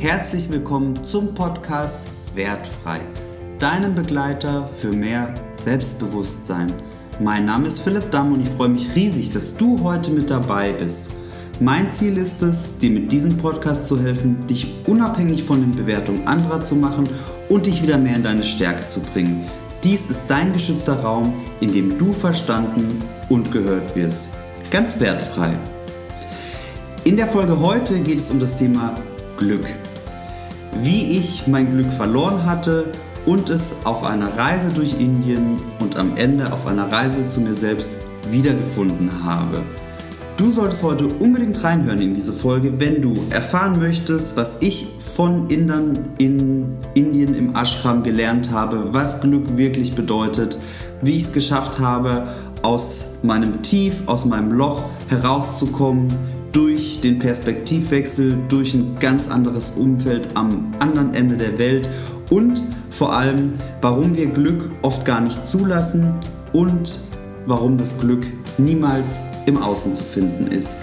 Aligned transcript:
herzlich 0.00 0.48
willkommen 0.48 1.04
zum 1.04 1.34
Podcast 1.34 2.06
Wertfrei, 2.36 3.00
deinem 3.58 3.96
Begleiter 3.96 4.68
für 4.68 4.92
mehr 4.92 5.34
Selbstbewusstsein. 5.50 6.72
Mein 7.18 7.46
Name 7.46 7.66
ist 7.66 7.80
Philipp 7.80 8.08
Damm 8.12 8.32
und 8.32 8.42
ich 8.42 8.48
freue 8.48 8.68
mich 8.68 8.94
riesig, 8.94 9.32
dass 9.32 9.56
du 9.56 9.82
heute 9.82 10.12
mit 10.12 10.30
dabei 10.30 10.72
bist. 10.72 11.10
Mein 11.58 11.90
Ziel 11.90 12.16
ist 12.16 12.42
es, 12.42 12.78
dir 12.78 12.90
mit 12.90 13.10
diesem 13.10 13.38
Podcast 13.38 13.88
zu 13.88 14.00
helfen, 14.00 14.46
dich 14.46 14.72
unabhängig 14.86 15.42
von 15.42 15.62
den 15.62 15.74
Bewertungen 15.74 16.28
anderer 16.28 16.62
zu 16.62 16.76
machen 16.76 17.08
und 17.48 17.66
dich 17.66 17.82
wieder 17.82 17.98
mehr 17.98 18.14
in 18.14 18.22
deine 18.22 18.44
Stärke 18.44 18.86
zu 18.86 19.00
bringen. 19.00 19.44
Dies 19.82 20.10
ist 20.10 20.28
dein 20.28 20.52
geschützter 20.52 21.00
Raum, 21.00 21.34
in 21.58 21.72
dem 21.72 21.98
du 21.98 22.12
verstanden 22.12 23.02
und 23.28 23.50
gehört 23.50 23.96
wirst. 23.96 24.30
Ganz 24.70 25.00
wertfrei. 25.00 25.58
In 27.02 27.16
der 27.16 27.26
Folge 27.26 27.58
heute 27.58 27.98
geht 27.98 28.20
es 28.20 28.30
um 28.30 28.38
das 28.38 28.54
Thema 28.54 28.96
Glück. 29.36 29.66
Wie 30.74 31.18
ich 31.18 31.46
mein 31.46 31.70
Glück 31.70 31.92
verloren 31.92 32.44
hatte 32.44 32.92
und 33.26 33.50
es 33.50 33.84
auf 33.84 34.04
einer 34.04 34.36
Reise 34.36 34.70
durch 34.70 35.00
Indien 35.00 35.60
und 35.80 35.96
am 35.96 36.16
Ende 36.16 36.52
auf 36.52 36.66
einer 36.66 36.90
Reise 36.90 37.28
zu 37.28 37.40
mir 37.40 37.54
selbst 37.54 37.96
wiedergefunden 38.30 39.24
habe. 39.24 39.62
Du 40.38 40.52
solltest 40.52 40.84
heute 40.84 41.08
unbedingt 41.08 41.64
reinhören 41.64 42.00
in 42.00 42.14
diese 42.14 42.32
Folge, 42.32 42.78
wenn 42.78 43.02
du 43.02 43.18
erfahren 43.30 43.80
möchtest, 43.80 44.36
was 44.36 44.58
ich 44.60 44.86
von 45.00 45.48
Indern 45.48 45.98
in 46.18 46.76
Indien 46.94 47.34
im 47.34 47.56
Ashram 47.56 48.04
gelernt 48.04 48.52
habe, 48.52 48.94
was 48.94 49.20
Glück 49.20 49.56
wirklich 49.56 49.96
bedeutet, 49.96 50.56
wie 51.02 51.16
ich 51.16 51.24
es 51.24 51.32
geschafft 51.32 51.80
habe, 51.80 52.28
aus 52.62 53.16
meinem 53.22 53.62
Tief, 53.62 54.02
aus 54.06 54.26
meinem 54.26 54.52
Loch 54.52 54.84
herauszukommen, 55.08 56.14
durch 56.58 57.00
den 57.00 57.20
Perspektivwechsel, 57.20 58.36
durch 58.48 58.74
ein 58.74 58.96
ganz 58.98 59.28
anderes 59.28 59.70
Umfeld 59.76 60.28
am 60.34 60.72
anderen 60.80 61.14
Ende 61.14 61.36
der 61.36 61.56
Welt 61.56 61.88
und 62.30 62.60
vor 62.90 63.14
allem, 63.14 63.52
warum 63.80 64.16
wir 64.16 64.26
Glück 64.26 64.72
oft 64.82 65.04
gar 65.04 65.20
nicht 65.20 65.46
zulassen 65.46 66.14
und 66.52 66.96
warum 67.46 67.78
das 67.78 68.00
Glück 68.00 68.26
niemals 68.58 69.20
im 69.46 69.56
Außen 69.56 69.94
zu 69.94 70.02
finden 70.02 70.48
ist. 70.48 70.78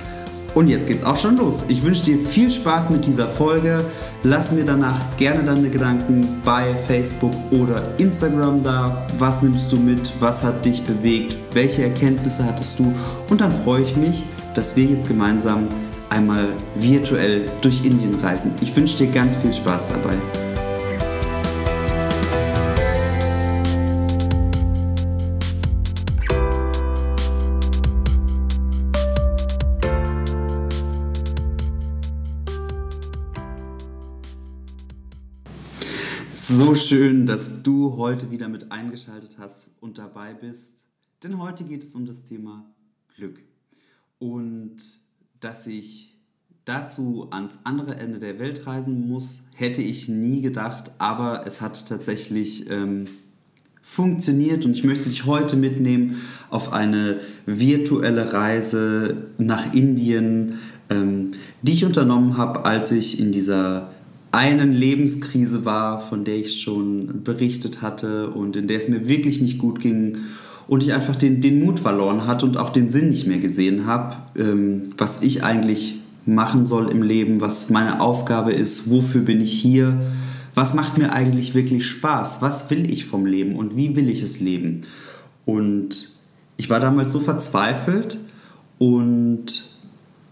Und 0.54 0.70
jetzt 0.70 0.88
geht's 0.88 1.04
auch 1.04 1.18
schon 1.18 1.36
los. 1.36 1.66
Ich 1.68 1.84
wünsche 1.84 2.06
dir 2.06 2.20
viel 2.20 2.50
Spaß 2.50 2.90
mit 2.90 3.06
dieser 3.06 3.28
Folge. 3.28 3.84
Lass 4.24 4.54
mir 4.54 4.64
danach 4.64 5.18
gerne 5.18 5.44
deine 5.44 5.70
Gedanken 5.70 6.42
bei 6.46 6.74
Facebook 6.74 7.34
oder 7.52 7.84
Instagram 7.98 8.64
da. 8.64 9.06
Was 9.18 9.42
nimmst 9.42 9.70
du 9.74 9.76
mit? 9.76 10.10
Was 10.22 10.42
hat 10.42 10.64
dich 10.64 10.84
bewegt? 10.84 11.36
Welche 11.52 11.84
Erkenntnisse 11.84 12.46
hattest 12.46 12.80
du? 12.80 12.94
Und 13.30 13.42
dann 13.42 13.52
freue 13.52 13.82
ich 13.82 13.98
mich, 13.98 14.24
dass 14.56 14.76
wir 14.76 14.86
jetzt 14.86 15.08
gemeinsam 15.08 15.68
einmal 16.10 16.54
virtuell 16.76 17.52
durch 17.62 17.86
Indien 17.86 18.16
reisen. 18.16 18.54
Ich 18.62 18.76
wünsche 18.76 18.98
dir 18.98 19.08
ganz 19.08 19.36
viel 19.36 19.54
Spaß 19.54 19.90
dabei. 19.90 20.16
So 36.38 36.76
schön, 36.76 37.26
dass 37.26 37.64
du 37.64 37.98
heute 37.98 38.32
wieder 38.32 38.48
mit 38.48 38.72
eingeschaltet 38.72 39.38
hast 39.40 39.72
und 39.82 39.98
dabei 39.98 40.34
bist, 40.34 40.88
denn 41.24 41.40
heute 41.40 41.64
geht 41.64 41.84
es 41.84 41.96
um 41.96 42.06
das 42.06 42.24
Thema 42.24 42.66
Glück. 43.16 43.42
Und 44.32 44.78
dass 45.40 45.68
ich 45.68 46.18
dazu 46.66 47.28
ans 47.30 47.60
andere 47.64 47.96
Ende 47.98 48.18
der 48.18 48.40
Welt 48.40 48.66
reisen 48.66 49.08
muss, 49.08 49.42
hätte 49.54 49.84
ich 49.84 50.10
nie 50.10 50.42
gedacht, 50.42 50.92
aber 50.98 51.46
es 51.46 51.62
hat 51.62 51.88
tatsächlich 51.88 52.70
ähm, 52.72 53.06
funktioniert. 53.84 54.66
Und 54.66 54.72
ich 54.72 54.84
möchte 54.84 55.10
dich 55.10 55.26
heute 55.26 55.58
mitnehmen 55.58 56.20
auf 56.50 56.74
eine 56.74 57.20
virtuelle 57.46 58.34
Reise 58.34 59.28
nach 59.38 59.76
Indien, 59.76 60.56
ähm, 60.90 61.32
die 61.62 61.74
ich 61.74 61.86
unternommen 61.86 62.38
habe, 62.38 62.66
als 62.66 62.92
ich 62.92 63.20
in 63.20 63.32
dieser 63.32 63.92
einen 64.32 64.74
Lebenskrise 64.74 65.66
war, 65.66 66.02
von 66.02 66.26
der 66.26 66.38
ich 66.38 66.62
schon 66.62 67.24
berichtet 67.24 67.84
hatte 67.84 68.32
und 68.32 68.56
in 68.56 68.68
der 68.68 68.80
es 68.80 68.90
mir 68.90 69.08
wirklich 69.08 69.40
nicht 69.40 69.60
gut 69.60 69.80
ging 69.80 70.18
und 70.68 70.84
ich 70.84 70.94
einfach 70.94 71.16
den, 71.16 71.42
den 71.42 71.60
Mut 71.60 71.80
verloren 71.80 72.28
hatte 72.28 72.46
und 72.46 72.58
auch 72.58 72.70
den 72.70 72.90
Sinn 72.90 73.10
nicht 73.10 73.28
mehr 73.28 73.40
gesehen 73.40 73.86
habe, 73.86 74.16
ähm, 74.38 74.90
was 74.98 75.22
ich 75.22 75.44
eigentlich 75.44 76.00
machen 76.26 76.66
soll 76.66 76.90
im 76.90 77.04
Leben, 77.04 77.42
was 77.42 77.70
meine 77.70 78.02
Aufgabe 78.02 78.52
ist, 78.52 78.90
wofür 78.90 79.22
bin 79.22 79.42
ich 79.42 79.54
hier, 79.54 80.00
was 80.56 80.74
macht 80.74 80.98
mir 80.98 81.14
eigentlich 81.14 81.54
wirklich 81.54 81.86
Spaß, 81.86 82.42
was 82.42 82.70
will 82.72 82.92
ich 82.92 83.06
vom 83.06 83.26
Leben 83.26 83.56
und 83.56 83.78
wie 83.78 83.96
will 83.96 84.10
ich 84.10 84.24
es 84.24 84.40
leben. 84.40 84.82
Und 85.46 86.10
ich 86.58 86.70
war 86.70 86.80
damals 86.80 87.12
so 87.12 87.20
verzweifelt 87.20 88.18
und 88.80 89.64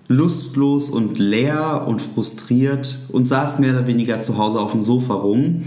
lustlos 0.07 0.89
und 0.89 1.19
leer 1.19 1.85
und 1.87 2.01
frustriert 2.01 2.99
und 3.09 3.27
saß 3.27 3.59
mehr 3.59 3.73
oder 3.73 3.87
weniger 3.87 4.21
zu 4.21 4.37
Hause 4.37 4.59
auf 4.59 4.71
dem 4.71 4.81
Sofa 4.81 5.13
rum, 5.13 5.63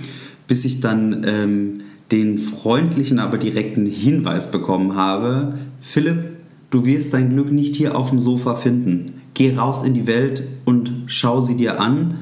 bis 0.48 0.64
ich 0.64 0.80
dann 0.80 1.24
ähm, 1.26 1.78
den 2.12 2.38
freundlichen, 2.38 3.18
aber 3.18 3.38
direkten 3.38 3.86
Hinweis 3.86 4.50
bekommen 4.50 4.94
habe, 4.94 5.54
Philipp, 5.80 6.36
du 6.70 6.84
wirst 6.84 7.14
dein 7.14 7.30
Glück 7.30 7.50
nicht 7.50 7.76
hier 7.76 7.96
auf 7.96 8.10
dem 8.10 8.20
Sofa 8.20 8.54
finden. 8.54 9.14
Geh 9.34 9.56
raus 9.56 9.84
in 9.84 9.94
die 9.94 10.06
Welt 10.06 10.42
und 10.64 10.90
schau 11.06 11.40
sie 11.40 11.56
dir 11.56 11.80
an. 11.80 12.18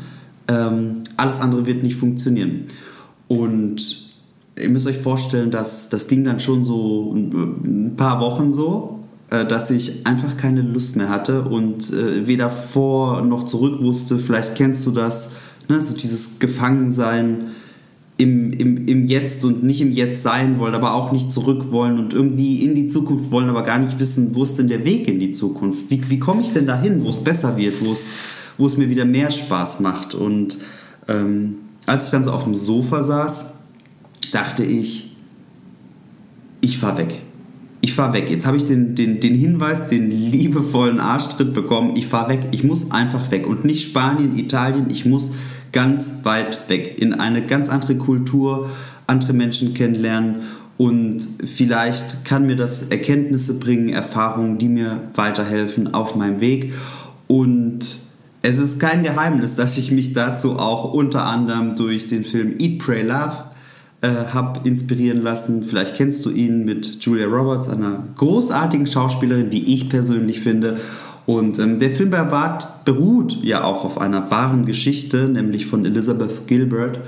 Ähm, 0.49 1.01
alles 1.17 1.41
andere 1.41 1.67
wird 1.67 1.83
nicht 1.83 1.97
funktionieren. 1.97 2.65
Und 3.29 4.05
ihr 4.57 4.69
müsst 4.69 4.87
euch 4.87 4.99
vorstellen, 4.99 5.51
dass 5.51 5.89
das 5.89 6.09
ging 6.09 6.25
dann 6.25 6.41
schon 6.41 6.65
so 6.65 7.15
ein 7.15 7.95
paar 7.97 8.21
Wochen 8.21 8.53
so, 8.53 9.01
äh, 9.31 9.45
dass 9.47 9.71
ich 9.71 10.07
einfach 10.07 10.37
keine 10.37 10.63
Lust 10.63 10.97
mehr 10.97 11.09
hatte 11.09 11.43
und 11.43 11.93
äh, 11.93 12.27
weder 12.27 12.51
vor 12.51 13.23
noch 13.23 13.45
zurück 13.45 13.83
wusste. 13.83 14.19
Vielleicht 14.19 14.57
kennst 14.57 14.87
du 14.87 14.91
das, 14.91 15.33
ne? 15.69 15.81
so 15.81 15.95
dieses 15.95 16.39
Gefangensein 16.39 17.49
im, 18.17 18.53
im, 18.53 18.87
im 18.87 19.05
Jetzt 19.05 19.45
und 19.45 19.65
nicht 19.65 19.81
im 19.81 19.91
Jetzt 19.91 20.23
sein 20.23 20.59
wollen, 20.59 20.75
aber 20.75 20.95
auch 20.95 21.11
nicht 21.11 21.33
zurück 21.33 21.73
wollen 21.73 21.99
und 21.99 22.13
irgendwie 22.13 22.65
in 22.65 22.75
die 22.75 22.89
Zukunft 22.89 23.31
wollen, 23.31 23.49
aber 23.49 23.63
gar 23.63 23.79
nicht 23.79 23.99
wissen, 23.99 24.35
wo 24.35 24.45
ist 24.45 24.59
denn 24.59 24.69
der 24.69 24.85
Weg 24.85 25.09
in 25.09 25.19
die 25.19 25.33
Zukunft? 25.33 25.91
Wie, 25.91 26.01
wie 26.09 26.19
komme 26.19 26.43
ich 26.43 26.53
denn 26.53 26.67
dahin, 26.67 27.05
wo 27.05 27.11
es 27.11 27.21
besser 27.21 27.57
wird, 27.57 27.85
wo 27.85 27.91
es, 27.91 28.09
wo 28.57 28.67
es 28.67 28.77
mir 28.77 28.89
wieder 28.89 29.05
mehr 29.05 29.31
Spaß 29.31 29.81
macht? 29.81 30.15
Und 30.15 30.59
ähm, 31.09 31.57
als 31.87 32.05
ich 32.05 32.11
dann 32.11 32.23
so 32.23 32.31
auf 32.31 32.45
dem 32.45 32.55
Sofa 32.55 33.03
saß, 33.03 33.55
dachte 34.33 34.65
ich, 34.65 35.17
ich 36.61 36.79
fahr 36.79 36.97
weg. 36.97 37.21
Ich 37.81 37.93
fahr 37.93 38.15
weg. 38.15 38.31
Jetzt 38.31 38.47
habe 38.47 38.57
ich 38.57 38.65
den, 38.65 38.95
den, 38.95 39.21
den 39.21 39.35
Hinweis, 39.35 39.89
den 39.89 40.11
liebevollen 40.11 41.01
Arschtritt 41.01 41.53
bekommen. 41.53 41.95
Ich 41.97 42.07
fahr 42.07 42.31
weg. 42.31 42.49
Ich 42.53 42.65
muss 42.65 42.93
einfach 42.93 43.31
weg. 43.31 43.47
Und 43.47 43.65
nicht 43.65 43.85
Spanien, 43.85 44.39
Italien. 44.39 44.87
Ich 44.91 45.05
muss 45.05 45.33
ganz 45.75 46.21
weit 46.23 46.71
weg, 46.71 46.97
in 46.99 47.13
eine 47.13 47.43
ganz 47.43 47.69
andere 47.69 47.97
Kultur, 47.97 48.71
andere 49.07 49.35
Menschen 49.35 49.75
kennenlernen 49.75 50.37
und 50.77 51.21
vielleicht 51.45 52.25
kann 52.25 52.47
mir 52.47 52.57
das 52.57 52.89
Erkenntnisse 52.89 53.59
bringen, 53.59 53.91
Erfahrungen, 53.91 54.59
die 54.59 54.69
mir 54.69 55.03
weiterhelfen 55.15 55.95
auf 55.95 56.17
meinem 56.17 56.41
Weg. 56.41 56.73
Und 57.29 57.81
es 58.43 58.59
ist 58.59 58.81
kein 58.81 59.03
Geheimnis, 59.03 59.55
dass 59.57 59.79
ich 59.79 59.93
mich 59.93 60.13
dazu 60.13 60.57
auch 60.59 60.93
unter 60.93 61.27
anderem 61.27 61.77
durch 61.77 62.09
den 62.09 62.25
Film 62.25 62.57
Eat, 62.59 62.81
Pray, 62.81 63.03
Love 63.03 63.45
äh, 64.01 64.09
habe 64.33 64.69
inspirieren 64.69 65.23
lassen. 65.23 65.65
Vielleicht 65.65 65.97
kennst 65.97 66.27
du 66.27 66.31
ihn 66.31 66.65
mit 66.65 67.05
Julia 67.05 67.27
Roberts, 67.27 67.69
einer 67.69 68.03
großartigen 68.17 68.87
Schauspielerin, 68.87 69.53
wie 69.53 69.75
ich 69.75 69.89
persönlich 69.89 70.41
finde. 70.41 70.77
Und 71.27 71.59
ähm, 71.59 71.79
der 71.79 71.91
Film 71.91 72.11
beruht 72.85 73.39
ja 73.43 73.65
auch 73.65 73.85
auf 73.85 74.01
einer 74.01 74.31
wahren 74.31 74.67
Geschichte, 74.67 75.29
nämlich 75.29 75.67
von 75.67 75.85
Elizabeth 75.85 76.47
Gilbert, 76.47 77.01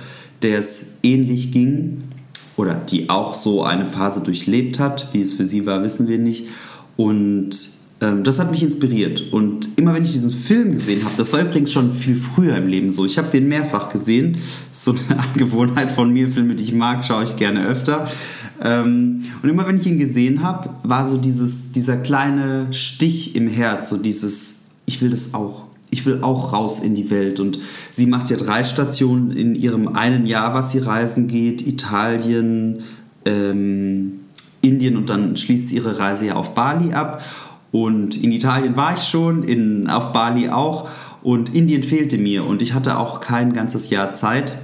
der 0.43 0.59
es 0.59 0.95
ähnlich 1.03 1.53
ging 1.53 2.05
oder 2.57 2.75
die 2.75 3.11
auch 3.11 3.35
so 3.35 3.63
eine 3.63 3.87
Phase 3.87 4.23
durchlebt 4.23 4.79
hat. 4.79 5.13
Wie 5.13 5.21
es 5.21 5.35
für 5.35 5.47
sie 5.47 5.67
war, 5.67 5.83
wissen 5.83 6.09
wir 6.09 6.19
nicht. 6.19 6.47
Und 6.97 7.51
ähm, 8.01 8.25
das 8.25 8.39
hat 8.39 8.51
mich 8.51 8.63
inspiriert. 8.63 9.33
Und 9.33 9.79
immer 9.79 9.95
wenn 9.95 10.05
ich 10.05 10.13
diesen 10.13 10.31
Film 10.31 10.73
gesehen 10.73 11.05
habe, 11.05 11.15
das 11.17 11.33
war 11.33 11.41
übrigens 11.41 11.73
schon 11.73 11.93
viel 11.93 12.17
früher 12.17 12.57
im 12.57 12.67
Leben 12.67 12.91
so, 12.91 13.05
ich 13.05 13.19
habe 13.19 13.31
den 13.31 13.49
mehrfach 13.49 13.91
gesehen. 13.91 14.39
so 14.73 14.95
eine 15.11 15.21
Angewohnheit 15.33 15.93
von 15.93 16.11
mir, 16.11 16.31
Filme, 16.31 16.55
die 16.55 16.65
ich 16.65 16.73
mag, 16.73 17.05
schaue 17.05 17.25
ich 17.25 17.37
gerne 17.37 17.67
öfter. 17.67 18.09
Ähm, 18.63 19.23
und 19.43 19.49
immer 19.49 19.67
wenn 19.67 19.77
ich 19.77 19.87
ihn 19.87 19.99
gesehen 19.99 20.43
habe, 20.43 20.71
war 20.83 21.07
so 21.07 21.17
dieses, 21.17 21.73
dieser 21.73 21.97
kleine 21.97 22.73
Stich 22.73 23.37
im 23.37 23.49
Herz, 23.49 23.91
so 23.91 23.97
dieses, 23.97 24.67
ich 24.87 25.01
will 25.03 25.11
das 25.11 25.35
auch. 25.35 25.65
Ich 25.91 26.05
will 26.05 26.19
auch 26.23 26.53
raus 26.53 26.81
in 26.81 26.95
die 26.95 27.11
Welt. 27.11 27.39
Und 27.39 27.59
sie 27.91 28.07
macht 28.07 28.31
ja 28.31 28.37
drei 28.37 28.65
Stationen 28.65 29.31
in 29.31 29.55
ihrem 29.55 29.89
einen 29.89 30.27
Jahr, 30.27 30.53
was 30.53 30.73
sie 30.73 30.79
reisen 30.79 31.29
geht. 31.29 31.67
Italien, 31.67 32.81
ähm, 33.25 34.21
Indien 34.63 34.97
und 34.97 35.11
dann 35.11 35.37
schließt 35.37 35.69
sie 35.69 35.77
ihre 35.77 35.99
Reise 35.99 36.27
ja 36.27 36.35
auf 36.35 36.55
Bali 36.55 36.93
ab. 36.93 37.23
Und 37.71 38.23
in 38.23 38.33
Italien 38.33 38.77
war 38.77 38.97
ich 38.97 39.03
schon, 39.03 39.43
in, 39.45 39.89
auf 39.89 40.13
Bali 40.13 40.49
auch. 40.49 40.89
Und 41.23 41.55
Indien 41.55 41.83
fehlte 41.83 42.19
mir 42.19 42.45
und 42.45 42.63
ich 42.63 42.73
hatte 42.73 42.99
auch 42.99 43.21
kein 43.21 43.53
ganzes 43.53 43.91
Jahr 43.91 44.15
Zeit 44.15 44.57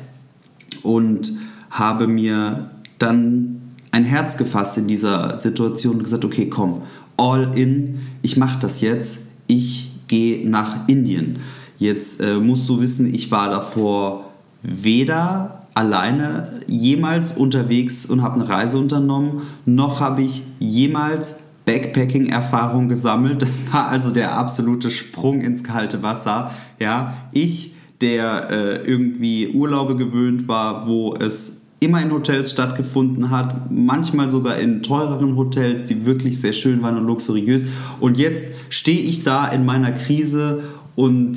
und 0.82 1.32
habe 1.70 2.06
mir 2.06 2.70
dann 2.98 3.61
ein 3.92 4.04
Herz 4.04 4.36
gefasst 4.36 4.78
in 4.78 4.88
dieser 4.88 5.38
Situation 5.38 5.96
und 5.96 6.04
gesagt, 6.04 6.24
okay, 6.24 6.48
komm, 6.48 6.82
all 7.16 7.52
in, 7.54 8.00
ich 8.22 8.36
mache 8.36 8.58
das 8.58 8.80
jetzt, 8.80 9.26
ich 9.46 9.90
gehe 10.08 10.48
nach 10.48 10.88
Indien. 10.88 11.38
Jetzt 11.78 12.20
äh, 12.20 12.38
musst 12.38 12.68
du 12.68 12.80
wissen, 12.80 13.12
ich 13.14 13.30
war 13.30 13.50
davor 13.50 14.30
weder 14.62 15.66
alleine 15.74 16.60
jemals 16.66 17.36
unterwegs 17.36 18.06
und 18.06 18.22
habe 18.22 18.36
eine 18.40 18.48
Reise 18.48 18.78
unternommen, 18.78 19.42
noch 19.64 20.00
habe 20.00 20.22
ich 20.22 20.42
jemals 20.58 21.40
Backpacking-Erfahrung 21.64 22.88
gesammelt. 22.88 23.42
Das 23.42 23.72
war 23.72 23.88
also 23.88 24.10
der 24.10 24.36
absolute 24.36 24.90
Sprung 24.90 25.40
ins 25.40 25.64
kalte 25.64 26.02
Wasser. 26.02 26.50
Ja, 26.78 27.14
ich, 27.32 27.74
der 28.00 28.50
äh, 28.50 28.76
irgendwie 28.84 29.48
Urlaube 29.48 29.96
gewöhnt 29.96 30.48
war, 30.48 30.86
wo 30.86 31.14
es 31.14 31.61
immer 31.82 32.00
in 32.00 32.12
Hotels 32.12 32.52
stattgefunden 32.52 33.31
hat, 33.31 33.70
manchmal 33.70 34.31
sogar 34.31 34.58
in 34.58 34.82
teureren 34.82 35.37
Hotels, 35.37 35.87
die 35.87 36.06
wirklich 36.06 36.40
sehr 36.40 36.52
schön 36.52 36.82
waren 36.82 36.96
und 36.96 37.06
luxuriös. 37.06 37.67
Und 38.00 38.19
jetzt 38.19 38.46
stehe 38.69 39.00
ich 39.00 39.25
da 39.25 39.49
in 39.49 39.64
meiner 39.64 39.93
Krise 39.93 40.62
und 40.94 41.37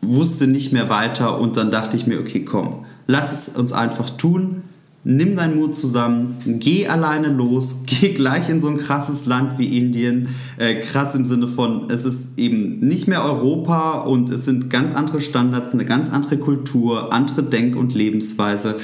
wusste 0.00 0.46
nicht 0.46 0.72
mehr 0.72 0.88
weiter 0.88 1.40
und 1.40 1.56
dann 1.56 1.70
dachte 1.70 1.96
ich 1.96 2.06
mir, 2.06 2.20
okay, 2.20 2.44
komm, 2.44 2.84
lass 3.06 3.32
es 3.32 3.56
uns 3.56 3.72
einfach 3.72 4.10
tun. 4.10 4.62
Nimm 5.08 5.36
deinen 5.36 5.60
Mut 5.60 5.76
zusammen, 5.76 6.34
geh 6.44 6.88
alleine 6.88 7.28
los, 7.28 7.82
geh 7.86 8.08
gleich 8.12 8.48
in 8.48 8.60
so 8.60 8.68
ein 8.68 8.76
krasses 8.76 9.26
Land 9.26 9.56
wie 9.56 9.78
Indien. 9.78 10.28
Äh, 10.56 10.80
krass 10.80 11.14
im 11.14 11.24
Sinne 11.24 11.46
von, 11.46 11.88
es 11.90 12.04
ist 12.04 12.38
eben 12.38 12.80
nicht 12.80 13.06
mehr 13.06 13.22
Europa 13.24 14.00
und 14.00 14.30
es 14.30 14.44
sind 14.44 14.68
ganz 14.68 14.94
andere 14.94 15.20
Standards, 15.20 15.74
eine 15.74 15.84
ganz 15.84 16.10
andere 16.10 16.38
Kultur, 16.38 17.12
andere 17.12 17.44
Denk- 17.44 17.76
und 17.76 17.94
Lebensweise. 17.94 18.76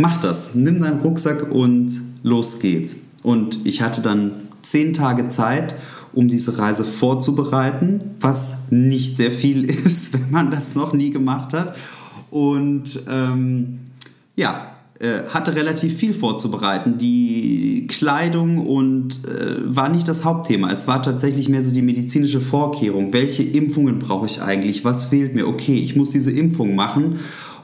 Mach 0.00 0.16
das, 0.16 0.54
nimm 0.54 0.80
deinen 0.80 1.00
Rucksack 1.00 1.52
und 1.52 1.92
los 2.22 2.58
geht's. 2.58 2.96
Und 3.22 3.66
ich 3.66 3.82
hatte 3.82 4.00
dann 4.00 4.32
zehn 4.62 4.94
Tage 4.94 5.28
Zeit 5.28 5.74
um 6.14 6.26
diese 6.26 6.56
Reise 6.58 6.84
vorzubereiten, 6.84 8.00
was 8.18 8.70
nicht 8.70 9.18
sehr 9.18 9.30
viel 9.30 9.64
ist, 9.70 10.14
wenn 10.14 10.30
man 10.30 10.50
das 10.50 10.74
noch 10.74 10.94
nie 10.94 11.10
gemacht 11.10 11.52
hat. 11.52 11.76
Und 12.30 13.02
ähm, 13.10 13.80
ja, 14.36 14.70
äh, 15.00 15.26
hatte 15.28 15.54
relativ 15.54 15.96
viel 15.98 16.14
vorzubereiten. 16.14 16.96
Die 16.96 17.86
Kleidung 17.86 18.66
und 18.66 19.20
äh, 19.26 19.74
war 19.76 19.90
nicht 19.90 20.08
das 20.08 20.24
Hauptthema. 20.24 20.70
Es 20.72 20.86
war 20.86 21.02
tatsächlich 21.02 21.50
mehr 21.50 21.62
so 21.62 21.70
die 21.70 21.82
medizinische 21.82 22.40
Vorkehrung. 22.40 23.12
Welche 23.12 23.42
Impfungen 23.42 23.98
brauche 23.98 24.24
ich 24.24 24.40
eigentlich? 24.40 24.82
Was 24.82 25.04
fehlt 25.04 25.34
mir? 25.34 25.46
Okay, 25.46 25.76
ich 25.76 25.94
muss 25.94 26.08
diese 26.08 26.30
Impfung 26.30 26.74
machen 26.74 27.18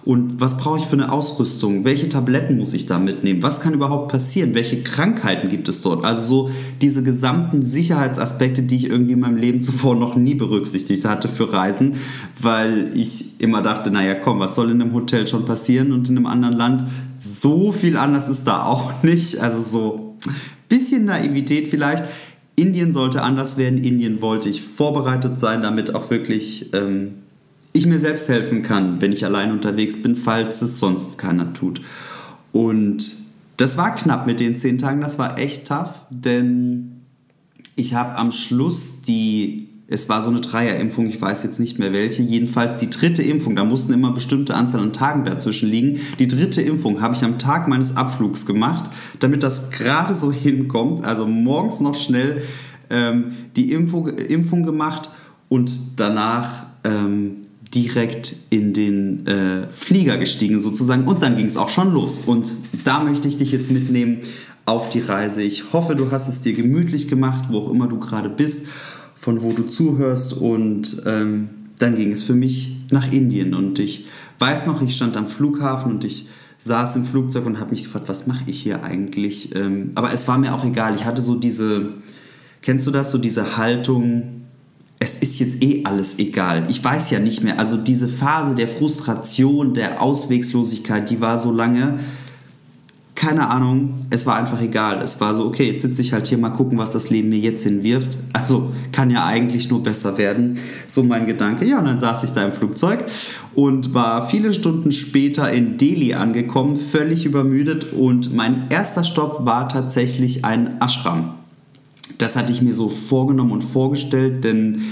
und 0.06 0.40
was 0.40 0.56
brauche 0.56 0.78
ich 0.78 0.86
für 0.86 0.92
eine 0.92 1.10
Ausrüstung? 1.10 1.84
Welche 1.84 2.08
Tabletten 2.08 2.58
muss 2.58 2.72
ich 2.74 2.86
da 2.86 3.00
mitnehmen? 3.00 3.42
Was 3.42 3.60
kann 3.60 3.74
überhaupt 3.74 4.12
passieren? 4.12 4.54
Welche 4.54 4.84
Krankheiten 4.84 5.48
gibt 5.48 5.68
es 5.68 5.82
dort? 5.82 6.04
Also 6.04 6.22
so 6.22 6.50
diese 6.80 7.02
gesamten 7.02 7.66
Sicherheitsaspekte, 7.66 8.62
die 8.62 8.76
ich 8.76 8.88
irgendwie 8.88 9.14
in 9.14 9.20
meinem 9.20 9.36
Leben 9.36 9.60
zuvor 9.60 9.96
noch 9.96 10.14
nie 10.14 10.36
berücksichtigt 10.36 11.04
hatte 11.04 11.28
für 11.28 11.52
Reisen, 11.52 11.94
weil 12.40 12.92
ich 12.94 13.40
immer 13.40 13.62
dachte, 13.62 13.90
naja, 13.90 14.14
komm, 14.14 14.38
was 14.38 14.54
soll 14.54 14.70
in 14.70 14.80
einem 14.80 14.92
Hotel 14.92 15.26
schon 15.26 15.44
passieren 15.44 15.90
und 15.90 16.08
in 16.08 16.16
einem 16.16 16.26
anderen 16.26 16.54
Land? 16.56 16.84
So 17.18 17.72
viel 17.72 17.96
anders 17.96 18.28
ist 18.28 18.46
da 18.46 18.62
auch 18.62 18.92
nicht. 19.02 19.40
Also 19.40 19.60
so 19.60 20.16
bisschen 20.68 21.06
Naivität 21.06 21.66
vielleicht. 21.66 22.04
Indien 22.54 22.92
sollte 22.92 23.22
anders 23.22 23.58
werden. 23.58 23.82
Indien 23.82 24.22
wollte 24.22 24.48
ich 24.48 24.62
vorbereitet 24.62 25.40
sein, 25.40 25.62
damit 25.62 25.96
auch 25.96 26.10
wirklich 26.10 26.72
ähm, 26.74 27.25
ich 27.76 27.87
mir 27.87 27.99
selbst 27.99 28.28
helfen 28.28 28.62
kann, 28.62 29.00
wenn 29.00 29.12
ich 29.12 29.25
allein 29.25 29.52
unterwegs 29.52 30.02
bin, 30.02 30.17
falls 30.17 30.62
es 30.62 30.81
sonst 30.81 31.19
keiner 31.19 31.52
tut. 31.52 31.81
Und 32.52 33.14
das 33.56 33.76
war 33.76 33.94
knapp 33.94 34.26
mit 34.26 34.40
den 34.40 34.56
zehn 34.56 34.78
Tagen, 34.78 35.00
das 35.00 35.19
war 35.19 35.38
echt 35.38 35.69
tough, 35.69 36.00
denn 36.11 36.93
ich 37.75 37.94
habe 37.94 38.17
am 38.17 38.32
Schluss 38.32 39.02
die, 39.02 39.69
es 39.88 40.08
war 40.08 40.23
so 40.23 40.31
eine 40.31 40.40
Dreierimpfung, 40.40 41.06
ich 41.06 41.20
weiß 41.20 41.43
jetzt 41.43 41.61
nicht 41.61 41.78
mehr 41.78 41.93
welche, 41.93 42.23
jedenfalls 42.23 42.78
die 42.78 42.90
dritte 42.90 43.23
Impfung, 43.23 43.56
da 43.56 43.64
mussten 43.64 43.93
immer 43.93 44.12
bestimmte 44.12 44.55
Anzahl 44.55 44.81
an 44.81 44.93
Tagen 44.93 45.25
dazwischen 45.25 45.70
liegen. 45.70 46.00
Die 46.19 46.28
dritte 46.28 46.62
Impfung 46.62 47.00
habe 47.00 47.14
ich 47.14 47.25
am 47.25 47.38
Tag 47.38 47.69
meines 47.69 47.96
Abflugs 47.96 48.46
gemacht, 48.46 48.90
damit 49.20 49.43
das 49.43 49.70
gerade 49.70 50.14
so 50.14 50.32
hinkommt, 50.32 51.05
also 51.05 51.26
morgens 51.26 51.81
noch 51.81 51.94
schnell 51.94 52.43
ähm, 52.90 53.32
die 53.56 53.73
Impfung, 53.73 54.08
Impfung 54.08 54.62
gemacht 54.62 55.11
und 55.49 56.00
danach 56.00 56.67
ähm, 56.84 57.37
direkt 57.74 58.36
in 58.50 58.72
den 58.72 59.26
äh, 59.26 59.68
Flieger 59.70 60.16
gestiegen 60.18 60.60
sozusagen 60.60 61.04
und 61.04 61.22
dann 61.22 61.36
ging 61.36 61.46
es 61.46 61.56
auch 61.56 61.68
schon 61.68 61.92
los. 61.92 62.20
Und 62.24 62.52
da 62.84 63.02
möchte 63.02 63.28
ich 63.28 63.36
dich 63.36 63.52
jetzt 63.52 63.70
mitnehmen 63.70 64.18
auf 64.64 64.88
die 64.88 65.00
Reise. 65.00 65.42
Ich 65.42 65.72
hoffe, 65.72 65.94
du 65.94 66.10
hast 66.10 66.28
es 66.28 66.40
dir 66.40 66.52
gemütlich 66.52 67.08
gemacht, 67.08 67.46
wo 67.50 67.58
auch 67.58 67.70
immer 67.70 67.86
du 67.86 67.98
gerade 67.98 68.28
bist, 68.28 68.66
von 69.14 69.42
wo 69.42 69.52
du 69.52 69.64
zuhörst 69.64 70.34
und 70.34 71.02
ähm, 71.06 71.48
dann 71.78 71.94
ging 71.94 72.12
es 72.12 72.22
für 72.22 72.34
mich 72.34 72.76
nach 72.90 73.12
Indien 73.12 73.54
und 73.54 73.78
ich 73.78 74.06
weiß 74.38 74.66
noch, 74.66 74.82
ich 74.82 74.94
stand 74.94 75.16
am 75.16 75.26
Flughafen 75.26 75.92
und 75.92 76.04
ich 76.04 76.26
saß 76.58 76.96
im 76.96 77.04
Flugzeug 77.04 77.46
und 77.46 77.60
habe 77.60 77.70
mich 77.70 77.84
gefragt, 77.84 78.08
was 78.08 78.26
mache 78.26 78.44
ich 78.48 78.62
hier 78.62 78.84
eigentlich? 78.84 79.54
Ähm, 79.54 79.92
aber 79.94 80.12
es 80.12 80.26
war 80.28 80.38
mir 80.38 80.54
auch 80.54 80.64
egal. 80.64 80.94
Ich 80.94 81.04
hatte 81.04 81.22
so 81.22 81.34
diese, 81.34 81.94
kennst 82.62 82.86
du 82.86 82.90
das, 82.90 83.10
so 83.10 83.18
diese 83.18 83.56
Haltung, 83.56 84.45
es 84.98 85.16
ist 85.16 85.38
jetzt 85.40 85.62
eh 85.62 85.82
alles 85.84 86.19
egal. 86.19 86.64
Ich 86.70 86.82
weiß 86.82 87.10
ja 87.10 87.19
nicht 87.19 87.44
mehr. 87.44 87.58
Also 87.58 87.76
diese 87.76 88.08
Phase 88.08 88.54
der 88.54 88.69
Frustration, 88.69 89.75
der 89.75 90.00
Auswegslosigkeit, 90.00 91.10
die 91.10 91.20
war 91.20 91.38
so 91.38 91.52
lange. 91.52 91.98
Keine 93.14 93.48
Ahnung, 93.48 94.06
es 94.10 94.26
war 94.26 94.37
einfach 94.37 94.60
egal. 94.60 95.00
Es 95.02 95.20
war 95.20 95.34
so, 95.34 95.46
okay, 95.46 95.70
jetzt 95.70 95.82
sitze 95.82 96.02
ich 96.02 96.12
halt 96.12 96.26
hier 96.26 96.38
mal 96.38 96.50
gucken, 96.50 96.78
was 96.78 96.93
das 96.93 97.08
Leben 97.08 97.31
mir 97.31 97.38
jetzt 97.38 97.62
hinwirft. 97.62 98.19
Also 98.32 98.72
kann 98.93 99.10
ja 99.10 99.25
eigentlich 99.25 99.70
nur 99.70 99.82
besser 99.82 100.19
werden. 100.19 100.58
So 100.87 101.02
mein 101.02 101.26
Gedanke. 101.26 101.64
Ja, 101.66 101.78
und 101.78 101.87
dann 101.87 102.00
saß 102.00 102.25
ich 102.25 102.31
da 102.31 102.44
im 102.44 102.52
Flugzeug 102.52 103.04
und 103.54 103.94
war 103.94 104.28
viele 104.28 104.52
Stunden 104.52 104.92
später 104.92 105.50
in 105.50 105.78
Delhi 105.78 106.14
angekommen, 106.14 106.76
völlig 106.76 107.25
übermüdet. 107.25 107.92
Und 107.94 108.34
mein 108.34 108.54
erster 108.70 109.04
Stopp 109.04 109.44
war 109.44 109.68
tatsächlich 109.68 110.44
ein 110.44 110.80
Ashram 110.80 111.35
das 112.18 112.36
hatte 112.36 112.52
ich 112.52 112.62
mir 112.62 112.75
so 112.75 112.88
vorgenommen 112.88 113.52
und 113.52 113.64
vorgestellt, 113.64 114.44
denn 114.44 114.82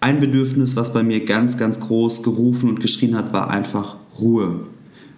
ein 0.00 0.20
Bedürfnis, 0.20 0.76
was 0.76 0.92
bei 0.92 1.02
mir 1.02 1.24
ganz, 1.24 1.56
ganz 1.56 1.80
groß 1.80 2.22
gerufen 2.22 2.68
und 2.68 2.80
geschrien 2.80 3.16
hat, 3.16 3.32
war 3.32 3.50
einfach 3.50 3.96
Ruhe. 4.20 4.66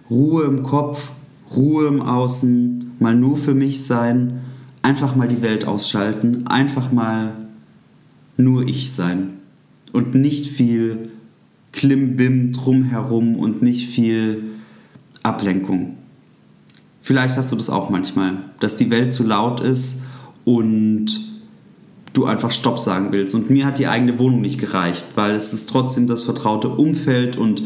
Ruhe 0.09 0.45
im 0.45 0.63
Kopf, 0.63 1.11
Ruhe 1.55 1.87
im 1.87 2.01
Außen, 2.01 2.95
mal 2.99 3.15
nur 3.15 3.37
für 3.37 3.53
mich 3.53 3.83
sein, 3.83 4.39
einfach 4.81 5.15
mal 5.15 5.27
die 5.27 5.41
Welt 5.41 5.67
ausschalten, 5.67 6.47
einfach 6.47 6.91
mal 6.91 7.33
nur 8.37 8.67
ich 8.67 8.91
sein 8.93 9.31
und 9.91 10.15
nicht 10.15 10.47
viel 10.47 11.09
Klimbim 11.73 12.53
drumherum 12.53 13.35
und 13.35 13.61
nicht 13.61 13.89
viel 13.89 14.43
Ablenkung. 15.23 15.97
Vielleicht 17.01 17.37
hast 17.37 17.51
du 17.51 17.55
das 17.55 17.69
auch 17.69 17.89
manchmal, 17.89 18.37
dass 18.59 18.77
die 18.77 18.89
Welt 18.89 19.13
zu 19.13 19.23
laut 19.23 19.59
ist 19.59 20.01
und 20.47 21.07
du 22.13 22.23
einfach 22.23 22.51
Stopp 22.51 22.79
sagen 22.79 23.09
willst. 23.11 23.35
Und 23.35 23.49
mir 23.49 23.65
hat 23.65 23.79
die 23.79 23.87
eigene 23.87 24.17
Wohnung 24.17 24.39
nicht 24.39 24.61
gereicht, 24.61 25.05
weil 25.15 25.31
es 25.31 25.51
ist 25.51 25.69
trotzdem 25.69 26.07
das 26.07 26.23
vertraute 26.23 26.69
Umfeld 26.69 27.35
und 27.35 27.61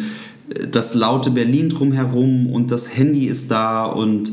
äh, 0.49 0.67
das 0.67 0.95
laute 0.95 1.29
Berlin 1.29 1.69
drumherum 1.69 2.47
und 2.47 2.71
das 2.71 2.97
Handy 2.97 3.25
ist 3.25 3.51
da 3.51 3.85
und 3.85 4.31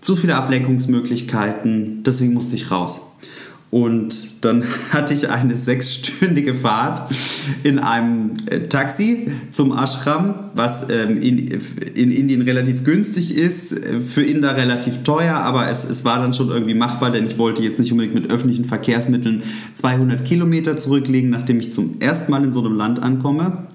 zu 0.00 0.14
viele 0.14 0.36
Ablenkungsmöglichkeiten. 0.36 2.04
Deswegen 2.04 2.32
musste 2.32 2.54
ich 2.54 2.70
raus. 2.70 3.09
Und 3.70 4.44
dann 4.44 4.64
hatte 4.92 5.14
ich 5.14 5.30
eine 5.30 5.54
sechsstündige 5.54 6.54
Fahrt 6.54 7.12
in 7.62 7.78
einem 7.78 8.32
äh, 8.50 8.60
Taxi 8.68 9.28
zum 9.52 9.72
Ashram, 9.72 10.34
was 10.54 10.86
ähm, 10.90 11.16
in, 11.18 11.38
in 11.94 12.10
Indien 12.10 12.42
relativ 12.42 12.82
günstig 12.82 13.36
ist, 13.36 13.78
für 14.00 14.22
Inder 14.22 14.56
relativ 14.56 15.02
teuer, 15.04 15.36
aber 15.36 15.68
es, 15.70 15.84
es 15.84 16.04
war 16.04 16.18
dann 16.18 16.32
schon 16.32 16.48
irgendwie 16.48 16.74
machbar, 16.74 17.10
denn 17.10 17.26
ich 17.26 17.38
wollte 17.38 17.62
jetzt 17.62 17.78
nicht 17.78 17.92
unbedingt 17.92 18.14
mit 18.14 18.30
öffentlichen 18.30 18.64
Verkehrsmitteln 18.64 19.42
200 19.74 20.24
Kilometer 20.24 20.76
zurücklegen, 20.76 21.30
nachdem 21.30 21.60
ich 21.60 21.70
zum 21.70 22.00
ersten 22.00 22.30
Mal 22.30 22.44
in 22.44 22.52
so 22.52 22.60
einem 22.60 22.76
Land 22.76 23.02
ankomme 23.02 23.68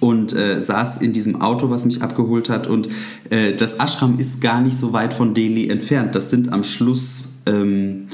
und 0.00 0.34
äh, 0.34 0.60
saß 0.60 0.98
in 0.98 1.12
diesem 1.12 1.40
Auto, 1.40 1.70
was 1.70 1.84
mich 1.84 2.02
abgeholt 2.02 2.48
hat. 2.48 2.66
Und 2.66 2.88
äh, 3.30 3.54
das 3.56 3.74
Ashram 3.74 4.18
ist 4.18 4.40
gar 4.40 4.60
nicht 4.60 4.76
so 4.76 4.92
weit 4.92 5.14
von 5.14 5.34
Delhi 5.34 5.68
entfernt. 5.68 6.14
Das 6.14 6.30
sind 6.30 6.52
am 6.52 6.64
Schluss 6.64 7.36
ähm, 7.46 8.05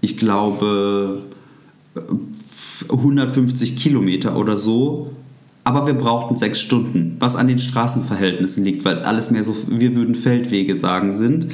ich 0.00 0.16
glaube, 0.16 1.22
150 2.88 3.76
Kilometer 3.76 4.36
oder 4.36 4.56
so. 4.56 5.10
Aber 5.64 5.86
wir 5.86 5.94
brauchten 5.94 6.36
sechs 6.36 6.60
Stunden, 6.60 7.16
was 7.18 7.36
an 7.36 7.46
den 7.46 7.58
Straßenverhältnissen 7.58 8.64
liegt, 8.64 8.86
weil 8.86 8.94
es 8.94 9.02
alles 9.02 9.30
mehr 9.30 9.44
so, 9.44 9.54
wir 9.68 9.94
würden 9.94 10.14
Feldwege 10.14 10.74
sagen, 10.74 11.12
sind. 11.12 11.46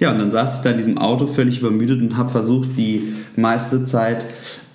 Ja, 0.00 0.10
und 0.10 0.18
dann 0.18 0.32
saß 0.32 0.56
ich 0.56 0.60
da 0.62 0.70
in 0.70 0.76
diesem 0.76 0.98
Auto 0.98 1.28
völlig 1.28 1.60
übermüdet 1.60 2.02
und 2.02 2.16
habe 2.16 2.30
versucht, 2.30 2.70
die 2.76 3.12
meiste 3.36 3.84
Zeit 3.84 4.26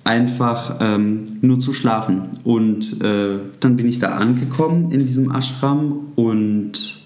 einfach 0.05 0.77
ähm, 0.79 1.25
nur 1.41 1.59
zu 1.59 1.73
schlafen. 1.73 2.29
Und 2.45 3.01
äh, 3.01 3.39
dann 3.59 3.75
bin 3.75 3.85
ich 3.85 3.99
da 3.99 4.13
angekommen 4.13 4.91
in 4.91 5.05
diesem 5.05 5.29
Ashram 5.29 6.13
und 6.15 7.04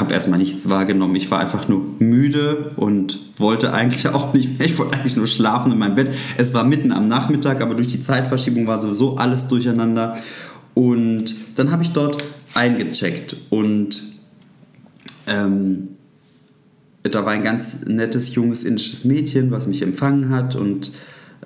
habe 0.00 0.14
erstmal 0.14 0.38
nichts 0.38 0.68
wahrgenommen. 0.68 1.14
Ich 1.16 1.30
war 1.30 1.40
einfach 1.40 1.68
nur 1.68 1.82
müde 1.98 2.72
und 2.76 3.18
wollte 3.36 3.72
eigentlich 3.72 4.08
auch 4.14 4.34
nicht 4.34 4.58
mehr. 4.58 4.68
Ich 4.68 4.78
wollte 4.78 4.98
eigentlich 4.98 5.16
nur 5.16 5.26
schlafen 5.26 5.72
in 5.72 5.78
meinem 5.78 5.94
Bett. 5.94 6.14
Es 6.36 6.54
war 6.54 6.64
mitten 6.64 6.92
am 6.92 7.08
Nachmittag, 7.08 7.62
aber 7.62 7.74
durch 7.74 7.88
die 7.88 8.00
Zeitverschiebung 8.00 8.66
war 8.66 8.78
sowieso 8.78 9.16
alles 9.16 9.48
durcheinander. 9.48 10.16
Und 10.74 11.34
dann 11.56 11.70
habe 11.70 11.82
ich 11.82 11.90
dort 11.90 12.22
eingecheckt 12.54 13.36
und 13.50 14.02
ähm, 15.26 15.88
da 17.02 17.24
war 17.24 17.32
ein 17.32 17.42
ganz 17.42 17.84
nettes 17.86 18.34
junges 18.34 18.64
indisches 18.64 19.04
Mädchen, 19.04 19.50
was 19.50 19.66
mich 19.66 19.82
empfangen 19.82 20.30
hat 20.30 20.56
und 20.56 20.92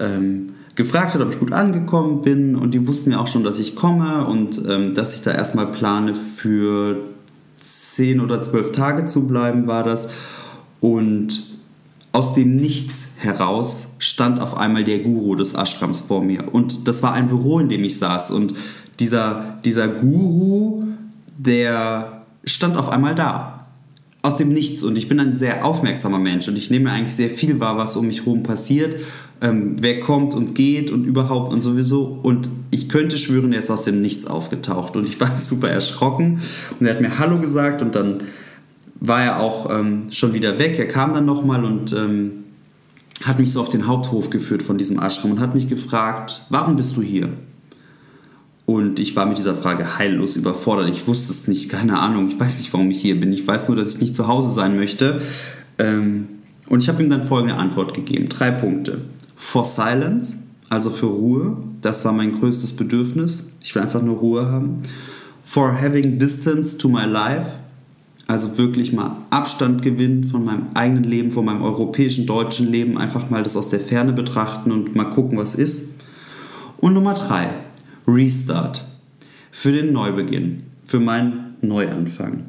ähm, 0.01 0.55
gefragt 0.75 1.15
hat, 1.15 1.21
ob 1.21 1.33
ich 1.33 1.39
gut 1.39 1.53
angekommen 1.53 2.23
bin. 2.23 2.57
Und 2.57 2.73
die 2.73 2.87
wussten 2.87 3.13
ja 3.13 3.19
auch 3.19 3.27
schon, 3.27 3.45
dass 3.45 3.59
ich 3.59 3.75
komme 3.75 4.25
und 4.27 4.61
ähm, 4.69 4.95
dass 4.95 5.15
ich 5.15 5.23
da 5.23 5.33
erstmal 5.33 5.71
plane 5.71 6.15
für 6.15 7.12
zehn 7.63 8.21
oder 8.21 8.43
zwölf 8.43 8.73
Tage 8.73 9.07
zu 9.07 9.27
bleiben, 9.27 9.67
war 9.67 9.85
das. 9.85 10.09
Und 10.81 11.45
aus 12.13 12.35
dem 12.35 12.57
Nichts 12.57 13.13
heraus 13.19 13.89
stand 13.99 14.41
auf 14.41 14.59
einmal 14.59 14.85
der 14.85 14.99
Guru 14.99 15.35
des 15.35 15.55
Ashrams 15.55 16.01
vor 16.01 16.23
mir. 16.23 16.55
Und 16.55 16.87
das 16.87 17.03
war 17.03 17.15
ein 17.15 17.29
Büro, 17.29 17.59
in 17.59 17.69
dem 17.69 17.85
ich 17.85 17.99
saß. 17.99 18.33
Und 18.33 18.55
dieser, 19.01 19.59
dieser 19.65 19.89
Guru, 19.89 20.85
der 21.39 22.25
stand 22.45 22.77
auf 22.77 22.91
einmal 22.91 23.15
da. 23.15 23.62
Aus 24.23 24.37
dem 24.37 24.53
Nichts. 24.53 24.83
Und 24.83 24.97
ich 24.97 25.09
bin 25.09 25.19
ein 25.21 25.37
sehr 25.37 25.65
aufmerksamer 25.65 26.19
Mensch 26.19 26.49
und 26.49 26.57
ich 26.57 26.71
nehme 26.71 26.91
eigentlich 26.91 27.15
sehr 27.15 27.31
viel 27.31 27.59
wahr, 27.61 27.77
was 27.77 27.97
um 27.97 28.07
mich 28.07 28.21
herum 28.21 28.43
passiert. 28.43 28.97
Ähm, 29.41 29.75
wer 29.81 30.01
kommt 30.01 30.35
und 30.35 30.55
geht 30.55 30.91
und 30.91 31.05
überhaupt 31.05 31.53
und 31.53 31.63
sowieso. 31.63 32.21
Und 32.23 32.49
ich 32.71 32.89
könnte 32.89 33.19
schwören, 33.19 33.53
er 33.53 33.59
ist 33.59 33.71
aus 33.71 33.83
dem 33.83 34.01
Nichts 34.01 34.27
aufgetaucht. 34.27 34.97
Und 34.97 35.09
ich 35.09 35.21
war 35.21 35.37
super 35.37 35.69
erschrocken. 35.69 36.41
Und 36.79 36.87
er 36.87 36.95
hat 36.95 37.01
mir 37.01 37.19
Hallo 37.19 37.39
gesagt 37.39 37.83
und 37.83 37.97
dann 37.97 38.23
war 39.01 39.23
er 39.23 39.41
auch 39.41 39.69
ähm, 39.71 40.05
schon 40.13 40.33
wieder 40.33 40.59
weg. 40.61 40.79
Er 40.79 40.87
kam 40.87 41.13
dann 41.13 41.25
nochmal 41.25 41.65
und 41.65 41.93
ähm, 41.93 42.31
hat 43.25 43.39
mich 43.39 43.53
so 43.53 43.61
auf 43.61 43.69
den 43.69 43.87
Haupthof 43.87 44.31
geführt 44.31 44.63
von 44.63 44.79
diesem 44.79 45.01
Ashram 45.01 45.33
und 45.33 45.41
hat 45.41 45.55
mich 45.55 45.69
gefragt, 45.69 46.43
warum 46.49 46.77
bist 46.77 46.97
du 46.97 47.03
hier? 47.03 47.31
Und 48.65 49.01
ich 49.01 49.17
war 49.17 49.27
mit 49.27 49.39
dieser 49.39 49.55
Frage 49.55 49.99
heillos 49.99 50.37
überfordert. 50.37 50.89
Ich 50.89 51.07
wusste 51.07 51.33
es 51.33 51.49
nicht, 51.49 51.69
keine 51.69 51.99
Ahnung. 51.99 52.29
Ich 52.29 52.39
weiß 52.39 52.59
nicht, 52.59 52.73
warum 52.73 52.91
ich 52.91 53.01
hier 53.01 53.19
bin. 53.19 53.33
Ich 53.33 53.47
weiß 53.47 53.69
nur, 53.69 53.77
dass 53.77 53.95
ich 53.95 54.01
nicht 54.01 54.15
zu 54.15 54.29
Hause 54.29 54.53
sein 54.53 54.77
möchte. 54.77 55.21
Ähm, 55.79 56.29
und 56.69 56.83
ich 56.83 56.89
habe 56.89 57.03
ihm 57.03 57.11
dann 57.11 57.25
folgende 57.25 57.57
Antwort 57.57 57.95
gegeben. 57.95 58.29
Drei 58.29 58.51
Punkte. 58.51 59.03
For 59.35 59.65
Silence, 59.65 60.39
also 60.69 60.91
für 60.91 61.07
Ruhe. 61.07 61.57
Das 61.81 62.05
war 62.05 62.13
mein 62.13 62.39
größtes 62.39 62.77
Bedürfnis. 62.77 63.51
Ich 63.61 63.75
will 63.75 63.83
einfach 63.83 64.01
nur 64.01 64.19
Ruhe 64.19 64.47
haben. 64.47 64.81
For 65.45 65.81
Having 65.81 66.19
Distance 66.19 66.79
to 66.79 66.89
My 66.89 67.05
Life, 67.05 67.59
also 68.29 68.57
wirklich 68.57 68.93
mal 68.93 69.17
Abstand 69.31 69.83
gewinnen 69.83 70.25
von 70.25 70.45
meinem 70.45 70.69
eigenen 70.75 71.05
Leben, 71.05 71.31
von 71.31 71.45
meinem 71.45 71.63
europäischen, 71.63 72.27
deutschen 72.27 72.71
Leben, 72.71 72.97
einfach 72.97 73.29
mal 73.29 73.43
das 73.43 73.57
aus 73.57 73.69
der 73.69 73.81
Ferne 73.81 74.13
betrachten 74.13 74.71
und 74.71 74.95
mal 74.95 75.11
gucken, 75.11 75.37
was 75.37 75.55
ist. 75.55 75.91
Und 76.79 76.95
Nummer 76.95 77.15
drei, 77.15 77.49
Restart. 78.13 78.85
Für 79.51 79.73
den 79.73 79.93
Neubeginn, 79.93 80.65
für 80.87 81.01
meinen 81.01 81.57
Neuanfang. 81.61 82.45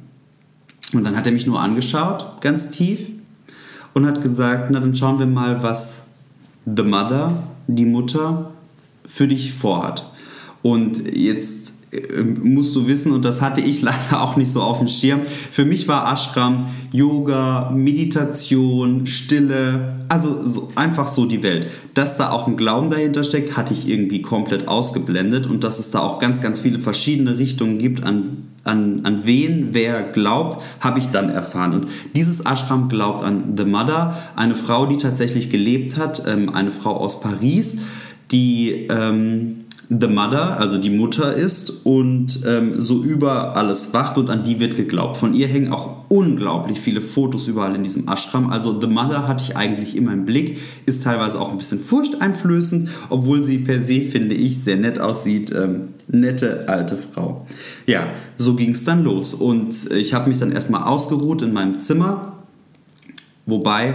Und 0.93 1.05
dann 1.05 1.15
hat 1.15 1.25
er 1.25 1.33
mich 1.33 1.47
nur 1.47 1.59
angeschaut, 1.59 2.41
ganz 2.41 2.71
tief, 2.71 3.09
und 3.93 4.05
hat 4.05 4.21
gesagt, 4.21 4.71
na 4.71 4.79
dann 4.79 4.95
schauen 4.95 5.19
wir 5.19 5.25
mal, 5.25 5.61
was 5.63 6.07
The 6.65 6.83
Mother, 6.83 7.47
die 7.67 7.85
Mutter, 7.85 8.51
für 9.05 9.27
dich 9.27 9.53
vorhat. 9.53 10.09
Und 10.61 11.15
jetzt 11.15 11.72
musst 12.41 12.75
du 12.75 12.87
wissen, 12.87 13.11
und 13.11 13.25
das 13.25 13.41
hatte 13.41 13.61
ich 13.61 13.81
leider 13.83 14.21
auch 14.21 14.35
nicht 14.35 14.51
so 14.51 14.61
auf 14.61 14.79
dem 14.79 14.87
Schirm. 14.87 15.21
Für 15.25 15.65
mich 15.65 15.87
war 15.87 16.11
Ashram 16.11 16.67
Yoga, 16.91 17.71
Meditation, 17.73 19.07
Stille, 19.07 19.97
also 20.09 20.47
so, 20.47 20.71
einfach 20.75 21.07
so 21.07 21.25
die 21.25 21.41
Welt. 21.41 21.67
Dass 21.95 22.17
da 22.17 22.29
auch 22.29 22.47
ein 22.47 22.55
Glauben 22.55 22.91
dahinter 22.91 23.23
steckt, 23.23 23.57
hatte 23.57 23.73
ich 23.73 23.89
irgendwie 23.89 24.21
komplett 24.21 24.67
ausgeblendet 24.67 25.47
und 25.47 25.63
dass 25.63 25.79
es 25.79 25.89
da 25.89 25.99
auch 25.99 26.19
ganz, 26.19 26.39
ganz 26.41 26.59
viele 26.59 26.77
verschiedene 26.77 27.39
Richtungen 27.39 27.79
gibt, 27.79 28.03
an, 28.03 28.43
an, 28.63 29.01
an 29.05 29.25
wen 29.25 29.69
wer 29.71 30.03
glaubt, 30.03 30.63
habe 30.81 30.99
ich 30.99 31.07
dann 31.07 31.29
erfahren. 31.29 31.73
Und 31.73 31.87
dieses 32.15 32.41
Ashram 32.41 32.89
glaubt 32.89 33.23
an 33.23 33.55
The 33.57 33.65
Mother, 33.65 34.15
eine 34.35 34.55
Frau, 34.55 34.85
die 34.85 34.97
tatsächlich 34.97 35.49
gelebt 35.49 35.97
hat, 35.97 36.23
ähm, 36.27 36.49
eine 36.49 36.71
Frau 36.71 36.95
aus 36.95 37.21
Paris, 37.21 37.79
die 38.31 38.87
ähm, 38.89 39.62
The 39.89 40.07
Mother, 40.07 40.59
also 40.59 40.77
die 40.77 40.89
Mutter 40.89 41.33
ist 41.33 41.85
und 41.85 42.39
ähm, 42.47 42.79
so 42.79 43.03
über 43.03 43.55
alles 43.57 43.93
wacht 43.93 44.17
und 44.17 44.29
an 44.29 44.43
die 44.43 44.59
wird 44.59 44.75
geglaubt. 44.75 45.17
Von 45.17 45.33
ihr 45.33 45.47
hängen 45.47 45.71
auch 45.73 46.05
unglaublich 46.09 46.79
viele 46.79 47.01
Fotos 47.01 47.47
überall 47.47 47.75
in 47.75 47.83
diesem 47.83 48.07
Ashram. 48.07 48.49
Also 48.49 48.79
The 48.79 48.87
Mother 48.87 49.27
hatte 49.27 49.43
ich 49.43 49.57
eigentlich 49.57 49.97
immer 49.97 50.13
im 50.13 50.25
Blick, 50.25 50.57
ist 50.85 51.03
teilweise 51.03 51.39
auch 51.39 51.51
ein 51.51 51.57
bisschen 51.57 51.79
furchteinflößend, 51.79 52.89
obwohl 53.09 53.43
sie 53.43 53.59
per 53.59 53.81
se, 53.81 54.01
finde 54.01 54.35
ich, 54.35 54.63
sehr 54.63 54.77
nett 54.77 54.99
aussieht. 54.99 55.51
Ähm, 55.51 55.89
nette 56.07 56.67
alte 56.67 56.97
Frau. 56.97 57.45
Ja, 57.85 58.07
so 58.37 58.55
ging 58.55 58.71
es 58.71 58.85
dann 58.85 59.03
los 59.03 59.33
und 59.33 59.91
ich 59.91 60.13
habe 60.13 60.29
mich 60.29 60.39
dann 60.39 60.51
erstmal 60.51 60.83
ausgeruht 60.83 61.41
in 61.41 61.53
meinem 61.53 61.79
Zimmer, 61.79 62.37
wobei 63.45 63.93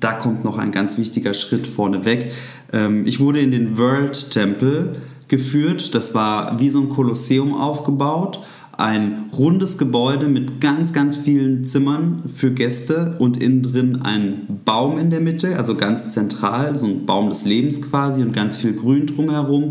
da 0.00 0.12
kommt 0.12 0.44
noch 0.44 0.58
ein 0.58 0.72
ganz 0.72 0.98
wichtiger 0.98 1.32
Schritt 1.32 1.66
vorneweg. 1.66 2.32
Ähm, 2.72 3.06
ich 3.06 3.20
wurde 3.20 3.40
in 3.40 3.50
den 3.50 3.78
World 3.78 4.30
Temple 4.30 4.96
geführt. 5.28 5.94
Das 5.94 6.14
war 6.14 6.60
wie 6.60 6.68
so 6.68 6.80
ein 6.80 6.88
Kolosseum 6.90 7.54
aufgebaut. 7.54 8.40
Ein 8.78 9.30
rundes 9.32 9.78
Gebäude 9.78 10.28
mit 10.28 10.60
ganz, 10.60 10.92
ganz 10.92 11.16
vielen 11.16 11.64
Zimmern 11.64 12.22
für 12.32 12.50
Gäste 12.50 13.16
und 13.18 13.42
innen 13.42 13.62
drin 13.62 14.02
ein 14.02 14.60
Baum 14.66 14.98
in 14.98 15.08
der 15.08 15.22
Mitte, 15.22 15.56
also 15.56 15.76
ganz 15.76 16.10
zentral, 16.10 16.76
so 16.76 16.84
ein 16.84 17.06
Baum 17.06 17.30
des 17.30 17.46
Lebens 17.46 17.80
quasi 17.80 18.22
und 18.22 18.34
ganz 18.34 18.58
viel 18.58 18.74
Grün 18.74 19.06
drumherum. 19.06 19.70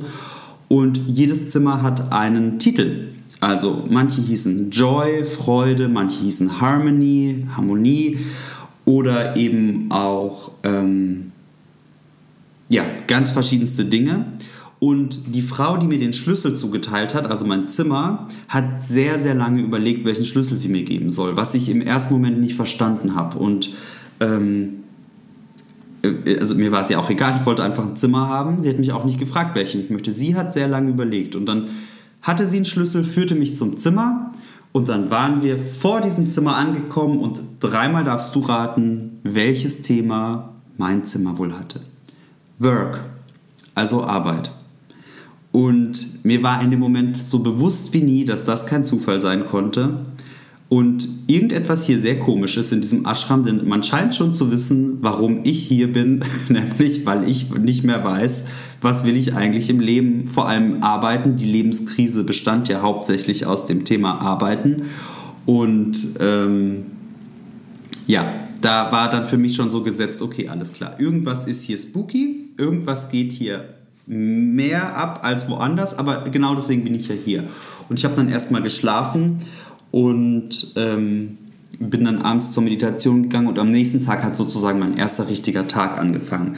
Und 0.70 1.00
jedes 1.06 1.52
Zimmer 1.52 1.84
hat 1.84 2.12
einen 2.12 2.58
Titel. 2.58 3.10
Also 3.42 3.84
manche 3.90 4.22
hießen 4.22 4.72
Joy, 4.72 5.24
Freude, 5.24 5.88
manche 5.88 6.22
hießen 6.22 6.60
Harmony, 6.60 7.46
Harmonie 7.56 8.18
oder 8.86 9.36
eben 9.38 9.92
auch 9.92 10.52
ähm, 10.64 11.32
ja, 12.70 12.84
ganz 13.08 13.30
verschiedenste 13.32 13.86
Dinge. 13.86 14.26
Und 14.80 15.36
die 15.36 15.42
Frau, 15.42 15.78
die 15.78 15.88
mir 15.88 15.98
den 15.98 16.14
Schlüssel 16.14 16.56
zugeteilt 16.56 17.14
hat, 17.14 17.30
also 17.32 17.46
mein 17.46 17.70
Zimmer, 17.70 18.28
hat 18.50 18.82
sehr, 18.82 19.20
sehr 19.20 19.34
lange 19.34 19.62
überlegt, 19.62 20.06
welchen 20.06 20.26
Schlüssel 20.26 20.58
sie 20.58 20.70
mir 20.70 20.84
geben 20.84 21.12
soll, 21.12 21.38
was 21.38 21.54
ich 21.54 21.70
im 21.70 21.82
ersten 21.82 22.14
Moment 22.14 22.40
nicht 22.40 22.56
verstanden 22.56 23.16
habe. 23.16 23.38
Und 23.40 23.70
ähm, 24.20 24.84
äh, 26.04 26.40
also 26.40 26.56
mir 26.56 26.72
war 26.72 26.84
es 26.84 26.90
ja 26.90 27.00
auch 27.00 27.10
egal, 27.10 27.38
ich 27.40 27.46
wollte 27.46 27.64
einfach 27.64 27.86
ein 27.86 27.96
Zimmer 27.96 28.28
haben. 28.28 28.62
Sie 28.62 28.70
hat 28.70 28.80
mich 28.80 28.92
auch 28.92 29.06
nicht 29.06 29.20
gefragt, 29.20 29.56
welchen 29.56 29.82
ich 29.82 29.90
möchte. 29.90 30.12
Sie 30.12 30.36
hat 30.36 30.54
sehr 30.54 30.68
lange 30.68 30.90
überlegt 30.90 31.36
und 31.36 31.46
dann 31.46 31.70
hatte 32.22 32.46
sie 32.46 32.58
einen 32.58 32.66
Schlüssel, 32.66 33.04
führte 33.04 33.36
mich 33.36 33.56
zum 33.56 33.78
Zimmer 33.78 34.32
und 34.72 34.90
dann 34.90 35.10
waren 35.10 35.42
wir 35.42 35.58
vor 35.58 36.02
diesem 36.02 36.32
Zimmer 36.32 36.58
angekommen 36.58 37.20
und 37.20 37.42
dreimal 37.60 38.04
darfst 38.04 38.36
du 38.36 38.42
raten, 38.42 39.20
welches 39.24 39.84
Thema 39.84 40.54
mein 40.78 41.06
Zimmer 41.06 41.38
wohl 41.38 41.54
hatte. 41.54 41.80
Work, 42.60 43.02
also 43.74 44.04
Arbeit. 44.04 44.52
Und 45.52 46.26
mir 46.26 46.44
war 46.44 46.62
in 46.62 46.72
dem 46.72 46.80
Moment 46.80 47.18
so 47.18 47.40
bewusst 47.40 47.94
wie 47.94 48.02
nie, 48.02 48.26
dass 48.26 48.46
das 48.46 48.66
kein 48.66 48.84
Zufall 48.84 49.22
sein 49.22 49.46
konnte. 49.46 50.00
Und 50.68 51.08
irgendetwas 51.28 51.86
hier 51.86 52.00
sehr 52.00 52.20
komisch 52.20 52.58
ist 52.58 52.74
in 52.74 52.82
diesem 52.82 53.06
Ashram, 53.06 53.46
denn 53.46 53.68
man 53.68 53.84
scheint 53.84 54.16
schon 54.16 54.34
zu 54.34 54.52
wissen, 54.52 54.98
warum 55.02 55.42
ich 55.44 55.68
hier 55.68 55.94
bin, 55.94 56.24
nämlich 56.50 57.06
weil 57.06 57.30
ich 57.30 57.52
nicht 57.52 57.84
mehr 57.84 58.04
weiß, 58.04 58.46
was 58.82 59.06
will 59.06 59.16
ich 59.16 59.36
eigentlich 59.36 59.70
im 59.70 59.80
Leben, 59.80 60.28
vor 60.28 60.50
allem 60.50 60.84
arbeiten. 60.84 61.38
Die 61.38 61.46
Lebenskrise 61.46 62.24
bestand 62.24 62.68
ja 62.68 62.82
hauptsächlich 62.82 63.46
aus 63.46 63.68
dem 63.68 63.86
Thema 63.86 64.22
Arbeiten. 64.22 64.84
Und 65.46 66.18
ähm, 66.20 66.86
ja, 68.08 68.26
da 68.62 68.92
war 68.92 69.10
dann 69.10 69.28
für 69.28 69.38
mich 69.38 69.56
schon 69.56 69.70
so 69.70 69.84
gesetzt, 69.84 70.22
okay, 70.22 70.50
alles 70.50 70.74
klar, 70.74 71.00
irgendwas 71.00 71.46
ist 71.46 71.64
hier 71.64 71.78
spooky, 71.78 72.45
irgendwas 72.58 73.10
geht 73.10 73.32
hier 73.32 73.76
mehr 74.08 74.96
ab 74.96 75.22
als 75.24 75.50
woanders, 75.50 75.98
aber 75.98 76.30
genau 76.30 76.56
deswegen 76.56 76.84
bin 76.84 76.94
ich 76.96 77.08
ja 77.08 77.16
hier. 77.16 77.44
Und 77.90 77.98
ich 77.98 78.06
habe 78.06 78.16
dann 78.16 78.30
erstmal 78.30 78.62
geschlafen 78.62 79.38
und 79.92 80.74
ähm, 80.76 81.38
bin 81.80 82.06
dann 82.06 82.22
abends 82.22 82.52
zur 82.54 82.64
Meditation 82.64 83.24
gegangen 83.24 83.48
und 83.48 83.60
am 83.60 83.72
nächsten 83.72 84.02
Tag 84.02 84.24
hat 84.24 84.36
sozusagen 84.36 84.80
mein 84.80 84.98
erster 84.98 85.28
richtiger 85.28 85.68
Tag 85.68 85.98
angefangen. 85.98 86.58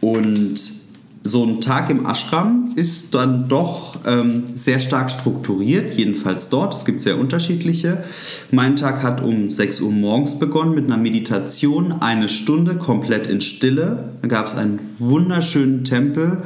Und 0.00 0.77
so 1.24 1.44
ein 1.44 1.60
Tag 1.60 1.90
im 1.90 2.06
Ashram 2.06 2.72
ist 2.76 3.14
dann 3.14 3.48
doch 3.48 3.96
ähm, 4.06 4.44
sehr 4.54 4.80
stark 4.80 5.10
strukturiert, 5.10 5.94
jedenfalls 5.94 6.48
dort. 6.48 6.74
Es 6.74 6.84
gibt 6.84 7.02
sehr 7.02 7.18
unterschiedliche. 7.18 8.02
Mein 8.50 8.76
Tag 8.76 9.02
hat 9.02 9.22
um 9.22 9.50
6 9.50 9.80
Uhr 9.80 9.92
morgens 9.92 10.38
begonnen 10.38 10.74
mit 10.74 10.86
einer 10.86 10.96
Meditation, 10.96 11.92
eine 12.00 12.28
Stunde 12.28 12.76
komplett 12.76 13.26
in 13.26 13.40
Stille. 13.40 14.12
Da 14.22 14.28
gab 14.28 14.46
es 14.46 14.54
einen 14.54 14.78
wunderschönen 14.98 15.84
Tempel, 15.84 16.42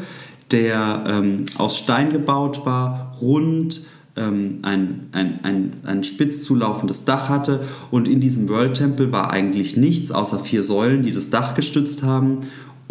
der 0.50 1.04
ähm, 1.06 1.44
aus 1.58 1.78
Stein 1.78 2.10
gebaut 2.10 2.64
war, 2.64 3.16
rund, 3.20 3.86
ähm, 4.16 4.58
ein, 4.62 5.08
ein, 5.12 5.40
ein, 5.42 5.72
ein 5.84 6.04
spitz 6.04 6.42
zulaufendes 6.42 7.06
Dach 7.06 7.28
hatte 7.30 7.60
und 7.90 8.08
in 8.08 8.20
diesem 8.20 8.48
World 8.48 8.74
Temple 8.74 9.10
war 9.10 9.30
eigentlich 9.30 9.76
nichts 9.78 10.12
außer 10.12 10.40
vier 10.40 10.62
Säulen, 10.62 11.02
die 11.02 11.12
das 11.12 11.30
Dach 11.30 11.54
gestützt 11.54 12.02
haben 12.02 12.40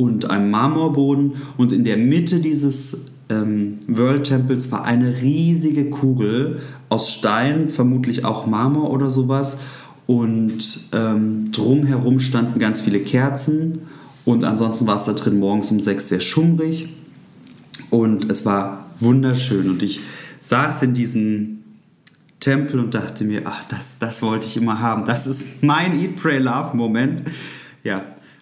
und 0.01 0.31
einem 0.31 0.49
Marmorboden. 0.49 1.33
Und 1.57 1.71
in 1.71 1.83
der 1.83 1.97
Mitte 1.97 2.39
dieses 2.39 3.11
ähm, 3.29 3.75
World 3.87 4.25
Temples 4.25 4.71
war 4.71 4.83
eine 4.83 5.21
riesige 5.21 5.89
Kugel 5.89 6.59
aus 6.89 7.11
Stein, 7.11 7.69
vermutlich 7.69 8.25
auch 8.25 8.47
Marmor 8.47 8.89
oder 8.89 9.11
sowas. 9.11 9.57
Und 10.07 10.89
ähm, 10.93 11.51
drumherum 11.51 12.19
standen 12.19 12.59
ganz 12.59 12.81
viele 12.81 12.99
Kerzen. 12.99 13.79
Und 14.25 14.43
ansonsten 14.43 14.87
war 14.87 14.95
es 14.95 15.03
da 15.03 15.13
drin 15.13 15.39
morgens 15.39 15.71
um 15.71 15.79
sechs 15.79 16.09
sehr 16.09 16.19
schummrig. 16.19 16.89
Und 17.91 18.31
es 18.31 18.45
war 18.45 18.87
wunderschön. 18.97 19.69
Und 19.69 19.83
ich 19.83 19.99
saß 20.39 20.81
in 20.81 20.95
diesem 20.95 21.59
Tempel 22.39 22.79
und 22.79 22.95
dachte 22.95 23.23
mir, 23.23 23.43
ach, 23.45 23.63
das, 23.69 23.99
das 23.99 24.23
wollte 24.23 24.47
ich 24.47 24.57
immer 24.57 24.79
haben. 24.79 25.05
Das 25.05 25.27
ist 25.27 25.63
mein 25.63 25.95
Eat, 26.01 26.15
Pray, 26.15 26.39
Love 26.39 26.75
Moment. 26.75 27.21
Ja, 27.83 28.01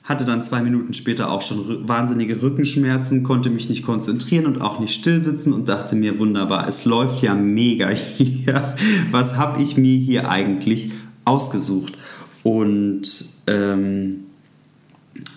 hatte 0.09 0.25
dann 0.25 0.43
zwei 0.43 0.61
Minuten 0.61 0.93
später 0.93 1.29
auch 1.29 1.43
schon 1.43 1.87
wahnsinnige 1.87 2.41
Rückenschmerzen, 2.41 3.21
konnte 3.21 3.51
mich 3.51 3.69
nicht 3.69 3.85
konzentrieren 3.85 4.47
und 4.47 4.59
auch 4.59 4.79
nicht 4.79 4.95
still 4.95 5.21
sitzen 5.21 5.53
und 5.53 5.69
dachte 5.69 5.95
mir, 5.95 6.17
wunderbar, 6.17 6.67
es 6.67 6.85
läuft 6.85 7.21
ja 7.21 7.35
mega 7.35 7.89
hier. 8.17 8.73
Was 9.11 9.37
habe 9.37 9.61
ich 9.61 9.77
mir 9.77 9.95
hier 9.95 10.29
eigentlich 10.29 10.91
ausgesucht? 11.25 11.93
Und 12.41 13.03
ähm, 13.45 14.21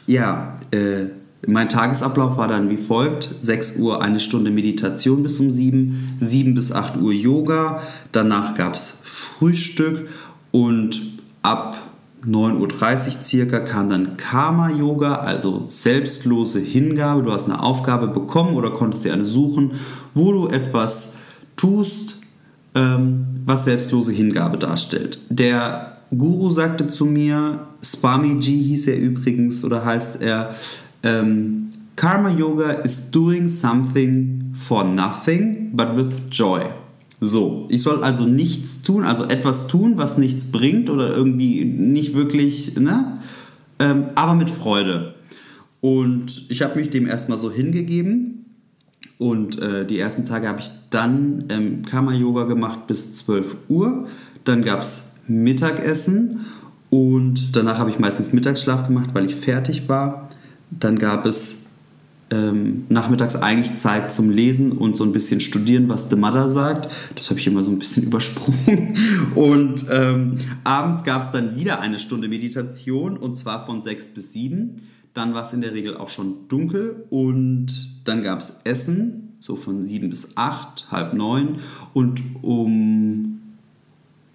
ja, 0.07 0.57
äh, 0.71 1.05
mein 1.47 1.69
Tagesablauf 1.69 2.39
war 2.39 2.49
dann 2.49 2.71
wie 2.71 2.79
folgt: 2.79 3.35
6 3.41 3.77
Uhr 3.77 4.01
eine 4.01 4.21
Stunde 4.21 4.51
Meditation 4.51 5.23
bis 5.23 5.39
um 5.39 5.51
7, 5.51 6.17
7 6.19 6.55
bis 6.55 6.73
8 6.73 6.97
Uhr 6.97 7.13
Yoga, 7.13 7.83
danach 8.13 8.55
gab 8.55 8.75
es 8.75 8.95
Frühstück 9.03 10.09
und 10.51 11.19
ab 11.43 11.77
9.30 12.27 12.61
Uhr 12.61 13.25
circa 13.25 13.61
kam 13.61 13.89
dann 13.89 14.17
Karma-Yoga, 14.17 15.17
also 15.17 15.65
selbstlose 15.67 16.61
Hingabe. 16.61 17.23
Du 17.23 17.33
hast 17.33 17.49
eine 17.49 17.63
Aufgabe 17.63 18.09
bekommen 18.09 18.55
oder 18.55 18.71
konntest 18.71 19.05
dir 19.05 19.13
eine 19.13 19.25
suchen, 19.25 19.73
wo 20.15 20.33
du 20.33 20.49
etwas 20.49 21.19
tust, 21.57 22.21
ähm, 22.75 23.27
was 23.45 23.65
selbstlose 23.65 24.13
Hingabe 24.13 24.57
darstellt. 24.57 25.19
Der 25.31 25.99
Guru 26.17 26.51
sagte 26.51 26.89
zu 26.89 27.07
mir, 27.07 27.67
Swamiji 27.83 28.63
hieß 28.63 28.89
er 28.89 28.99
übrigens 28.99 29.65
oder 29.65 29.85
heißt 29.85 30.23
er, 30.23 30.55
ähm, 31.03 31.67
Karma 31.97 32.31
Yoga 32.31 32.71
is 32.71 33.11
doing 33.11 33.49
something 33.49 34.53
for 34.55 34.85
nothing, 34.85 35.71
but 35.75 35.97
with 35.97 36.13
joy. 36.31 36.63
So, 37.25 37.69
ich 37.71 37.85
soll 37.85 38.03
also 38.03 38.27
nichts 38.27 38.83
tun, 38.83 39.05
also 39.05 39.23
etwas 39.23 39.69
tun, 39.69 39.93
was 39.97 40.19
nichts 40.19 40.51
bringt 40.51 40.91
oder 40.91 41.15
irgendwie 41.17 41.65
nicht 41.65 42.17
wirklich, 42.17 42.77
ne? 42.81 43.17
Ähm, 43.79 44.07
aber 44.17 44.35
mit 44.35 44.51
Freude. 44.51 45.15
Und 45.81 46.51
ich 46.51 46.63
habe 46.63 46.77
mich 46.77 46.91
dem 46.91 47.07
erstmal 47.07 47.39
so 47.39 47.49
hingegeben. 47.53 48.47
Und 49.19 49.63
äh, 49.63 49.87
die 49.87 50.01
ersten 50.01 50.25
Tage 50.25 50.49
habe 50.49 50.63
ich 50.63 50.71
dann 50.91 51.45
ähm, 51.49 51.85
Karma-Yoga 51.85 52.43
gemacht 52.43 52.89
bis 52.89 53.15
12 53.15 53.57
Uhr. 53.69 54.09
Dann 54.43 54.63
gab 54.63 54.81
es 54.81 55.13
Mittagessen 55.29 56.45
und 56.91 57.55
danach 57.55 57.79
habe 57.79 57.91
ich 57.91 58.01
meistens 58.01 58.33
Mittagsschlaf 58.33 58.89
gemacht, 58.89 59.11
weil 59.13 59.27
ich 59.27 59.37
fertig 59.37 59.89
war. 59.89 60.29
Dann 60.73 60.99
gab 60.99 61.25
es 61.25 61.62
ähm, 62.33 62.87
nachmittags 62.89 63.37
eigentlich 63.37 63.77
Zeit 63.77 64.13
zum 64.13 64.31
Lesen 64.31 64.73
und 64.73 64.97
so 64.97 65.05
ein 65.05 65.13
bisschen 65.13 65.41
studieren, 65.41 65.89
was 65.89 66.09
The 66.09 66.17
Mother 66.17 66.49
sagt. 66.49 66.91
Das 67.15 67.29
habe 67.31 67.39
ich 67.39 67.47
immer 67.47 67.63
so 67.63 67.71
ein 67.71 67.79
bisschen 67.79 68.03
übersprungen. 68.07 68.97
Und 69.35 69.87
ähm, 69.91 70.39
abends 70.65 71.05
gab 71.05 71.23
es 71.23 71.31
dann 71.31 71.57
wieder 71.57 71.81
eine 71.81 71.99
Stunde 71.99 72.29
Meditation 72.29 73.17
und 73.17 73.37
zwar 73.37 73.65
von 73.65 73.83
6 73.83 74.15
bis 74.15 74.33
7. 74.33 74.77
Dann 75.15 75.35
war 75.35 75.43
es 75.43 75.53
in 75.53 75.61
der 75.61 75.75
Regel 75.75 75.97
auch 75.97 76.09
schon 76.09 76.49
dunkel 76.49 77.05
und 77.11 78.01
dann 78.07 78.23
gab 78.23 78.41
es 78.41 78.63
Essen, 78.65 79.35
so 79.41 79.57
von 79.57 79.85
7 79.85 80.09
bis 80.09 80.37
8, 80.37 80.91
halb 80.91 81.13
9. 81.13 81.59
Und 81.93 82.23
um 82.41 83.42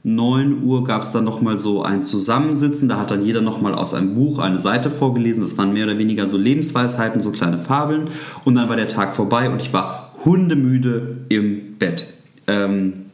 9 0.07 0.63
Uhr 0.63 0.85
gab 0.85 1.03
es 1.03 1.11
dann 1.11 1.25
nochmal 1.25 1.59
so 1.59 1.83
ein 1.83 2.05
Zusammensitzen. 2.05 2.87
Da 2.87 2.97
hat 2.97 3.11
dann 3.11 3.25
jeder 3.25 3.41
nochmal 3.41 3.75
aus 3.75 3.93
einem 3.93 4.15
Buch 4.15 4.39
eine 4.39 4.57
Seite 4.57 4.89
vorgelesen. 4.89 5.41
Das 5.41 5.57
waren 5.57 5.73
mehr 5.73 5.83
oder 5.83 5.97
weniger 5.97 6.29
so 6.29 6.37
Lebensweisheiten, 6.37 7.19
so 7.19 7.31
kleine 7.31 7.59
Fabeln. 7.59 8.09
Und 8.45 8.55
dann 8.55 8.69
war 8.69 8.77
der 8.77 8.87
Tag 8.87 9.13
vorbei 9.13 9.49
und 9.49 9.61
ich 9.61 9.73
war 9.73 10.13
hundemüde 10.23 11.17
im 11.27 11.77
Bett. 11.77 12.07
Ähm, 12.47 13.07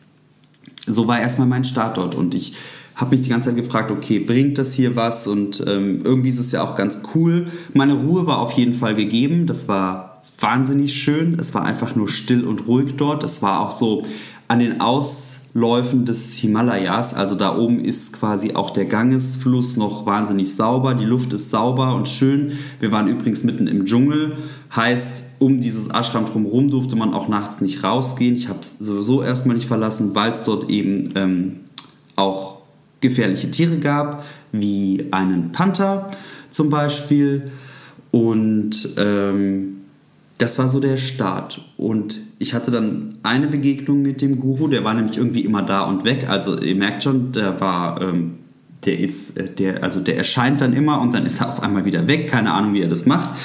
so 0.85 1.07
war 1.07 1.19
erstmal 1.19 1.47
mein 1.47 1.63
Start 1.63 1.97
dort 1.97 2.13
und 2.13 2.35
ich 2.35 2.53
habe 2.93 3.15
mich 3.15 3.23
die 3.23 3.29
ganze 3.29 3.49
Zeit 3.49 3.57
gefragt, 3.57 3.89
okay, 3.89 4.19
bringt 4.19 4.59
das 4.59 4.73
hier 4.73 4.95
was? 4.95 5.25
Und 5.25 5.65
ähm, 5.67 5.97
irgendwie 6.03 6.29
ist 6.29 6.39
es 6.39 6.51
ja 6.51 6.63
auch 6.63 6.75
ganz 6.75 7.01
cool. 7.15 7.47
Meine 7.73 7.95
Ruhe 7.95 8.27
war 8.27 8.39
auf 8.39 8.51
jeden 8.51 8.75
Fall 8.75 8.93
gegeben. 8.93 9.47
Das 9.47 9.67
war 9.67 10.21
wahnsinnig 10.39 10.93
schön. 10.93 11.39
Es 11.39 11.55
war 11.55 11.63
einfach 11.63 11.95
nur 11.95 12.07
still 12.07 12.45
und 12.45 12.67
ruhig 12.67 12.93
dort. 12.97 13.23
Es 13.23 13.41
war 13.41 13.61
auch 13.61 13.71
so 13.71 14.03
an 14.47 14.59
den 14.59 14.79
Aus 14.79 15.42
Läufen 15.53 16.05
des 16.05 16.33
Himalayas. 16.35 17.13
Also 17.13 17.35
da 17.35 17.55
oben 17.55 17.79
ist 17.79 18.13
quasi 18.13 18.55
auch 18.55 18.71
der 18.71 18.85
Gangesfluss 18.85 19.77
noch 19.77 20.05
wahnsinnig 20.05 20.55
sauber. 20.55 20.95
Die 20.95 21.05
Luft 21.05 21.31
ist 21.33 21.51
sauber 21.51 21.95
und 21.95 22.07
schön. 22.07 22.53
Wir 22.79 22.91
waren 22.91 23.07
übrigens 23.07 23.43
mitten 23.43 23.67
im 23.67 23.85
Dschungel. 23.85 24.37
Heißt, 24.75 25.35
um 25.39 25.59
dieses 25.59 25.89
Ashram 25.89 26.25
drumherum 26.25 26.71
durfte 26.71 26.95
man 26.95 27.13
auch 27.13 27.27
nachts 27.27 27.61
nicht 27.61 27.83
rausgehen. 27.83 28.35
Ich 28.35 28.49
habe 28.49 28.59
es 28.61 28.79
sowieso 28.79 29.21
erstmal 29.21 29.55
nicht 29.55 29.67
verlassen, 29.67 30.15
weil 30.15 30.31
es 30.31 30.43
dort 30.43 30.71
eben 30.71 31.11
ähm, 31.15 31.59
auch 32.15 32.57
gefährliche 33.01 33.51
Tiere 33.51 33.77
gab, 33.77 34.25
wie 34.51 35.07
einen 35.11 35.51
Panther 35.51 36.09
zum 36.49 36.71
Beispiel. 36.71 37.51
Und 38.09 38.95
ähm, 38.97 39.82
das 40.43 40.59
war 40.59 40.67
so 40.67 40.81
der 40.81 40.97
Start. 40.97 41.61
Und 41.77 42.19
ich 42.37 42.53
hatte 42.53 42.69
dann 42.69 43.15
eine 43.23 43.47
Begegnung 43.47 44.01
mit 44.01 44.21
dem 44.21 44.41
Guru, 44.41 44.67
der 44.67 44.83
war 44.83 44.93
nämlich 44.93 45.17
irgendwie 45.17 45.45
immer 45.45 45.61
da 45.61 45.83
und 45.83 46.03
weg. 46.03 46.25
Also 46.27 46.59
ihr 46.59 46.75
merkt 46.75 47.03
schon, 47.03 47.31
der 47.31 47.61
war, 47.61 48.01
ähm, 48.01 48.33
der 48.83 48.99
ist, 48.99 49.37
äh, 49.37 49.47
der, 49.47 49.83
also 49.83 50.01
der 50.01 50.17
erscheint 50.17 50.59
dann 50.59 50.73
immer 50.73 50.99
und 50.99 51.13
dann 51.13 51.25
ist 51.25 51.39
er 51.39 51.47
auf 51.47 51.63
einmal 51.63 51.85
wieder 51.85 52.09
weg. 52.09 52.27
Keine 52.27 52.53
Ahnung, 52.53 52.73
wie 52.73 52.81
er 52.81 52.89
das 52.89 53.05
macht. 53.05 53.35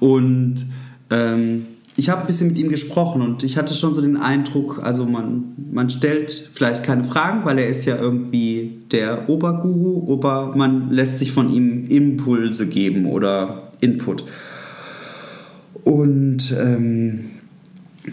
Und 0.00 0.66
ähm, 1.10 1.64
ich 1.94 2.08
habe 2.08 2.22
ein 2.22 2.26
bisschen 2.26 2.48
mit 2.48 2.58
ihm 2.58 2.68
gesprochen 2.68 3.22
und 3.22 3.44
ich 3.44 3.56
hatte 3.56 3.72
schon 3.72 3.94
so 3.94 4.00
den 4.00 4.16
Eindruck, 4.16 4.80
also 4.82 5.06
man, 5.06 5.52
man 5.70 5.88
stellt 5.88 6.32
vielleicht 6.32 6.82
keine 6.82 7.04
Fragen, 7.04 7.44
weil 7.44 7.58
er 7.60 7.68
ist 7.68 7.84
ja 7.84 7.96
irgendwie 7.96 8.78
der 8.90 9.28
Oberguru, 9.28 10.12
aber 10.12 10.56
man 10.56 10.90
lässt 10.90 11.18
sich 11.18 11.30
von 11.30 11.48
ihm 11.48 11.86
Impulse 11.86 12.68
geben 12.68 13.06
oder 13.06 13.70
Input. 13.80 14.24
Und 15.84 16.54
ähm, 16.58 17.24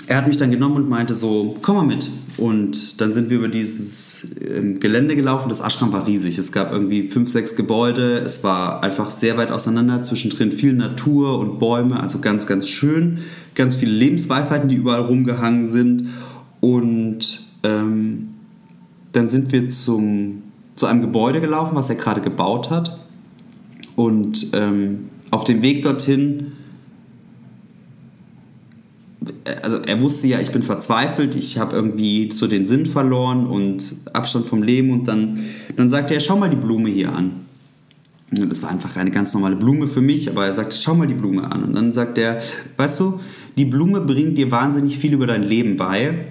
er 0.07 0.17
hat 0.17 0.27
mich 0.27 0.37
dann 0.37 0.51
genommen 0.51 0.75
und 0.77 0.89
meinte 0.89 1.13
so, 1.13 1.57
komm 1.61 1.77
mal 1.77 1.85
mit. 1.85 2.09
Und 2.37 3.01
dann 3.01 3.13
sind 3.13 3.29
wir 3.29 3.37
über 3.37 3.47
dieses 3.47 4.27
ähm, 4.47 4.79
Gelände 4.79 5.15
gelaufen. 5.15 5.49
Das 5.49 5.61
Ashram 5.61 5.91
war 5.91 6.05
riesig. 6.05 6.37
Es 6.37 6.51
gab 6.51 6.71
irgendwie 6.71 7.07
fünf, 7.07 7.29
sechs 7.29 7.55
Gebäude. 7.55 8.17
Es 8.19 8.43
war 8.43 8.83
einfach 8.83 9.09
sehr 9.09 9.37
weit 9.37 9.51
auseinander. 9.51 10.03
Zwischendrin 10.03 10.51
viel 10.51 10.73
Natur 10.73 11.39
und 11.39 11.59
Bäume. 11.59 11.99
Also 11.99 12.19
ganz, 12.19 12.45
ganz 12.45 12.67
schön. 12.67 13.19
Ganz 13.55 13.75
viele 13.75 13.91
Lebensweisheiten, 13.91 14.69
die 14.69 14.75
überall 14.75 15.01
rumgehangen 15.01 15.67
sind. 15.67 16.09
Und 16.59 17.41
ähm, 17.63 18.29
dann 19.13 19.29
sind 19.29 19.51
wir 19.51 19.67
zum, 19.69 20.43
zu 20.75 20.85
einem 20.85 21.01
Gebäude 21.01 21.41
gelaufen, 21.41 21.75
was 21.75 21.89
er 21.89 21.95
gerade 21.95 22.21
gebaut 22.21 22.69
hat. 22.69 22.99
Und 23.95 24.51
ähm, 24.53 25.09
auf 25.31 25.43
dem 25.43 25.63
Weg 25.63 25.81
dorthin 25.81 26.51
also 29.61 29.77
er 29.77 30.01
wusste 30.01 30.27
ja, 30.27 30.39
ich 30.39 30.51
bin 30.51 30.63
verzweifelt, 30.63 31.35
ich 31.35 31.57
habe 31.57 31.75
irgendwie 31.75 32.31
so 32.31 32.47
den 32.47 32.65
Sinn 32.65 32.85
verloren 32.85 33.47
und 33.47 33.95
Abstand 34.13 34.45
vom 34.45 34.63
Leben 34.63 34.91
und 34.91 35.07
dann, 35.07 35.39
dann 35.75 35.89
sagte 35.89 36.13
er, 36.13 36.19
schau 36.19 36.37
mal 36.37 36.49
die 36.49 36.55
Blume 36.55 36.89
hier 36.89 37.13
an. 37.13 37.31
Und 38.31 38.49
das 38.49 38.61
war 38.61 38.69
einfach 38.69 38.95
eine 38.97 39.11
ganz 39.11 39.33
normale 39.33 39.55
Blume 39.55 39.87
für 39.87 40.01
mich, 40.01 40.29
aber 40.29 40.45
er 40.45 40.53
sagte, 40.53 40.75
schau 40.75 40.95
mal 40.95 41.07
die 41.07 41.13
Blume 41.13 41.49
an. 41.49 41.63
Und 41.63 41.73
dann 41.73 41.93
sagt 41.93 42.17
er, 42.17 42.41
weißt 42.75 42.99
du, 42.99 43.19
die 43.57 43.65
Blume 43.65 44.01
bringt 44.01 44.37
dir 44.37 44.51
wahnsinnig 44.51 44.97
viel 44.97 45.13
über 45.13 45.27
dein 45.27 45.43
Leben 45.43 45.77
bei, 45.77 46.27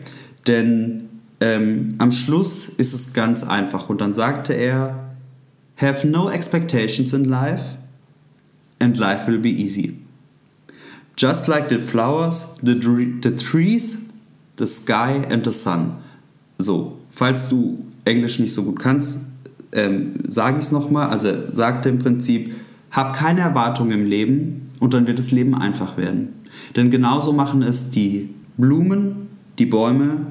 denn 0.46 1.08
ähm, 1.40 1.94
am 1.98 2.10
Schluss 2.10 2.68
ist 2.68 2.92
es 2.92 3.14
ganz 3.14 3.42
einfach. 3.42 3.88
Und 3.88 4.00
dann 4.00 4.12
sagte 4.12 4.52
er, 4.52 5.14
have 5.76 6.06
no 6.06 6.30
expectations 6.30 7.12
in 7.12 7.24
life 7.24 7.78
and 8.78 8.96
life 8.96 9.26
will 9.26 9.38
be 9.38 9.48
easy. 9.48 10.05
Just 11.16 11.48
like 11.48 11.68
the 11.68 11.78
flowers, 11.78 12.54
the, 12.62 12.74
the 12.74 13.34
trees, 13.36 14.12
the 14.56 14.66
sky 14.66 15.26
and 15.30 15.44
the 15.44 15.52
sun. 15.52 15.96
So, 16.58 16.98
falls 17.10 17.48
du 17.48 17.84
Englisch 18.04 18.38
nicht 18.38 18.52
so 18.52 18.64
gut 18.64 18.78
kannst, 18.78 19.20
ähm, 19.72 20.14
sage 20.28 20.58
ich 20.58 20.66
es 20.66 20.72
nochmal. 20.72 21.08
Also 21.08 21.28
sagte 21.52 21.88
im 21.88 21.98
Prinzip, 21.98 22.54
hab 22.90 23.14
keine 23.14 23.40
Erwartungen 23.40 23.92
im 23.92 24.06
Leben 24.06 24.70
und 24.80 24.94
dann 24.94 25.06
wird 25.06 25.18
das 25.18 25.30
Leben 25.30 25.54
einfach 25.54 25.96
werden. 25.96 26.28
Denn 26.76 26.90
genauso 26.90 27.32
machen 27.32 27.62
es 27.62 27.90
die 27.90 28.30
Blumen, 28.56 29.28
die 29.58 29.66
Bäume, 29.66 30.26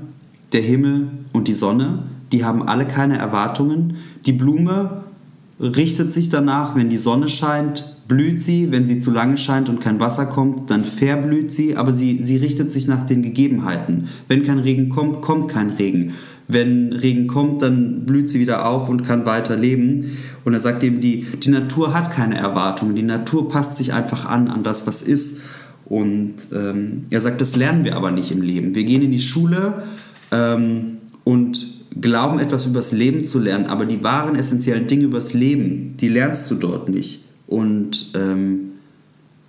der 0.54 0.62
Himmel 0.62 1.10
und 1.34 1.48
die 1.48 1.54
Sonne. 1.54 2.04
Die 2.32 2.46
haben 2.46 2.68
alle 2.68 2.86
keine 2.86 3.18
Erwartungen. 3.18 3.98
Die 4.26 4.34
Blume 4.34 5.04
richtet 5.60 6.12
sich 6.12 6.30
danach, 6.30 6.76
wenn 6.76 6.90
die 6.90 6.98
Sonne 6.98 7.30
scheint, 7.30 7.86
blüht 8.08 8.42
sie, 8.42 8.72
wenn 8.72 8.86
sie 8.86 9.00
zu 9.00 9.12
lange 9.12 9.38
scheint 9.38 9.68
und 9.68 9.82
kein 9.82 10.00
Wasser 10.00 10.26
kommt, 10.26 10.70
dann 10.70 10.84
verblüht 10.84 11.52
sie, 11.52 11.76
aber 11.76 11.92
sie, 11.92 12.22
sie 12.22 12.38
richtet 12.38 12.72
sich 12.72 12.88
nach 12.88 13.06
den 13.06 13.24
Gegebenheiten. 13.24 14.10
Wenn 14.28 14.44
kein 14.44 14.60
Regen 14.60 14.90
kommt, 14.90 15.22
kommt 15.22 15.50
kein 15.50 15.72
Regen. 15.72 16.14
Wenn 16.48 16.94
Regen 16.94 17.26
kommt, 17.28 17.64
dann 17.64 18.06
blüht 18.06 18.30
sie 18.30 18.40
wieder 18.40 18.68
auf 18.68 18.90
und 18.90 19.02
kann 19.02 19.26
weiter 19.26 19.58
leben. 19.58 20.18
Und 20.44 20.54
er 20.54 20.60
sagt 20.60 20.84
eben, 20.84 21.02
die, 21.02 21.26
die 21.44 21.50
Natur 21.50 21.94
hat 21.94 22.12
keine 22.12 22.38
Erwartungen. 22.38 22.96
Die 22.96 23.02
Natur 23.02 23.50
passt 23.50 23.78
sich 23.78 23.94
einfach 23.94 24.26
an, 24.26 24.50
an 24.50 24.64
das, 24.64 24.86
was 24.86 25.02
ist. 25.02 25.42
Und 25.86 26.36
ähm, 26.54 27.06
er 27.10 27.22
sagt, 27.22 27.42
das 27.42 27.56
lernen 27.56 27.84
wir 27.84 27.96
aber 27.96 28.12
nicht 28.12 28.32
im 28.32 28.44
Leben. 28.44 28.76
Wir 28.76 28.84
gehen 28.84 29.02
in 29.02 29.12
die 29.12 29.20
Schule 29.20 29.84
ähm, 30.32 30.98
und 31.24 31.66
glauben, 32.00 32.40
etwas 32.40 32.68
übers 32.68 32.92
Leben 32.92 33.26
zu 33.26 33.40
lernen, 33.40 33.66
aber 33.66 33.86
die 33.86 34.04
wahren 34.04 34.36
essentiellen 34.36 34.88
Dinge 34.88 35.06
übers 35.06 35.34
Leben, 35.34 35.96
die 35.98 36.10
lernst 36.10 36.50
du 36.52 36.56
dort 36.56 36.90
nicht. 36.90 37.22
Und 37.48 38.12
ähm, 38.16 38.72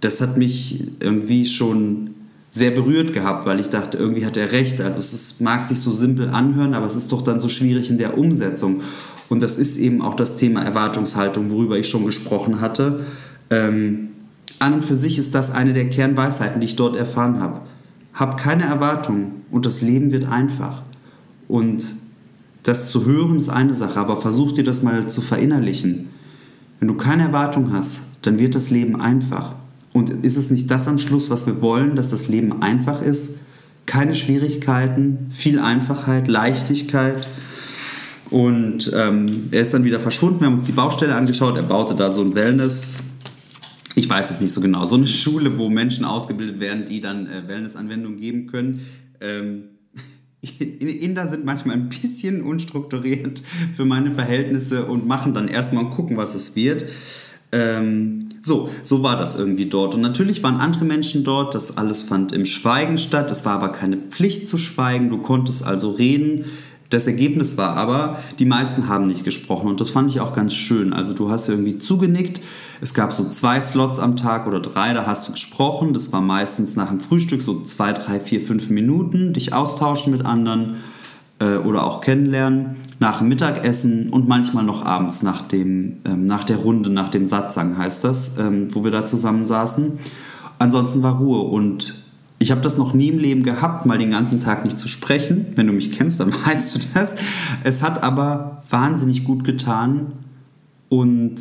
das 0.01 0.21
hat 0.21 0.37
mich 0.37 0.85
irgendwie 1.01 1.47
schon 1.47 2.11
sehr 2.51 2.71
berührt 2.71 3.13
gehabt, 3.13 3.45
weil 3.47 3.61
ich 3.61 3.69
dachte, 3.69 3.99
irgendwie 3.99 4.25
hat 4.25 4.37
er 4.37 4.53
recht. 4.53 4.81
Also 4.81 4.99
es 4.99 5.13
ist, 5.13 5.41
mag 5.41 5.65
sich 5.65 5.79
so 5.81 5.91
simpel 5.91 6.31
anhören, 6.31 6.75
aber 6.75 6.87
es 6.87 6.97
ist 6.97 7.13
doch 7.13 7.23
dann 7.23 7.39
so 7.39 7.49
schwierig 7.49 7.91
in 7.91 7.99
der 7.99 8.17
Umsetzung. 8.17 8.81
Und 9.29 9.43
das 9.43 9.59
ist 9.59 9.77
eben 9.77 10.01
auch 10.03 10.15
das 10.15 10.37
Thema 10.37 10.63
Erwartungshaltung, 10.63 11.51
worüber 11.51 11.79
ich 11.79 11.89
schon 11.89 12.07
gesprochen 12.07 12.61
hatte. 12.61 13.01
Ähm, 13.51 14.09
an 14.59 14.75
und 14.75 14.85
für 14.85 14.97
sich 14.97 15.19
ist 15.19 15.35
das 15.35 15.51
eine 15.51 15.73
der 15.73 15.91
Kernweisheiten, 15.91 16.61
die 16.61 16.67
ich 16.67 16.77
dort 16.77 16.97
erfahren 16.97 17.41
habe. 17.41 17.61
Hab 18.15 18.39
keine 18.39 18.65
Erwartungen 18.65 19.43
und 19.51 19.67
das 19.67 19.83
Leben 19.83 20.11
wird 20.13 20.25
einfach. 20.25 20.83
Und 21.49 21.85
das 22.63 22.91
zu 22.91 23.05
hören 23.05 23.39
ist 23.39 23.49
eine 23.49 23.75
Sache, 23.75 24.01
aber 24.01 24.21
versuch 24.21 24.53
dir 24.53 24.65
das 24.65 24.83
mal 24.83 25.09
zu 25.09 25.21
verinnerlichen. 25.21 26.09
Wenn 26.87 26.95
du 26.97 27.03
keine 27.03 27.25
Erwartung 27.25 27.73
hast, 27.73 28.03
dann 28.23 28.39
wird 28.39 28.55
das 28.55 28.71
Leben 28.71 29.01
einfach. 29.01 29.57
Und 29.93 30.09
ist 30.25 30.37
es 30.37 30.53
nicht 30.53 30.71
das 30.71 30.87
am 30.87 30.99
Schluss, 30.99 31.31
was 31.31 31.45
wir 31.45 31.61
wollen, 31.61 31.97
dass 31.97 32.11
das 32.11 32.29
Leben 32.29 32.63
einfach 32.63 33.03
ist? 33.03 33.39
Keine 33.87 34.15
Schwierigkeiten, 34.15 35.27
viel 35.31 35.59
Einfachheit, 35.59 36.29
Leichtigkeit. 36.29 37.27
Und 38.31 38.93
ähm, 38.95 39.27
er 39.51 39.63
ist 39.63 39.75
dann 39.75 39.83
wieder 39.83 39.99
verschwunden. 39.99 40.39
Wir 40.39 40.47
haben 40.47 40.55
uns 40.55 40.67
die 40.67 40.71
Baustelle 40.71 41.17
angeschaut. 41.17 41.57
Er 41.57 41.65
baute 41.65 41.97
da 41.97 42.13
so 42.13 42.21
ein 42.21 42.37
Wellness. 42.37 42.99
Ich 43.97 44.09
weiß 44.09 44.31
es 44.31 44.41
nicht 44.41 44.53
so 44.53 44.61
genau. 44.61 44.87
So 44.87 44.95
eine 44.95 45.09
Schule, 45.09 45.59
wo 45.59 45.69
Menschen 45.69 46.05
ausgebildet 46.05 46.61
werden, 46.61 46.87
die 46.87 47.01
dann 47.01 47.27
äh, 47.27 47.49
Wellness-Anwendungen 47.49 48.21
geben 48.21 48.47
können. 48.47 48.79
Ähm, 49.21 49.65
Inder 50.61 51.27
sind 51.27 51.45
manchmal 51.45 51.77
ein 51.77 51.89
bisschen 51.89 52.43
unstrukturiert 52.43 53.43
für 53.75 53.85
meine 53.85 54.11
Verhältnisse 54.11 54.87
und 54.87 55.07
machen 55.07 55.35
dann 55.35 55.49
erstmal 55.49 55.85
und 55.85 55.91
gucken, 55.91 56.17
was 56.17 56.35
es 56.35 56.57
wird. 56.57 56.85
Ähm, 57.53 58.27
so, 58.43 58.71
so 58.83 59.03
war 59.03 59.17
das 59.17 59.39
irgendwie 59.39 59.67
dort. 59.67 59.95
Und 59.95 60.03
natürlich 60.03 60.43
waren 60.43 60.57
andere 60.57 60.85
Menschen 60.85 61.25
dort, 61.25 61.55
das 61.55 61.77
alles 61.77 62.03
fand 62.03 62.33
im 62.33 62.45
Schweigen 62.45 62.99
statt. 62.99 63.31
Es 63.31 63.45
war 63.45 63.55
aber 63.55 63.71
keine 63.71 63.97
Pflicht 63.97 64.47
zu 64.47 64.59
schweigen, 64.59 65.11
du 65.11 65.19
konntest 65.19 65.65
also 65.65 65.91
reden. 65.91 66.45
Das 66.91 67.07
Ergebnis 67.07 67.57
war 67.57 67.77
aber, 67.77 68.19
die 68.39 68.45
meisten 68.45 68.89
haben 68.89 69.09
nicht 69.09 69.25
gesprochen 69.25 69.69
und 69.69 69.81
das 69.81 69.91
fand 69.91 70.11
ich 70.11 70.21
auch 70.21 70.33
ganz 70.33 70.55
schön. 70.55 70.93
Also 70.93 71.15
du 71.15 71.31
hast 71.31 71.49
irgendwie 71.49 71.79
zugenickt. 71.79 72.41
Es 72.81 72.95
gab 72.95 73.13
so 73.13 73.25
zwei 73.29 73.61
Slots 73.61 73.99
am 73.99 74.17
Tag 74.17 74.47
oder 74.47 74.61
drei, 74.61 74.93
da 74.93 75.07
hast 75.07 75.29
du 75.29 75.33
gesprochen. 75.33 75.95
Das 75.95 76.13
war 76.13 76.21
meistens 76.21 76.77
nach 76.77 76.91
dem 76.91 77.01
Frühstück 77.01 77.41
so 77.41 77.63
zwei, 77.63 77.93
drei, 77.93 78.21
vier, 78.21 78.41
fünf 78.41 78.69
Minuten, 78.69 79.33
dich 79.33 79.55
austauschen 79.55 80.13
mit 80.13 80.27
anderen 80.27 80.77
äh, 81.39 81.57
oder 81.57 81.85
auch 81.85 82.01
kennenlernen. 82.01 82.77
Nach 82.99 83.19
dem 83.19 83.29
Mittagessen 83.29 84.11
und 84.11 84.29
manchmal 84.29 84.65
noch 84.65 84.85
abends 84.85 85.23
nach, 85.23 85.43
dem, 85.43 85.99
ähm, 86.05 86.27
nach 86.27 86.45
der 86.45 86.59
Runde, 86.59 86.91
nach 86.91 87.09
dem 87.09 87.27
Satzang 87.27 87.79
heißt 87.79 88.05
das, 88.05 88.39
ähm, 88.39 88.69
wo 88.75 88.85
wir 88.85 88.91
da 88.91 89.07
zusammen 89.07 89.47
saßen. 89.47 89.99
Ansonsten 90.59 91.03
war 91.03 91.17
Ruhe 91.17 91.41
und 91.41 92.03
ich 92.39 92.51
habe 92.51 92.61
das 92.61 92.77
noch 92.77 92.93
nie 92.93 93.09
im 93.09 93.19
Leben 93.19 93.43
gehabt, 93.43 93.87
mal 93.87 93.97
den 93.97 94.11
ganzen 94.11 94.41
Tag 94.41 94.65
nicht 94.65 94.79
zu 94.79 94.89
sprechen. 94.89 95.47
Wenn 95.55 95.67
du 95.67 95.73
mich 95.73 95.93
kennst, 95.93 96.21
dann 96.21 96.33
weißt 96.47 96.75
du 96.75 96.81
das. 96.95 97.17
Es 97.65 97.83
hat 97.83 98.03
aber 98.03 98.63
wahnsinnig 98.69 99.25
gut 99.25 99.45
getan 99.45 100.13
und 100.89 101.37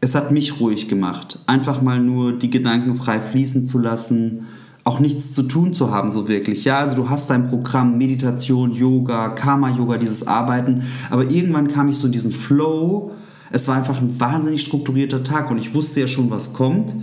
es 0.00 0.14
hat 0.14 0.32
mich 0.32 0.60
ruhig 0.60 0.88
gemacht. 0.88 1.38
Einfach 1.46 1.82
mal 1.82 2.00
nur 2.00 2.32
die 2.32 2.50
Gedanken 2.50 2.94
frei 2.94 3.20
fließen 3.20 3.66
zu 3.66 3.78
lassen, 3.78 4.46
auch 4.82 4.98
nichts 4.98 5.34
zu 5.34 5.42
tun 5.42 5.74
zu 5.74 5.90
haben, 5.90 6.10
so 6.10 6.26
wirklich. 6.26 6.64
Ja, 6.64 6.78
also 6.78 6.96
du 6.96 7.10
hast 7.10 7.28
dein 7.28 7.48
Programm, 7.48 7.98
Meditation, 7.98 8.72
Yoga, 8.72 9.28
Karma-Yoga, 9.30 9.98
dieses 9.98 10.26
Arbeiten, 10.26 10.82
aber 11.10 11.30
irgendwann 11.30 11.68
kam 11.68 11.88
ich 11.88 11.98
so 11.98 12.06
in 12.06 12.12
diesen 12.12 12.32
Flow. 12.32 13.12
Es 13.52 13.68
war 13.68 13.76
einfach 13.76 14.00
ein 14.00 14.18
wahnsinnig 14.18 14.62
strukturierter 14.62 15.22
Tag 15.22 15.50
und 15.50 15.58
ich 15.58 15.74
wusste 15.74 16.00
ja 16.00 16.08
schon, 16.08 16.30
was 16.30 16.54
kommt. 16.54 16.94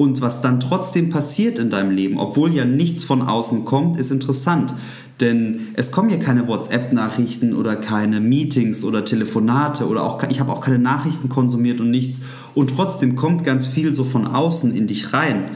Und 0.00 0.22
was 0.22 0.40
dann 0.40 0.60
trotzdem 0.60 1.10
passiert 1.10 1.58
in 1.58 1.68
deinem 1.68 1.90
Leben, 1.90 2.18
obwohl 2.18 2.54
ja 2.54 2.64
nichts 2.64 3.04
von 3.04 3.20
außen 3.20 3.66
kommt, 3.66 3.98
ist 3.98 4.10
interessant. 4.10 4.72
Denn 5.20 5.66
es 5.74 5.92
kommen 5.92 6.08
ja 6.08 6.16
keine 6.16 6.48
WhatsApp-Nachrichten 6.48 7.52
oder 7.52 7.76
keine 7.76 8.18
Meetings 8.18 8.82
oder 8.82 9.04
Telefonate 9.04 9.86
oder 9.86 10.02
auch 10.02 10.22
ich 10.30 10.40
habe 10.40 10.52
auch 10.52 10.62
keine 10.62 10.78
Nachrichten 10.78 11.28
konsumiert 11.28 11.82
und 11.82 11.90
nichts. 11.90 12.22
Und 12.54 12.70
trotzdem 12.74 13.14
kommt 13.14 13.44
ganz 13.44 13.66
viel 13.66 13.92
so 13.92 14.04
von 14.04 14.26
außen 14.26 14.74
in 14.74 14.86
dich 14.86 15.12
rein. 15.12 15.50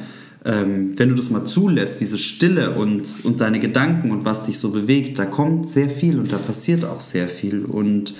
Ähm, 0.44 0.92
wenn 0.98 1.08
du 1.08 1.14
das 1.14 1.30
mal 1.30 1.46
zulässt, 1.46 2.02
diese 2.02 2.18
Stille 2.18 2.72
und, 2.72 3.24
und 3.24 3.40
deine 3.40 3.60
Gedanken 3.60 4.10
und 4.10 4.26
was 4.26 4.44
dich 4.44 4.58
so 4.58 4.72
bewegt, 4.72 5.18
da 5.18 5.24
kommt 5.24 5.70
sehr 5.70 5.88
viel 5.88 6.18
und 6.18 6.32
da 6.32 6.36
passiert 6.36 6.84
auch 6.84 7.00
sehr 7.00 7.28
viel. 7.28 7.64
Und 7.64 8.12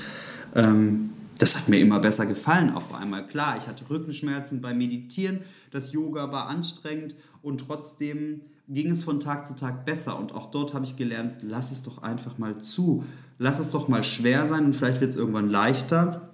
ähm, 0.57 1.11
das 1.39 1.57
hat 1.57 1.69
mir 1.69 1.81
immer 1.81 2.01
besser 2.01 2.27
gefallen 2.27 2.71
auf 2.71 2.95
einmal. 2.95 3.27
Klar, 3.27 3.57
ich 3.59 3.67
hatte 3.67 3.89
Rückenschmerzen 3.89 4.61
beim 4.61 4.79
Meditieren, 4.79 5.41
das 5.71 5.93
Yoga 5.93 6.31
war 6.33 6.49
anstrengend 6.49 7.15
und 7.43 7.67
trotzdem 7.67 8.41
ging 8.69 8.91
es 8.91 9.03
von 9.03 9.21
Tag 9.21 9.47
zu 9.47 9.55
Tag 9.55 9.85
besser. 9.85 10.19
Und 10.19 10.35
auch 10.35 10.47
dort 10.47 10.75
habe 10.75 10.85
ich 10.85 10.97
gelernt, 10.97 11.35
lass 11.43 11.71
es 11.71 11.83
doch 11.83 12.03
einfach 12.03 12.39
mal 12.39 12.59
zu. 12.61 13.05
Lass 13.39 13.59
es 13.59 13.71
doch 13.71 13.89
mal 13.89 14.03
schwer 14.03 14.47
sein 14.47 14.67
und 14.67 14.77
vielleicht 14.77 15.01
wird 15.01 15.11
es 15.11 15.17
irgendwann 15.17 15.51
leichter. 15.51 16.31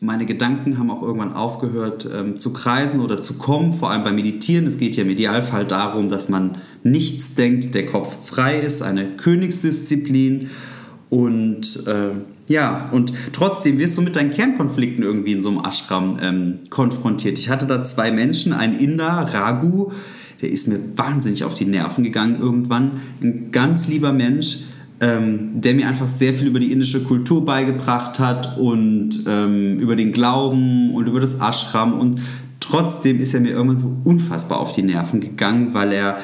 Meine 0.00 0.26
Gedanken 0.26 0.78
haben 0.78 0.90
auch 0.92 1.02
irgendwann 1.02 1.32
aufgehört 1.32 2.08
ähm, 2.14 2.38
zu 2.38 2.52
kreisen 2.52 3.00
oder 3.00 3.20
zu 3.20 3.38
kommen, 3.38 3.74
vor 3.74 3.90
allem 3.90 4.04
beim 4.04 4.14
Meditieren. 4.14 4.66
Es 4.66 4.78
geht 4.78 4.96
ja 4.96 5.02
im 5.02 5.10
Idealfall 5.10 5.66
darum, 5.66 6.08
dass 6.08 6.28
man 6.28 6.58
nichts 6.84 7.34
denkt, 7.34 7.74
der 7.74 7.86
Kopf 7.86 8.26
frei 8.26 8.60
ist, 8.60 8.82
eine 8.82 9.16
Königsdisziplin. 9.16 10.50
Und 11.10 11.86
äh, 11.88 12.10
ja, 12.48 12.88
und 12.92 13.12
trotzdem 13.32 13.78
wirst 13.78 13.96
du 13.98 14.02
mit 14.02 14.16
deinen 14.16 14.30
Kernkonflikten 14.30 15.04
irgendwie 15.04 15.32
in 15.32 15.42
so 15.42 15.50
einem 15.50 15.64
Ashram 15.64 16.18
ähm, 16.20 16.58
konfrontiert. 16.70 17.38
Ich 17.38 17.48
hatte 17.48 17.66
da 17.66 17.82
zwei 17.82 18.10
Menschen, 18.10 18.52
ein 18.52 18.74
Inder, 18.74 19.28
Raghu, 19.32 19.92
der 20.40 20.50
ist 20.50 20.68
mir 20.68 20.78
wahnsinnig 20.96 21.44
auf 21.44 21.54
die 21.54 21.66
Nerven 21.66 22.04
gegangen 22.04 22.40
irgendwann. 22.40 23.00
Ein 23.20 23.50
ganz 23.50 23.88
lieber 23.88 24.12
Mensch, 24.12 24.58
ähm, 25.00 25.60
der 25.60 25.74
mir 25.74 25.88
einfach 25.88 26.06
sehr 26.06 26.34
viel 26.34 26.48
über 26.48 26.60
die 26.60 26.72
indische 26.72 27.04
Kultur 27.04 27.44
beigebracht 27.44 28.18
hat 28.18 28.58
und 28.58 29.10
ähm, 29.26 29.78
über 29.78 29.96
den 29.96 30.12
Glauben 30.12 30.94
und 30.94 31.06
über 31.06 31.20
das 31.20 31.40
Ashram. 31.40 31.98
Und 31.98 32.20
trotzdem 32.60 33.20
ist 33.20 33.34
er 33.34 33.40
mir 33.40 33.50
irgendwann 33.50 33.78
so 33.78 33.96
unfassbar 34.04 34.58
auf 34.58 34.72
die 34.72 34.82
Nerven 34.82 35.20
gegangen, 35.20 35.74
weil 35.74 35.92
er 35.92 36.18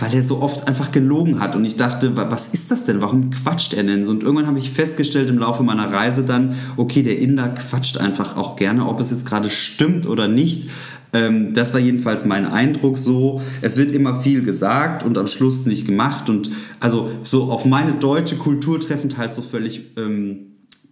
weil 0.00 0.14
er 0.14 0.22
so 0.22 0.40
oft 0.40 0.68
einfach 0.68 0.92
gelogen 0.92 1.40
hat. 1.40 1.54
Und 1.56 1.64
ich 1.64 1.76
dachte, 1.76 2.16
was 2.16 2.48
ist 2.48 2.70
das 2.70 2.84
denn? 2.84 3.00
Warum 3.00 3.30
quatscht 3.30 3.74
er 3.74 3.84
denn? 3.84 4.06
Und 4.06 4.22
irgendwann 4.22 4.46
habe 4.46 4.58
ich 4.58 4.70
festgestellt 4.70 5.30
im 5.30 5.38
Laufe 5.38 5.62
meiner 5.62 5.92
Reise 5.92 6.24
dann, 6.24 6.54
okay, 6.76 7.02
der 7.02 7.18
Inder 7.18 7.48
quatscht 7.48 7.98
einfach 7.98 8.36
auch 8.36 8.56
gerne, 8.56 8.86
ob 8.86 9.00
es 9.00 9.10
jetzt 9.10 9.26
gerade 9.26 9.50
stimmt 9.50 10.06
oder 10.06 10.28
nicht. 10.28 10.68
Ähm, 11.12 11.54
das 11.54 11.72
war 11.72 11.80
jedenfalls 11.80 12.24
mein 12.24 12.46
Eindruck 12.46 12.98
so. 12.98 13.40
Es 13.62 13.76
wird 13.76 13.92
immer 13.94 14.20
viel 14.20 14.42
gesagt 14.42 15.04
und 15.04 15.18
am 15.18 15.26
Schluss 15.26 15.66
nicht 15.66 15.86
gemacht. 15.86 16.28
Und 16.28 16.50
also 16.80 17.10
so 17.22 17.44
auf 17.44 17.64
meine 17.64 17.92
deutsche 17.92 18.36
Kultur 18.36 18.80
treffend 18.80 19.18
halt 19.18 19.34
so 19.34 19.42
völlig... 19.42 19.96
Ähm, 19.96 20.45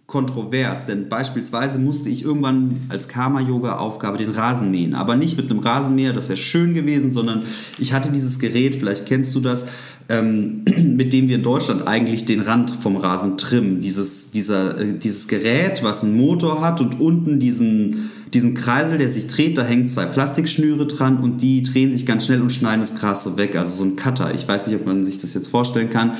kontrovers, 0.07 0.85
denn 0.85 1.09
beispielsweise 1.09 1.79
musste 1.79 2.09
ich 2.09 2.23
irgendwann 2.23 2.81
als 2.89 3.07
Karma-Yoga-Aufgabe 3.07 4.19
den 4.19 4.29
Rasen 4.29 4.69
mähen, 4.69 4.93
aber 4.93 5.15
nicht 5.15 5.35
mit 5.35 5.49
einem 5.49 5.59
Rasenmäher, 5.59 6.13
das 6.13 6.29
wäre 6.29 6.37
schön 6.37 6.75
gewesen, 6.75 7.11
sondern 7.11 7.41
ich 7.79 7.91
hatte 7.91 8.11
dieses 8.11 8.37
Gerät, 8.37 8.75
vielleicht 8.75 9.07
kennst 9.07 9.33
du 9.33 9.39
das, 9.39 9.65
ähm, 10.07 10.63
mit 10.95 11.11
dem 11.11 11.27
wir 11.27 11.37
in 11.37 11.43
Deutschland 11.43 11.87
eigentlich 11.87 12.25
den 12.25 12.41
Rand 12.41 12.69
vom 12.69 12.97
Rasen 12.97 13.39
trimmen. 13.39 13.79
Dieses, 13.79 14.29
dieser, 14.29 14.79
äh, 14.79 14.93
dieses 14.93 15.27
Gerät, 15.27 15.81
was 15.81 16.03
einen 16.03 16.15
Motor 16.15 16.61
hat 16.61 16.81
und 16.81 16.99
unten 16.99 17.39
diesen, 17.39 18.11
diesen 18.31 18.53
Kreisel, 18.53 18.99
der 18.99 19.09
sich 19.09 19.27
dreht, 19.27 19.57
da 19.57 19.63
hängen 19.63 19.89
zwei 19.89 20.05
Plastikschnüre 20.05 20.85
dran 20.85 21.17
und 21.17 21.41
die 21.41 21.63
drehen 21.63 21.91
sich 21.91 22.05
ganz 22.05 22.25
schnell 22.25 22.41
und 22.41 22.51
schneiden 22.51 22.81
das 22.81 22.99
Gras 22.99 23.23
so 23.23 23.37
weg. 23.37 23.55
Also 23.55 23.77
so 23.77 23.83
ein 23.83 23.95
Cutter. 23.95 24.33
Ich 24.35 24.47
weiß 24.47 24.67
nicht, 24.67 24.75
ob 24.75 24.85
man 24.85 25.03
sich 25.03 25.17
das 25.17 25.33
jetzt 25.33 25.47
vorstellen 25.47 25.89
kann. 25.89 26.11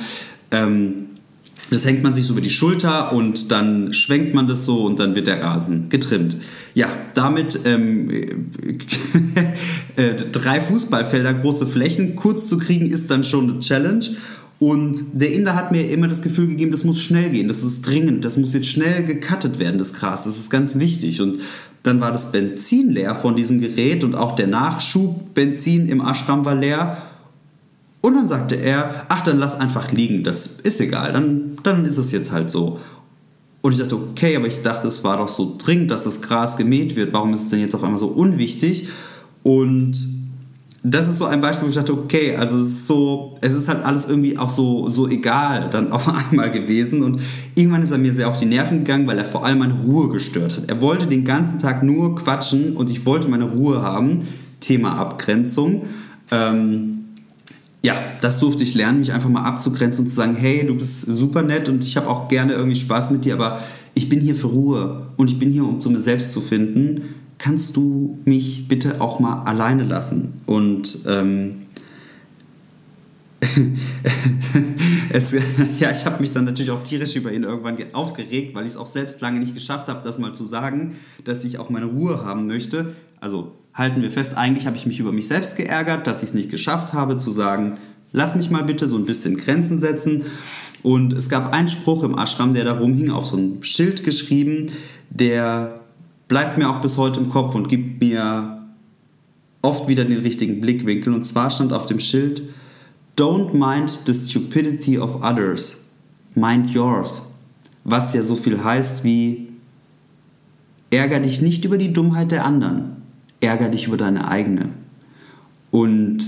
Ähm, 0.50 1.06
das 1.70 1.84
hängt 1.84 2.02
man 2.02 2.14
sich 2.14 2.26
so 2.26 2.32
über 2.32 2.40
die 2.40 2.50
Schulter 2.50 3.12
und 3.12 3.50
dann 3.50 3.92
schwenkt 3.92 4.34
man 4.34 4.46
das 4.46 4.64
so 4.64 4.84
und 4.84 5.00
dann 5.00 5.14
wird 5.14 5.26
der 5.26 5.42
Rasen 5.42 5.88
getrimmt. 5.88 6.36
Ja, 6.74 6.88
damit 7.14 7.60
ähm, 7.64 8.10
äh, 9.96 10.14
drei 10.32 10.60
Fußballfelder, 10.60 11.34
große 11.34 11.66
Flächen 11.66 12.16
kurz 12.16 12.48
zu 12.48 12.58
kriegen, 12.58 12.86
ist 12.86 13.10
dann 13.10 13.24
schon 13.24 13.50
eine 13.50 13.60
Challenge. 13.60 14.04
Und 14.58 14.96
der 15.12 15.32
Inder 15.34 15.54
hat 15.54 15.70
mir 15.70 15.90
immer 15.90 16.08
das 16.08 16.22
Gefühl 16.22 16.46
gegeben, 16.46 16.70
das 16.70 16.84
muss 16.84 17.00
schnell 17.00 17.28
gehen, 17.28 17.46
das 17.46 17.62
ist 17.62 17.82
dringend, 17.82 18.24
das 18.24 18.38
muss 18.38 18.54
jetzt 18.54 18.68
schnell 18.68 19.04
gecuttet 19.04 19.58
werden, 19.58 19.76
das 19.76 19.92
Gras, 19.92 20.24
das 20.24 20.38
ist 20.38 20.48
ganz 20.48 20.78
wichtig. 20.78 21.20
Und 21.20 21.38
dann 21.82 22.00
war 22.00 22.10
das 22.10 22.32
Benzin 22.32 22.90
leer 22.90 23.14
von 23.16 23.36
diesem 23.36 23.60
Gerät 23.60 24.02
und 24.02 24.14
auch 24.14 24.34
der 24.34 24.46
Nachschub 24.46 25.34
Benzin 25.34 25.88
im 25.88 26.00
Ashram 26.00 26.44
war 26.46 26.54
leer. 26.54 26.96
Und 28.06 28.14
dann 28.14 28.28
sagte 28.28 28.54
er, 28.54 29.04
ach, 29.08 29.24
dann 29.24 29.36
lass 29.36 29.58
einfach 29.58 29.90
liegen, 29.90 30.22
das 30.22 30.60
ist 30.60 30.80
egal, 30.80 31.12
dann, 31.12 31.56
dann 31.64 31.84
ist 31.84 31.98
es 31.98 32.12
jetzt 32.12 32.30
halt 32.30 32.52
so. 32.52 32.78
Und 33.62 33.72
ich 33.72 33.80
dachte, 33.80 33.96
okay, 33.96 34.36
aber 34.36 34.46
ich 34.46 34.62
dachte, 34.62 34.86
es 34.86 35.02
war 35.02 35.16
doch 35.16 35.26
so 35.26 35.56
dringend, 35.58 35.90
dass 35.90 36.04
das 36.04 36.22
Gras 36.22 36.56
gemäht 36.56 36.94
wird, 36.94 37.12
warum 37.12 37.34
ist 37.34 37.42
es 37.42 37.48
denn 37.48 37.58
jetzt 37.58 37.74
auf 37.74 37.82
einmal 37.82 37.98
so 37.98 38.06
unwichtig? 38.06 38.86
Und 39.42 39.96
das 40.84 41.08
ist 41.08 41.18
so 41.18 41.24
ein 41.24 41.40
Beispiel, 41.40 41.66
wo 41.66 41.70
ich 41.70 41.74
dachte, 41.74 41.94
okay, 41.94 42.36
also 42.36 42.58
es 42.58 42.68
ist 42.68 42.86
so, 42.86 43.38
es 43.40 43.56
ist 43.56 43.66
halt 43.68 43.84
alles 43.84 44.08
irgendwie 44.08 44.38
auch 44.38 44.50
so, 44.50 44.88
so 44.88 45.08
egal 45.08 45.68
dann 45.68 45.90
auf 45.90 46.08
einmal 46.30 46.52
gewesen. 46.52 47.02
Und 47.02 47.20
irgendwann 47.56 47.82
ist 47.82 47.90
er 47.90 47.98
mir 47.98 48.14
sehr 48.14 48.28
auf 48.28 48.38
die 48.38 48.46
Nerven 48.46 48.84
gegangen, 48.84 49.08
weil 49.08 49.18
er 49.18 49.24
vor 49.24 49.44
allem 49.44 49.58
meine 49.58 49.74
Ruhe 49.74 50.10
gestört 50.10 50.56
hat. 50.56 50.70
Er 50.70 50.80
wollte 50.80 51.08
den 51.08 51.24
ganzen 51.24 51.58
Tag 51.58 51.82
nur 51.82 52.14
quatschen 52.14 52.76
und 52.76 52.88
ich 52.88 53.04
wollte 53.04 53.26
meine 53.26 53.50
Ruhe 53.50 53.82
haben. 53.82 54.20
Thema 54.60 54.96
Abgrenzung. 54.96 55.86
Ähm, 56.30 56.95
ja, 57.86 57.94
das 58.20 58.40
durfte 58.40 58.64
ich 58.64 58.74
lernen, 58.74 58.98
mich 58.98 59.12
einfach 59.12 59.28
mal 59.28 59.44
abzugrenzen 59.44 60.02
und 60.02 60.08
zu 60.08 60.16
sagen, 60.16 60.34
hey, 60.34 60.66
du 60.66 60.74
bist 60.74 61.02
super 61.02 61.42
nett 61.42 61.68
und 61.68 61.84
ich 61.84 61.96
habe 61.96 62.08
auch 62.08 62.26
gerne 62.26 62.54
irgendwie 62.54 62.74
Spaß 62.74 63.12
mit 63.12 63.24
dir, 63.24 63.34
aber 63.34 63.60
ich 63.94 64.08
bin 64.08 64.18
hier 64.20 64.34
für 64.34 64.48
Ruhe 64.48 65.06
und 65.16 65.30
ich 65.30 65.38
bin 65.38 65.52
hier, 65.52 65.64
um 65.64 65.78
zu 65.78 65.88
mir 65.90 66.00
selbst 66.00 66.32
zu 66.32 66.40
finden. 66.40 67.02
Kannst 67.38 67.76
du 67.76 68.18
mich 68.24 68.66
bitte 68.66 69.00
auch 69.00 69.20
mal 69.20 69.44
alleine 69.44 69.84
lassen? 69.84 70.40
Und 70.46 70.98
ähm, 71.06 71.58
es, 75.10 75.36
ja, 75.78 75.92
ich 75.92 76.06
habe 76.06 76.20
mich 76.20 76.32
dann 76.32 76.44
natürlich 76.44 76.72
auch 76.72 76.82
tierisch 76.82 77.14
über 77.14 77.30
ihn 77.30 77.44
irgendwann 77.44 77.76
aufgeregt, 77.92 78.52
weil 78.56 78.66
ich 78.66 78.72
es 78.72 78.76
auch 78.78 78.88
selbst 78.88 79.20
lange 79.20 79.38
nicht 79.38 79.54
geschafft 79.54 79.86
habe, 79.86 80.00
das 80.02 80.18
mal 80.18 80.34
zu 80.34 80.44
sagen, 80.44 80.96
dass 81.24 81.44
ich 81.44 81.60
auch 81.60 81.70
meine 81.70 81.86
Ruhe 81.86 82.24
haben 82.24 82.48
möchte. 82.48 82.96
Also 83.20 83.52
halten 83.76 84.02
wir 84.02 84.10
fest, 84.10 84.36
eigentlich 84.36 84.66
habe 84.66 84.76
ich 84.76 84.86
mich 84.86 84.98
über 84.98 85.12
mich 85.12 85.28
selbst 85.28 85.56
geärgert, 85.56 86.06
dass 86.06 86.22
ich 86.22 86.30
es 86.30 86.34
nicht 86.34 86.50
geschafft 86.50 86.94
habe 86.94 87.18
zu 87.18 87.30
sagen, 87.30 87.74
lass 88.12 88.34
mich 88.34 88.50
mal 88.50 88.64
bitte 88.64 88.88
so 88.88 88.96
ein 88.96 89.04
bisschen 89.04 89.36
Grenzen 89.36 89.78
setzen. 89.78 90.24
Und 90.82 91.12
es 91.12 91.28
gab 91.28 91.52
einen 91.52 91.68
Spruch 91.68 92.02
im 92.02 92.18
Ashram, 92.18 92.54
der 92.54 92.64
da 92.64 92.78
rumhing, 92.78 93.10
auf 93.10 93.26
so 93.26 93.36
einem 93.36 93.62
Schild 93.62 94.02
geschrieben, 94.02 94.66
der 95.10 95.80
bleibt 96.26 96.58
mir 96.58 96.70
auch 96.70 96.80
bis 96.80 96.96
heute 96.96 97.20
im 97.20 97.28
Kopf 97.28 97.54
und 97.54 97.68
gibt 97.68 98.00
mir 98.00 98.62
oft 99.62 99.88
wieder 99.88 100.04
den 100.04 100.20
richtigen 100.20 100.60
Blickwinkel. 100.60 101.12
Und 101.12 101.24
zwar 101.24 101.50
stand 101.50 101.72
auf 101.72 101.86
dem 101.86 102.00
Schild, 102.00 102.42
Don't 103.16 103.54
mind 103.54 104.00
the 104.06 104.14
stupidity 104.14 104.98
of 104.98 105.22
others, 105.22 105.88
mind 106.34 106.70
yours. 106.70 107.30
Was 107.84 108.14
ja 108.14 108.22
so 108.22 108.36
viel 108.36 108.62
heißt 108.62 109.04
wie, 109.04 109.48
ärger 110.90 111.20
dich 111.20 111.40
nicht 111.40 111.64
über 111.64 111.78
die 111.78 111.92
Dummheit 111.92 112.30
der 112.30 112.44
anderen, 112.44 113.05
ärger 113.46 113.68
dich 113.68 113.86
über 113.86 113.96
deine 113.96 114.28
eigene. 114.28 114.70
Und 115.70 116.24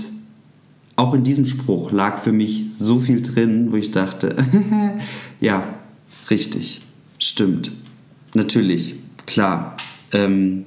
auch 0.95 1.13
in 1.13 1.23
diesem 1.23 1.45
Spruch 1.45 1.91
lag 1.91 2.17
für 2.17 2.31
mich 2.31 2.65
so 2.75 2.99
viel 2.99 3.21
drin, 3.21 3.71
wo 3.71 3.75
ich 3.75 3.91
dachte, 3.91 4.35
ja, 5.39 5.63
richtig, 6.29 6.81
stimmt, 7.17 7.71
natürlich, 8.33 8.95
klar. 9.25 9.75
Ähm, 10.11 10.65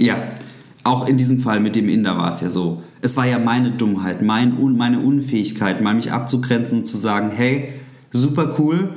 ja, 0.00 0.20
auch 0.84 1.06
in 1.06 1.16
diesem 1.16 1.38
Fall 1.38 1.60
mit 1.60 1.76
dem 1.76 1.88
Inder 1.88 2.16
war 2.18 2.34
es 2.34 2.40
ja 2.40 2.50
so. 2.50 2.82
Es 3.02 3.16
war 3.16 3.26
ja 3.26 3.38
meine 3.38 3.70
Dummheit, 3.70 4.22
mein, 4.22 4.56
meine 4.76 5.00
Unfähigkeit, 5.00 5.80
mal 5.80 5.94
mich 5.94 6.12
abzugrenzen 6.12 6.80
und 6.80 6.86
zu 6.86 6.96
sagen, 6.96 7.30
hey, 7.30 7.72
super 8.10 8.56
cool, 8.58 8.94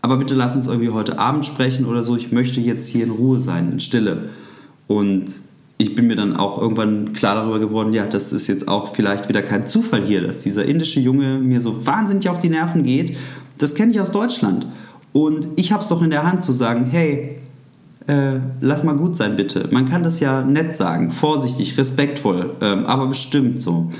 aber 0.00 0.16
bitte 0.16 0.34
lass 0.34 0.54
uns 0.54 0.66
irgendwie 0.66 0.90
heute 0.90 1.18
Abend 1.18 1.46
sprechen 1.46 1.86
oder 1.86 2.04
so. 2.04 2.16
Ich 2.16 2.30
möchte 2.30 2.60
jetzt 2.60 2.88
hier 2.88 3.04
in 3.04 3.10
Ruhe 3.10 3.40
sein, 3.40 3.72
in 3.72 3.80
Stille. 3.80 4.28
Und 4.86 5.26
ich 5.78 5.94
bin 5.94 6.06
mir 6.06 6.16
dann 6.16 6.36
auch 6.36 6.60
irgendwann 6.60 7.12
klar 7.12 7.34
darüber 7.34 7.58
geworden, 7.58 7.92
ja, 7.92 8.06
das 8.06 8.32
ist 8.32 8.46
jetzt 8.46 8.68
auch 8.68 8.94
vielleicht 8.94 9.28
wieder 9.28 9.42
kein 9.42 9.66
Zufall 9.66 10.02
hier, 10.02 10.22
dass 10.22 10.40
dieser 10.40 10.64
indische 10.64 11.00
Junge 11.00 11.38
mir 11.38 11.60
so 11.60 11.86
wahnsinnig 11.86 12.28
auf 12.28 12.38
die 12.38 12.50
Nerven 12.50 12.82
geht. 12.82 13.16
Das 13.58 13.74
kenne 13.74 13.92
ich 13.92 14.00
aus 14.00 14.10
Deutschland. 14.10 14.66
Und 15.12 15.48
ich 15.56 15.72
habe 15.72 15.82
es 15.82 15.88
doch 15.88 16.02
in 16.02 16.10
der 16.10 16.24
Hand 16.24 16.44
zu 16.44 16.52
sagen, 16.52 16.86
hey, 16.90 17.38
äh, 18.06 18.38
lass 18.60 18.84
mal 18.84 18.96
gut 18.96 19.16
sein, 19.16 19.36
bitte. 19.36 19.68
Man 19.70 19.86
kann 19.86 20.02
das 20.02 20.20
ja 20.20 20.42
nett 20.42 20.76
sagen, 20.76 21.10
vorsichtig, 21.10 21.78
respektvoll, 21.78 22.54
ähm, 22.60 22.84
aber 22.86 23.06
bestimmt 23.06 23.62
so. 23.62 23.90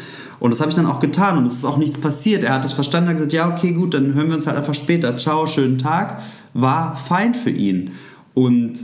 Und 0.41 0.53
das 0.53 0.61
habe 0.61 0.71
ich 0.71 0.77
dann 0.77 0.87
auch 0.87 1.01
getan 1.01 1.39
und 1.39 1.47
es 1.47 1.55
ist 1.55 1.65
auch 1.65 1.79
nichts 1.79 1.99
passiert. 1.99 2.43
Er 2.43 2.53
hat 2.53 2.65
es 2.65 2.73
verstanden, 2.73 3.09
hat 3.09 3.17
gesagt, 3.17 3.33
ja, 3.33 3.49
okay, 3.49 3.73
gut, 3.73 3.95
dann 3.95 4.15
hören 4.15 4.29
wir 4.29 4.35
uns 4.35 4.47
halt 4.47 4.59
einfach 4.59 4.75
später. 4.75 5.17
Ciao, 5.17 5.47
schönen 5.47 5.79
Tag. 5.79 6.21
War 6.53 6.97
fein 6.97 7.33
für 7.33 7.51
ihn. 7.51 7.93
Und 8.35 8.75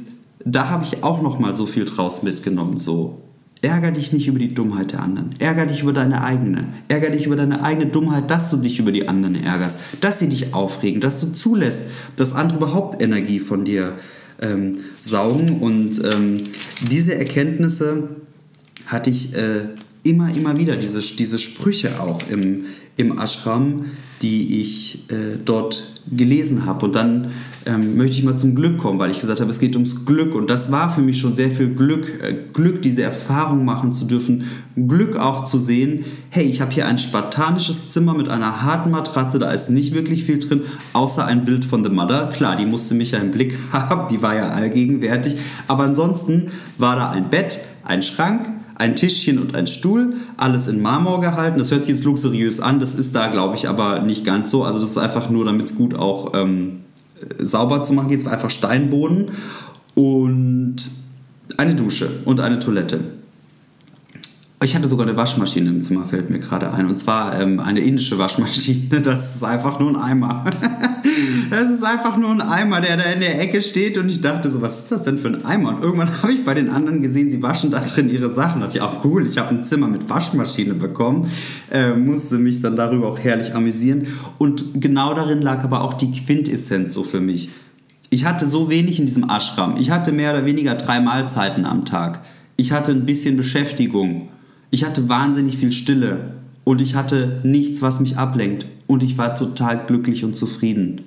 da 0.44 0.68
habe 0.68 0.84
ich 0.84 1.02
auch 1.02 1.22
noch 1.22 1.38
mal 1.38 1.54
so 1.54 1.66
viel 1.66 1.84
draus 1.84 2.22
mitgenommen. 2.22 2.78
So, 2.78 3.20
ärger 3.62 3.90
dich 3.90 4.12
nicht 4.12 4.26
über 4.26 4.38
die 4.38 4.54
Dummheit 4.54 4.92
der 4.92 5.02
anderen. 5.02 5.30
Ärger 5.38 5.66
dich 5.66 5.82
über 5.82 5.92
deine 5.92 6.22
eigene. 6.22 6.68
Ärger 6.88 7.10
dich 7.10 7.26
über 7.26 7.36
deine 7.36 7.62
eigene 7.62 7.86
Dummheit, 7.86 8.30
dass 8.30 8.50
du 8.50 8.56
dich 8.56 8.78
über 8.78 8.92
die 8.92 9.08
anderen 9.08 9.34
ärgerst. 9.34 9.80
Dass 10.00 10.18
sie 10.18 10.28
dich 10.28 10.54
aufregen, 10.54 11.00
dass 11.00 11.20
du 11.20 11.32
zulässt, 11.32 11.86
dass 12.16 12.34
andere 12.34 12.58
überhaupt 12.58 13.02
Energie 13.02 13.40
von 13.40 13.64
dir 13.64 13.88
äh, 13.88 14.20
ähm, 14.40 14.78
saugen. 15.00 15.60
Und 15.60 16.02
ähm, 16.04 16.42
diese 16.90 17.14
Erkenntnisse 17.14 18.08
hatte 18.86 19.10
ich 19.10 19.34
äh, 19.34 19.68
immer, 20.02 20.34
immer 20.34 20.56
wieder, 20.56 20.76
diese, 20.76 21.00
diese 21.00 21.38
Sprüche 21.38 22.00
auch 22.00 22.20
im, 22.28 22.64
im 22.96 23.18
Ashram, 23.18 23.86
die 24.22 24.60
ich 24.60 25.10
äh, 25.10 25.38
dort 25.44 25.82
gelesen 26.10 26.66
habe. 26.66 26.86
Und 26.86 26.94
dann 26.94 27.28
ähm, 27.66 27.96
möchte 27.96 28.18
ich 28.18 28.24
mal 28.24 28.36
zum 28.36 28.54
Glück 28.54 28.78
kommen, 28.78 28.98
weil 28.98 29.10
ich 29.10 29.18
gesagt 29.18 29.40
habe, 29.40 29.50
es 29.50 29.60
geht 29.60 29.74
ums 29.74 30.04
Glück. 30.04 30.34
Und 30.34 30.50
das 30.50 30.70
war 30.70 30.90
für 30.90 31.00
mich 31.00 31.18
schon 31.18 31.34
sehr 31.34 31.50
viel 31.50 31.74
Glück, 31.74 32.06
äh, 32.22 32.34
Glück, 32.52 32.82
diese 32.82 33.02
Erfahrung 33.02 33.64
machen 33.64 33.92
zu 33.92 34.04
dürfen. 34.04 34.44
Glück 34.76 35.16
auch 35.16 35.44
zu 35.44 35.58
sehen, 35.58 36.04
hey, 36.30 36.44
ich 36.44 36.60
habe 36.60 36.72
hier 36.72 36.86
ein 36.86 36.98
spartanisches 36.98 37.90
Zimmer 37.90 38.14
mit 38.14 38.28
einer 38.28 38.62
harten 38.62 38.90
Matratze, 38.90 39.38
da 39.38 39.50
ist 39.52 39.70
nicht 39.70 39.94
wirklich 39.94 40.24
viel 40.24 40.38
drin, 40.38 40.62
außer 40.92 41.24
ein 41.24 41.44
Bild 41.44 41.64
von 41.64 41.82
The 41.82 41.90
Mother. 41.90 42.28
Klar, 42.28 42.56
die 42.56 42.66
musste 42.66 42.94
mich 42.94 43.12
ja 43.12 43.18
im 43.18 43.30
Blick 43.30 43.56
haben, 43.72 44.08
die 44.08 44.22
war 44.22 44.36
ja 44.36 44.48
allgegenwärtig. 44.50 45.36
Aber 45.66 45.84
ansonsten 45.84 46.46
war 46.76 46.96
da 46.96 47.10
ein 47.10 47.30
Bett, 47.30 47.58
ein 47.84 48.02
Schrank, 48.02 48.59
ein 48.80 48.96
Tischchen 48.96 49.38
und 49.38 49.54
ein 49.54 49.66
Stuhl, 49.66 50.14
alles 50.38 50.66
in 50.66 50.80
Marmor 50.80 51.20
gehalten. 51.20 51.58
Das 51.58 51.70
hört 51.70 51.84
sich 51.84 51.94
jetzt 51.94 52.04
luxuriös 52.04 52.60
an, 52.60 52.80
das 52.80 52.94
ist 52.94 53.14
da, 53.14 53.28
glaube 53.28 53.54
ich, 53.56 53.68
aber 53.68 54.00
nicht 54.00 54.24
ganz 54.24 54.50
so. 54.50 54.64
Also 54.64 54.80
das 54.80 54.90
ist 54.90 54.98
einfach 54.98 55.28
nur, 55.28 55.44
damit 55.44 55.66
es 55.66 55.76
gut 55.76 55.94
auch 55.94 56.32
ähm, 56.34 56.80
sauber 57.38 57.84
zu 57.84 57.92
machen, 57.92 58.08
geht 58.08 58.20
es 58.20 58.26
einfach 58.26 58.50
Steinboden 58.50 59.26
und 59.94 60.76
eine 61.58 61.74
Dusche 61.74 62.08
und 62.24 62.40
eine 62.40 62.58
Toilette. 62.58 63.00
Ich 64.62 64.74
hatte 64.74 64.88
sogar 64.88 65.06
eine 65.06 65.16
Waschmaschine 65.16 65.70
im 65.70 65.82
Zimmer, 65.82 66.04
fällt 66.04 66.28
mir 66.28 66.38
gerade 66.38 66.70
ein. 66.74 66.84
Und 66.84 66.98
zwar 66.98 67.40
ähm, 67.40 67.60
eine 67.60 67.80
indische 67.80 68.18
Waschmaschine. 68.18 69.00
Das 69.02 69.36
ist 69.36 69.42
einfach 69.42 69.80
nur 69.80 69.88
ein 69.88 69.96
Eimer. 69.96 70.44
das 71.50 71.70
ist 71.70 71.82
einfach 71.82 72.18
nur 72.18 72.30
ein 72.30 72.42
Eimer, 72.42 72.82
der 72.82 72.98
da 72.98 73.04
in 73.04 73.20
der 73.20 73.40
Ecke 73.40 73.62
steht. 73.62 73.96
Und 73.96 74.10
ich 74.10 74.20
dachte 74.20 74.50
so, 74.50 74.60
was 74.60 74.80
ist 74.80 74.92
das 74.92 75.04
denn 75.04 75.16
für 75.16 75.28
ein 75.28 75.46
Eimer? 75.46 75.70
Und 75.70 75.82
irgendwann 75.82 76.10
habe 76.22 76.32
ich 76.32 76.44
bei 76.44 76.52
den 76.52 76.68
anderen 76.68 77.00
gesehen, 77.00 77.30
sie 77.30 77.42
waschen 77.42 77.70
da 77.70 77.80
drin 77.80 78.10
ihre 78.10 78.30
Sachen. 78.30 78.60
Da 78.60 78.66
dachte 78.66 78.76
ich, 78.76 78.84
auch 78.84 79.02
cool, 79.02 79.26
ich 79.26 79.38
habe 79.38 79.48
ein 79.48 79.64
Zimmer 79.64 79.88
mit 79.88 80.10
Waschmaschine 80.10 80.74
bekommen. 80.74 81.26
Äh, 81.70 81.94
musste 81.94 82.36
mich 82.36 82.60
dann 82.60 82.76
darüber 82.76 83.08
auch 83.08 83.18
herrlich 83.18 83.54
amüsieren. 83.54 84.06
Und 84.36 84.78
genau 84.78 85.14
darin 85.14 85.40
lag 85.40 85.64
aber 85.64 85.80
auch 85.80 85.94
die 85.94 86.12
Quintessenz 86.12 86.92
so 86.92 87.02
für 87.02 87.20
mich. 87.20 87.48
Ich 88.10 88.26
hatte 88.26 88.46
so 88.46 88.68
wenig 88.68 89.00
in 89.00 89.06
diesem 89.06 89.24
Ashram. 89.30 89.76
Ich 89.78 89.90
hatte 89.90 90.12
mehr 90.12 90.34
oder 90.34 90.44
weniger 90.44 90.74
drei 90.74 91.00
Mahlzeiten 91.00 91.64
am 91.64 91.86
Tag. 91.86 92.20
Ich 92.58 92.72
hatte 92.72 92.92
ein 92.92 93.06
bisschen 93.06 93.38
Beschäftigung 93.38 94.28
ich 94.70 94.84
hatte 94.84 95.08
wahnsinnig 95.08 95.58
viel 95.58 95.72
Stille 95.72 96.34
und 96.64 96.80
ich 96.80 96.94
hatte 96.94 97.40
nichts, 97.42 97.82
was 97.82 98.00
mich 98.00 98.16
ablenkt 98.16 98.66
und 98.86 99.02
ich 99.02 99.18
war 99.18 99.34
total 99.34 99.86
glücklich 99.86 100.24
und 100.24 100.36
zufrieden. 100.36 101.02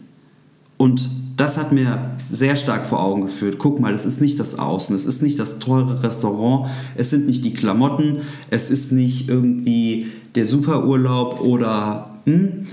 Und 0.77 1.09
das 1.37 1.57
hat 1.57 1.71
mir 1.71 2.11
sehr 2.31 2.55
stark 2.55 2.85
vor 2.85 3.01
Augen 3.01 3.21
geführt. 3.23 3.57
Guck 3.57 3.79
mal, 3.79 3.93
es 3.93 4.05
ist 4.05 4.21
nicht 4.21 4.39
das 4.39 4.59
Außen, 4.59 4.95
es 4.95 5.05
ist 5.05 5.21
nicht 5.21 5.39
das 5.39 5.59
teure 5.59 6.03
Restaurant, 6.03 6.69
es 6.95 7.09
sind 7.09 7.25
nicht 7.25 7.43
die 7.45 7.53
Klamotten, 7.53 8.17
es 8.49 8.69
ist 8.69 8.91
nicht 8.91 9.29
irgendwie 9.29 10.07
der 10.35 10.45
Superurlaub 10.45 11.41
oder 11.41 12.11
hm? 12.25 12.67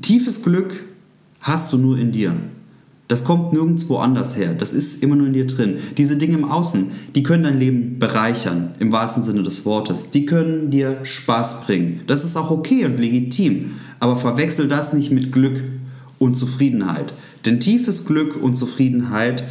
tiefes 0.00 0.42
Glück 0.42 0.84
hast 1.40 1.72
du 1.72 1.78
nur 1.78 1.98
in 1.98 2.12
dir. 2.12 2.34
Das 3.10 3.24
kommt 3.24 3.52
nirgendwo 3.52 3.96
anders 3.96 4.36
her. 4.36 4.54
Das 4.56 4.72
ist 4.72 5.02
immer 5.02 5.16
nur 5.16 5.26
in 5.26 5.32
dir 5.32 5.48
drin. 5.48 5.78
Diese 5.98 6.16
Dinge 6.16 6.34
im 6.34 6.44
Außen, 6.44 6.92
die 7.16 7.24
können 7.24 7.42
dein 7.42 7.58
Leben 7.58 7.98
bereichern, 7.98 8.70
im 8.78 8.92
wahrsten 8.92 9.24
Sinne 9.24 9.42
des 9.42 9.66
Wortes. 9.66 10.10
Die 10.10 10.26
können 10.26 10.70
dir 10.70 10.98
Spaß 11.02 11.62
bringen. 11.62 12.02
Das 12.06 12.22
ist 12.22 12.36
auch 12.36 12.52
okay 12.52 12.84
und 12.84 13.00
legitim. 13.00 13.72
Aber 13.98 14.14
verwechsel 14.14 14.68
das 14.68 14.92
nicht 14.92 15.10
mit 15.10 15.32
Glück 15.32 15.60
und 16.20 16.36
Zufriedenheit. 16.36 17.12
Denn 17.46 17.58
tiefes 17.58 18.06
Glück 18.06 18.40
und 18.40 18.54
Zufriedenheit, 18.54 19.42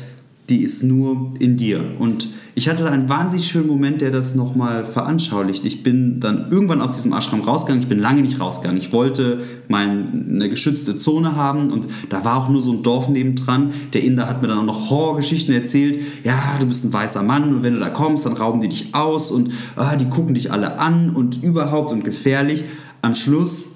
die 0.48 0.62
ist 0.62 0.84
nur 0.84 1.34
in 1.40 1.58
dir. 1.58 1.82
Und 2.00 2.30
ich 2.60 2.68
hatte 2.68 2.92
einen 2.92 3.08
wahnsinnig 3.08 3.48
schönen 3.48 3.68
Moment, 3.68 4.02
der 4.02 4.12
das 4.12 4.36
nochmal 4.36 4.84
veranschaulicht. 4.84 5.64
Ich 5.64 5.82
bin 5.82 6.20
dann 6.20 6.52
irgendwann 6.52 6.82
aus 6.82 6.92
diesem 6.92 7.14
Ashram 7.14 7.40
rausgegangen. 7.40 7.82
Ich 7.82 7.88
bin 7.88 8.00
lange 8.00 8.22
nicht 8.22 8.42
rausgegangen. 8.42 8.78
Ich 8.78 8.92
wollte 8.92 9.42
meine 9.70 10.50
geschützte 10.50 10.98
Zone 10.98 11.38
haben 11.38 11.72
und 11.72 11.88
da 12.10 12.26
war 12.26 12.36
auch 12.36 12.50
nur 12.50 12.62
so 12.62 12.74
ein 12.74 12.84
Dorf 12.84 13.08
nebendran. 13.08 13.72
Der 13.94 14.04
Inder 14.04 14.28
hat 14.28 14.42
mir 14.42 14.50
dann 14.50 14.58
auch 14.58 14.66
noch 14.66 14.90
Horrorgeschichten 14.90 15.56
erzählt. 15.56 16.00
Ja, 16.26 16.58
du 16.60 16.66
bist 16.66 16.84
ein 16.84 16.92
weißer 16.92 17.24
Mann 17.24 17.56
und 17.56 17.64
wenn 17.64 17.76
du 17.76 17.80
da 17.80 17.92
kommst, 17.92 18.26
dann 18.26 18.34
rauben 18.34 18.60
die 18.60 18.68
dich 18.68 18.94
aus 18.94 19.32
und 19.32 19.54
ah, 19.78 19.96
die 19.96 20.10
gucken 20.10 20.36
dich 20.36 20.52
alle 20.52 20.80
an 20.80 21.12
und 21.12 21.42
überhaupt 21.42 21.94
und 21.94 22.04
gefährlich. 22.04 22.66
Am 23.02 23.16
Schluss 23.16 23.70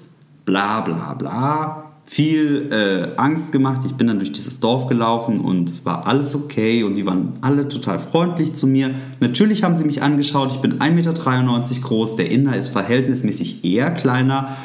bla 0.44 0.82
bla 0.82 1.14
bla 1.14 1.83
viel 2.14 2.68
äh, 2.70 3.20
Angst 3.20 3.50
gemacht. 3.50 3.80
Ich 3.86 3.94
bin 3.94 4.06
dann 4.06 4.18
durch 4.18 4.30
dieses 4.30 4.60
Dorf 4.60 4.86
gelaufen 4.86 5.40
und 5.40 5.68
es 5.68 5.84
war 5.84 6.06
alles 6.06 6.36
okay 6.36 6.84
und 6.84 6.94
die 6.94 7.04
waren 7.04 7.32
alle 7.40 7.66
total 7.66 7.98
freundlich 7.98 8.54
zu 8.54 8.68
mir. 8.68 8.90
Natürlich 9.18 9.64
haben 9.64 9.74
sie 9.74 9.84
mich 9.84 10.00
angeschaut. 10.00 10.52
Ich 10.52 10.58
bin 10.58 10.78
1,93 10.78 10.90
Meter 10.92 11.80
groß, 11.82 12.14
der 12.14 12.30
Inder 12.30 12.54
ist 12.54 12.68
verhältnismäßig 12.68 13.64
eher 13.64 13.90
kleiner. 13.90 14.56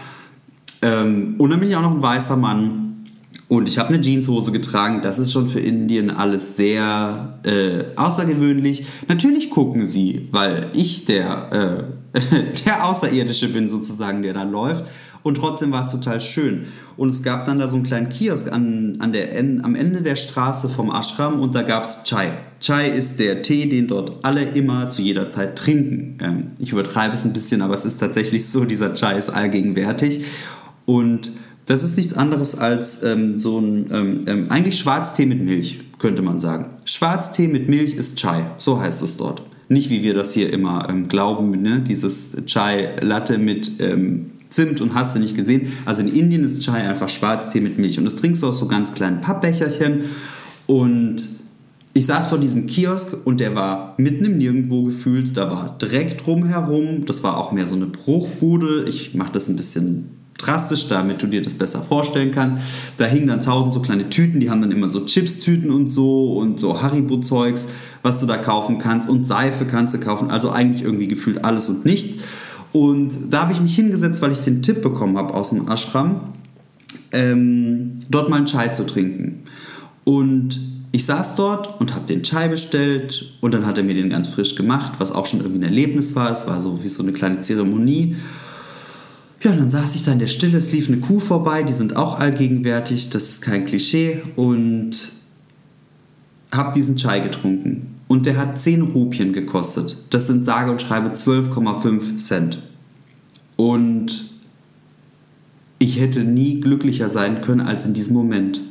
Ähm, 0.84 1.36
und 1.40 1.50
dann 1.50 1.60
bin 1.60 1.70
ich 1.70 1.76
auch 1.76 1.82
noch 1.82 1.96
ein 1.96 2.04
weißer 2.04 2.38
Mann. 2.38 3.08
Und 3.48 3.68
ich 3.68 3.80
habe 3.80 3.92
eine 3.92 4.00
Jeanshose 4.00 4.52
getragen. 4.52 5.02
Das 5.02 5.18
ist 5.18 5.32
schon 5.32 5.50
für 5.50 5.60
Indien 5.60 6.12
alles 6.12 6.56
sehr 6.56 7.40
äh, 7.48 7.96
außergewöhnlich. 7.96 8.86
Natürlich 9.08 9.50
gucken 9.50 9.88
sie, 9.88 10.28
weil 10.30 10.68
ich 10.76 11.06
der, 11.06 11.90
äh, 12.14 12.20
der 12.68 12.86
Außerirdische 12.86 13.50
bin 13.50 13.72
sozusagen, 13.72 14.22
der 14.22 14.36
da 14.36 14.44
läuft. 14.44 14.86
Und 15.24 15.36
trotzdem 15.36 15.72
war 15.72 15.86
es 15.86 15.92
total 15.92 16.22
schön. 16.22 16.66
Und 16.98 17.10
es 17.10 17.24
gab 17.24 17.46
dann 17.46 17.60
da 17.60 17.68
so 17.68 17.76
einen 17.76 17.86
kleinen 17.86 18.10
Kiosk 18.10 18.52
an, 18.52 18.98
an 19.00 19.14
der, 19.14 19.38
am 19.38 19.76
Ende 19.76 20.02
der 20.02 20.16
Straße 20.16 20.70
vom 20.70 20.92
Ashram 20.92 21.40
und 21.40 21.56
da 21.56 21.62
gab 21.62 21.84
es 21.84 22.04
Chai. 22.04 22.32
Chai 22.60 22.90
ist 22.90 23.20
der 23.20 23.42
Tee, 23.42 23.68
den 23.68 23.88
dort 23.88 24.18
alle 24.24 24.44
immer 24.44 24.90
zu 24.90 25.02
jeder 25.02 25.28
Zeit 25.28 25.58
trinken. 25.58 26.18
Ähm, 26.22 26.48
ich 26.60 26.72
übertreibe 26.72 27.14
es 27.14 27.26
ein 27.26 27.34
bisschen, 27.34 27.62
aber 27.62 27.74
es 27.74 27.86
ist 27.86 28.00
tatsächlich 28.00 28.48
so, 28.48 28.66
dieser 28.66 28.94
Chai 28.96 29.18
ist 29.18 29.30
allgegenwärtig. 29.30 30.26
Und 30.86 31.32
das 31.66 31.84
ist 31.84 31.98
nichts 31.98 32.14
anderes 32.14 32.56
als 32.56 33.04
ähm, 33.04 33.38
so 33.40 33.60
ein, 33.60 33.86
ähm, 33.92 34.20
ähm 34.28 34.46
eigentlich 34.50 34.80
Schwarztee 34.80 35.26
mit 35.26 35.42
Milch, 35.42 35.80
könnte 36.00 36.22
man 36.22 36.40
sagen. 36.40 36.66
Schwarztee 36.84 37.48
mit 37.48 37.70
Milch 37.70 37.96
ist 37.96 38.18
Chai, 38.18 38.44
so 38.58 38.82
heißt 38.82 39.04
es 39.04 39.18
dort. 39.18 39.44
Nicht 39.68 39.92
wie 39.92 40.02
wir 40.02 40.16
das 40.16 40.34
hier 40.34 40.52
immer 40.52 40.90
ähm, 40.90 41.08
glauben, 41.08 41.62
ne? 41.62 41.80
dieses 41.80 42.36
Chai 42.48 42.90
Latte 43.02 43.38
mit 43.38 43.80
ähm, 43.80 44.32
Zimt 44.50 44.82
und 44.82 44.96
hast 44.96 45.16
du 45.16 45.20
nicht 45.20 45.36
gesehen. 45.36 45.72
Also 45.86 46.02
in 46.02 46.14
Indien 46.14 46.44
ist 46.44 46.62
Chai 46.62 46.88
einfach 46.88 47.10
Schwarztee 47.10 47.62
mit 47.62 47.78
Milch 47.78 47.98
und 48.00 48.06
das 48.06 48.16
trinkst 48.16 48.42
du 48.42 48.48
aus 48.48 48.58
so 48.58 48.68
ganz 48.68 48.94
kleinen 48.94 49.22
Pappbecherchen 49.22 50.04
und 50.66 51.40
ich 51.94 52.06
saß 52.06 52.28
vor 52.28 52.38
diesem 52.38 52.68
Kiosk 52.68 53.26
und 53.26 53.40
der 53.40 53.56
war 53.56 53.96
mitten 53.98 54.24
im 54.24 54.38
Nirgendwo 54.38 54.84
gefühlt. 54.84 55.36
Da 55.36 55.50
war 55.50 55.76
Dreck 55.80 56.18
drumherum. 56.20 57.06
Das 57.06 57.24
war 57.24 57.38
auch 57.38 57.52
mehr 57.52 57.68
so 57.68 57.76
eine 57.76 57.88
Bruchbude. 57.88 58.86
Ich 58.88 59.16
mache 59.16 59.32
das 59.34 59.50
ein 59.50 59.56
bisschen 59.56 60.12
drastisch, 60.38 60.88
damit 60.88 61.22
du 61.22 61.28
dir 61.28 61.42
das 61.42 61.56
besser 61.56 61.82
vorstellen 61.82 62.32
kannst. 62.32 62.58
Da 62.98 63.06
hingen 63.06 63.28
dann 63.28 63.42
tausend 63.42 63.74
so 63.74 63.82
kleine 63.82 64.10
Tüten, 64.10 64.40
die 64.40 64.50
haben 64.50 64.62
dann 64.62 64.72
immer 64.72 64.88
so 64.88 65.06
Chips-Tüten 65.06 65.70
und 65.70 65.92
so 65.92 66.38
und 66.38 66.60
so 66.60 66.82
Haribo-Zeugs, 66.82 67.68
was 68.02 68.20
du 68.20 68.26
da 68.26 68.38
kaufen 68.38 68.78
kannst 68.78 69.10
und 69.10 69.26
Seife 69.26 69.66
kannst 69.66 69.94
du 69.94 70.00
kaufen. 70.00 70.32
Also 70.32 70.52
eigentlich 70.52 70.84
irgendwie 70.84 71.08
gefühlt 71.08 71.44
alles 71.44 71.68
und 71.70 71.86
nichts. 71.86 72.18
Und 72.72 73.32
da 73.32 73.42
habe 73.42 73.54
ich 73.54 73.62
mich 73.62 73.76
hingesetzt, 73.76 74.22
weil 74.22 74.32
ich 74.32 74.42
den 74.42 74.62
Tipp 74.62 74.82
bekommen 74.82 75.18
habe 75.18 75.34
aus 75.34 75.50
dem 75.50 75.68
Ashram, 75.68 76.22
ähm, 77.12 77.96
dort 78.10 78.30
mal 78.30 78.38
einen 78.38 78.46
Chai 78.46 78.68
zu 78.70 78.86
trinken. 78.86 79.44
Und 80.04 80.60
ich 80.92 81.06
saß 81.06 81.36
dort 81.36 81.80
und 81.80 81.94
habe 81.94 82.06
den 82.08 82.24
Chai 82.24 82.48
bestellt 82.48 83.38
und 83.42 83.54
dann 83.54 83.66
hat 83.66 83.78
er 83.78 83.84
mir 83.84 83.96
den 83.96 84.10
ganz 84.10 84.28
frisch 84.28 84.56
gemacht, 84.56 84.94
was 85.00 85.12
auch 85.12 85.26
schon 85.26 85.40
irgendwie 85.40 85.60
ein 85.60 85.70
Erlebnis 85.70 86.16
war. 86.16 86.32
Es 86.32 86.48
war 86.48 86.62
so 86.62 86.84
wie 86.84 86.88
so 86.88 87.04
eine 87.04 87.12
kleine 87.12 87.42
Zeremonie. 87.42 88.16
Ja, 89.42 89.52
und 89.52 89.58
dann 89.58 89.70
saß 89.70 89.96
ich 89.96 90.04
da 90.04 90.12
in 90.12 90.20
der 90.20 90.28
Stille, 90.28 90.58
es 90.58 90.72
lief 90.72 90.88
eine 90.88 90.98
Kuh 90.98 91.20
vorbei, 91.20 91.64
die 91.64 91.74
sind 91.74 91.96
auch 91.96 92.20
allgegenwärtig, 92.20 93.10
das 93.10 93.30
ist 93.30 93.42
kein 93.42 93.66
Klischee 93.66 94.22
und 94.36 95.14
habe 96.52 96.74
diesen 96.74 96.98
Chai 96.98 97.20
getrunken 97.22 97.99
und 98.10 98.26
der 98.26 98.38
hat 98.38 98.60
10 98.60 98.82
Rupien 98.82 99.34
gekostet. 99.34 99.96
Das 100.10 100.26
sind 100.26 100.44
sage 100.44 100.72
und 100.72 100.82
schreibe 100.82 101.10
12,5 101.10 102.18
Cent. 102.18 102.60
Und 103.56 104.32
ich 105.78 106.00
hätte 106.00 106.24
nie 106.24 106.60
glücklicher 106.60 107.08
sein 107.08 107.42
können 107.42 107.62
als 107.62 107.86
in 107.86 107.94
diesem 107.94 108.16
Moment. 108.16 108.62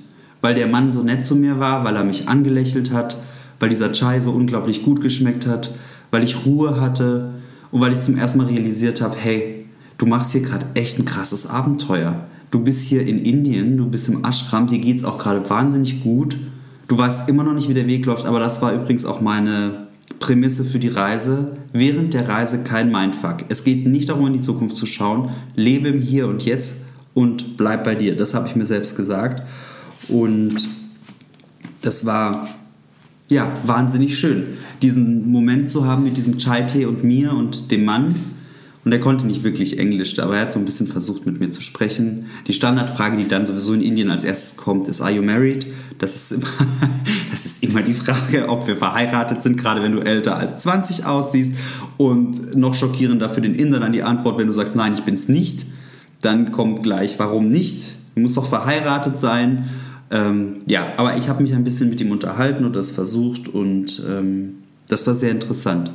Weil 0.40 0.57
der 0.57 0.66
Mann 0.66 0.90
so 0.90 1.05
nett 1.05 1.24
zu 1.24 1.37
mir 1.37 1.61
war, 1.61 1.85
weil 1.85 1.94
er 1.94 2.05
mich 2.05 2.29
angelächelt 2.29 2.92
hat, 2.92 3.16
weil 3.61 3.68
dieser 3.68 3.92
Chai 3.92 4.18
so 4.18 4.33
unglaublich 4.33 4.83
gut 4.83 5.01
geschmeckt 5.01 5.46
hat, 5.46 5.70
weil 6.11 6.24
ich 6.24 6.44
Ruhe 6.44 6.81
hatte 6.81 7.35
und 7.70 7.81
weil 7.81 7.92
ich 7.92 8.01
zum 8.01 8.18
ersten 8.18 8.38
Mal 8.38 8.48
realisiert 8.48 9.01
habe, 9.01 9.14
hey, 9.16 9.66
du 9.98 10.07
machst 10.07 10.33
hier 10.33 10.42
gerade 10.42 10.66
echt 10.74 10.98
ein 10.98 11.05
krasses 11.05 11.46
Abenteuer. 11.46 12.27
Du 12.51 12.64
bist 12.64 12.83
hier 12.83 13.07
in 13.07 13.20
Indien, 13.20 13.77
du 13.77 13.87
bist 13.87 14.09
im 14.09 14.24
Ashram, 14.24 14.66
dir 14.66 14.81
geht 14.81 14.96
es 14.96 15.05
auch 15.05 15.18
gerade 15.18 15.48
wahnsinnig 15.48 16.03
gut 16.03 16.37
Du 16.88 16.96
weißt 16.96 17.29
immer 17.29 17.44
noch 17.44 17.53
nicht, 17.53 17.68
wie 17.68 17.74
der 17.74 17.87
Weg 17.87 18.07
läuft, 18.07 18.27
aber 18.27 18.40
das 18.40 18.62
war 18.62 18.72
übrigens 18.72 19.05
auch 19.05 19.20
meine 19.20 19.88
Prämisse 20.20 20.64
für 20.64 20.79
die 20.79 20.88
Reise. 20.88 21.53
Während 21.72 22.14
der 22.14 22.29
Reise 22.29 22.64
kein 22.64 22.90
Mindfuck. 22.90 23.44
Es 23.51 23.62
geht 23.62 23.87
nicht 23.87 24.09
darum, 24.09 24.27
in 24.27 24.33
die 24.33 24.40
Zukunft 24.40 24.77
zu 24.77 24.87
schauen. 24.87 25.29
Lebe 25.55 25.88
im 25.88 26.01
Hier 26.01 26.27
und 26.29 26.44
Jetzt 26.44 26.77
und 27.12 27.59
bleib 27.59 27.85
bei 27.85 27.94
dir. 27.94 28.16
Das 28.16 28.33
habe 28.33 28.48
ich 28.48 28.57
mir 28.57 28.64
selbst 28.64 28.96
gesagt. 28.96 29.46
Und 30.09 30.57
das 31.83 32.07
war 32.07 32.48
ja 33.29 33.53
wahnsinnig 33.66 34.18
schön, 34.18 34.44
diesen 34.81 35.31
Moment 35.31 35.70
zu 35.70 35.85
haben 35.85 36.05
mit 36.05 36.16
diesem 36.16 36.38
Chai-Tee 36.38 36.87
und 36.87 37.05
mir 37.05 37.35
und 37.35 37.70
dem 37.70 37.85
Mann 37.85 38.14
und 38.84 38.92
er 38.92 39.00
konnte 39.00 39.26
nicht 39.26 39.42
wirklich 39.42 39.78
Englisch, 39.78 40.18
aber 40.18 40.36
er 40.36 40.42
hat 40.42 40.52
so 40.52 40.58
ein 40.58 40.64
bisschen 40.64 40.86
versucht, 40.86 41.26
mit 41.26 41.40
mir 41.40 41.50
zu 41.50 41.60
sprechen. 41.60 42.26
Die 42.46 42.52
Standardfrage, 42.52 43.16
die 43.16 43.28
dann 43.28 43.44
sowieso 43.44 43.74
in 43.74 43.82
Indien 43.82 44.10
als 44.10 44.24
erstes 44.24 44.56
kommt, 44.56 44.88
ist, 44.88 45.00
are 45.00 45.10
you 45.10 45.22
married? 45.22 45.66
Das 45.98 46.14
ist 46.14 46.32
immer, 46.32 46.46
das 47.30 47.44
ist 47.44 47.62
immer 47.62 47.82
die 47.82 47.92
Frage, 47.92 48.48
ob 48.48 48.66
wir 48.66 48.76
verheiratet 48.76 49.42
sind, 49.42 49.58
gerade 49.58 49.82
wenn 49.82 49.92
du 49.92 49.98
älter 49.98 50.36
als 50.36 50.60
20 50.60 51.06
aussiehst. 51.06 51.54
Und 51.96 52.56
noch 52.56 52.74
schockierender 52.74 53.28
für 53.28 53.40
den 53.40 53.54
Inder 53.54 53.80
dann 53.80 53.92
die 53.92 54.04
Antwort, 54.04 54.38
wenn 54.38 54.46
du 54.46 54.52
sagst, 54.52 54.76
nein, 54.76 54.94
ich 54.94 55.02
bin 55.02 55.14
es 55.14 55.28
nicht. 55.28 55.66
Dann 56.22 56.52
kommt 56.52 56.82
gleich, 56.82 57.18
warum 57.18 57.48
nicht? 57.48 57.96
Du 58.14 58.22
musst 58.22 58.36
doch 58.36 58.48
verheiratet 58.48 59.20
sein. 59.20 59.68
Ähm, 60.10 60.60
ja, 60.66 60.94
aber 60.96 61.16
ich 61.16 61.28
habe 61.28 61.42
mich 61.42 61.54
ein 61.54 61.64
bisschen 61.64 61.90
mit 61.90 62.00
ihm 62.00 62.10
unterhalten 62.10 62.64
und 62.64 62.74
das 62.74 62.90
versucht 62.90 63.48
und 63.48 64.02
ähm, 64.08 64.54
das 64.88 65.06
war 65.06 65.14
sehr 65.14 65.30
interessant. 65.30 65.92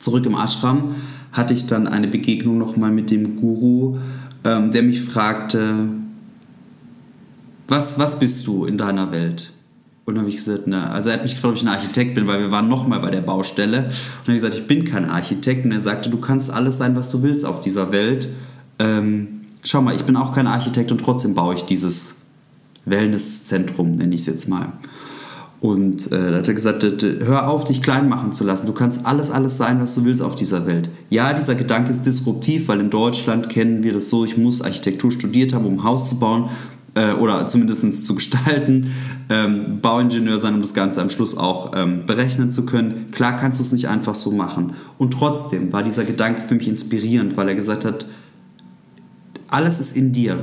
Zurück 0.00 0.24
im 0.24 0.34
Ashram 0.34 0.94
hatte 1.32 1.54
ich 1.54 1.66
dann 1.66 1.86
eine 1.86 2.08
Begegnung 2.08 2.58
nochmal 2.58 2.92
mit 2.92 3.10
dem 3.10 3.36
Guru, 3.36 3.98
ähm, 4.44 4.70
der 4.70 4.82
mich 4.82 5.02
fragte, 5.02 5.88
was, 7.68 7.98
was 7.98 8.18
bist 8.18 8.46
du 8.46 8.66
in 8.66 8.76
deiner 8.76 9.12
Welt? 9.12 9.52
Und 10.04 10.16
dann 10.16 10.22
habe 10.22 10.30
ich 10.30 10.36
gesagt, 10.36 10.64
na, 10.66 10.90
also 10.90 11.08
er 11.08 11.14
hat 11.14 11.22
mich 11.22 11.34
gefragt, 11.34 11.52
ob 11.52 11.56
ich 11.56 11.62
ein 11.62 11.72
Architekt 11.72 12.14
bin, 12.14 12.26
weil 12.26 12.40
wir 12.40 12.50
waren 12.50 12.68
nochmal 12.68 13.00
bei 13.00 13.10
der 13.10 13.20
Baustelle. 13.20 13.78
Und 13.78 13.86
dann 13.86 14.20
habe 14.22 14.32
ich 14.32 14.42
gesagt, 14.42 14.54
ich 14.54 14.66
bin 14.66 14.84
kein 14.84 15.08
Architekt. 15.08 15.64
Und 15.64 15.72
er 15.72 15.80
sagte, 15.80 16.10
du 16.10 16.18
kannst 16.18 16.50
alles 16.50 16.78
sein, 16.78 16.96
was 16.96 17.10
du 17.10 17.22
willst 17.22 17.44
auf 17.44 17.60
dieser 17.60 17.92
Welt. 17.92 18.28
Ähm, 18.78 19.42
schau 19.62 19.80
mal, 19.80 19.94
ich 19.94 20.02
bin 20.02 20.16
auch 20.16 20.32
kein 20.32 20.48
Architekt 20.48 20.90
und 20.90 21.00
trotzdem 21.00 21.34
baue 21.34 21.54
ich 21.54 21.62
dieses 21.62 22.16
Wellnesszentrum, 22.84 23.94
nenne 23.94 24.14
ich 24.14 24.22
es 24.22 24.26
jetzt 24.26 24.48
mal. 24.48 24.72
Und 25.62 26.10
äh, 26.10 26.32
da 26.32 26.38
hat 26.38 26.48
er 26.48 26.54
gesagt, 26.54 26.82
hör 26.82 27.48
auf, 27.48 27.62
dich 27.62 27.82
klein 27.82 28.08
machen 28.08 28.32
zu 28.32 28.42
lassen. 28.42 28.66
Du 28.66 28.72
kannst 28.72 29.06
alles, 29.06 29.30
alles 29.30 29.58
sein, 29.58 29.80
was 29.80 29.94
du 29.94 30.04
willst 30.04 30.20
auf 30.20 30.34
dieser 30.34 30.66
Welt. 30.66 30.90
Ja, 31.08 31.32
dieser 31.34 31.54
Gedanke 31.54 31.92
ist 31.92 32.04
disruptiv, 32.04 32.66
weil 32.66 32.80
in 32.80 32.90
Deutschland 32.90 33.48
kennen 33.48 33.84
wir 33.84 33.92
das 33.92 34.10
so, 34.10 34.24
ich 34.24 34.36
muss 34.36 34.60
Architektur 34.60 35.12
studiert 35.12 35.54
haben, 35.54 35.64
um 35.64 35.74
ein 35.74 35.84
Haus 35.84 36.08
zu 36.08 36.18
bauen 36.18 36.50
äh, 36.96 37.12
oder 37.12 37.46
zumindest 37.46 38.04
zu 38.04 38.16
gestalten, 38.16 38.90
ähm, 39.30 39.78
Bauingenieur 39.80 40.38
sein, 40.38 40.54
um 40.54 40.62
das 40.62 40.74
Ganze 40.74 41.00
am 41.00 41.10
Schluss 41.10 41.36
auch 41.36 41.70
ähm, 41.76 42.06
berechnen 42.06 42.50
zu 42.50 42.66
können. 42.66 43.06
Klar 43.12 43.36
kannst 43.36 43.60
du 43.60 43.62
es 43.62 43.70
nicht 43.70 43.86
einfach 43.86 44.16
so 44.16 44.32
machen. 44.32 44.72
Und 44.98 45.12
trotzdem 45.12 45.72
war 45.72 45.84
dieser 45.84 46.02
Gedanke 46.02 46.42
für 46.42 46.56
mich 46.56 46.66
inspirierend, 46.66 47.36
weil 47.36 47.46
er 47.46 47.54
gesagt 47.54 47.84
hat, 47.84 48.06
alles 49.46 49.78
ist 49.78 49.96
in 49.96 50.12
dir 50.12 50.38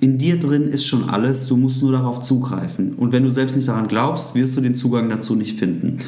in 0.00 0.16
dir 0.16 0.40
drin 0.40 0.68
ist 0.68 0.86
schon 0.86 1.10
alles, 1.10 1.46
du 1.46 1.56
musst 1.56 1.82
nur 1.82 1.92
darauf 1.92 2.22
zugreifen. 2.22 2.94
Und 2.94 3.12
wenn 3.12 3.22
du 3.22 3.30
selbst 3.30 3.56
nicht 3.56 3.68
daran 3.68 3.86
glaubst, 3.86 4.34
wirst 4.34 4.56
du 4.56 4.62
den 4.62 4.74
Zugang 4.74 5.08
dazu 5.10 5.34
nicht 5.34 5.58
finden. 5.58 5.98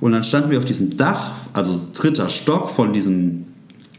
Und 0.00 0.12
dann 0.12 0.22
standen 0.22 0.50
wir 0.50 0.58
auf 0.58 0.64
diesem 0.64 0.96
Dach, 0.96 1.32
also 1.52 1.78
dritter 1.94 2.28
Stock 2.28 2.70
von 2.70 2.92
diesem 2.92 3.46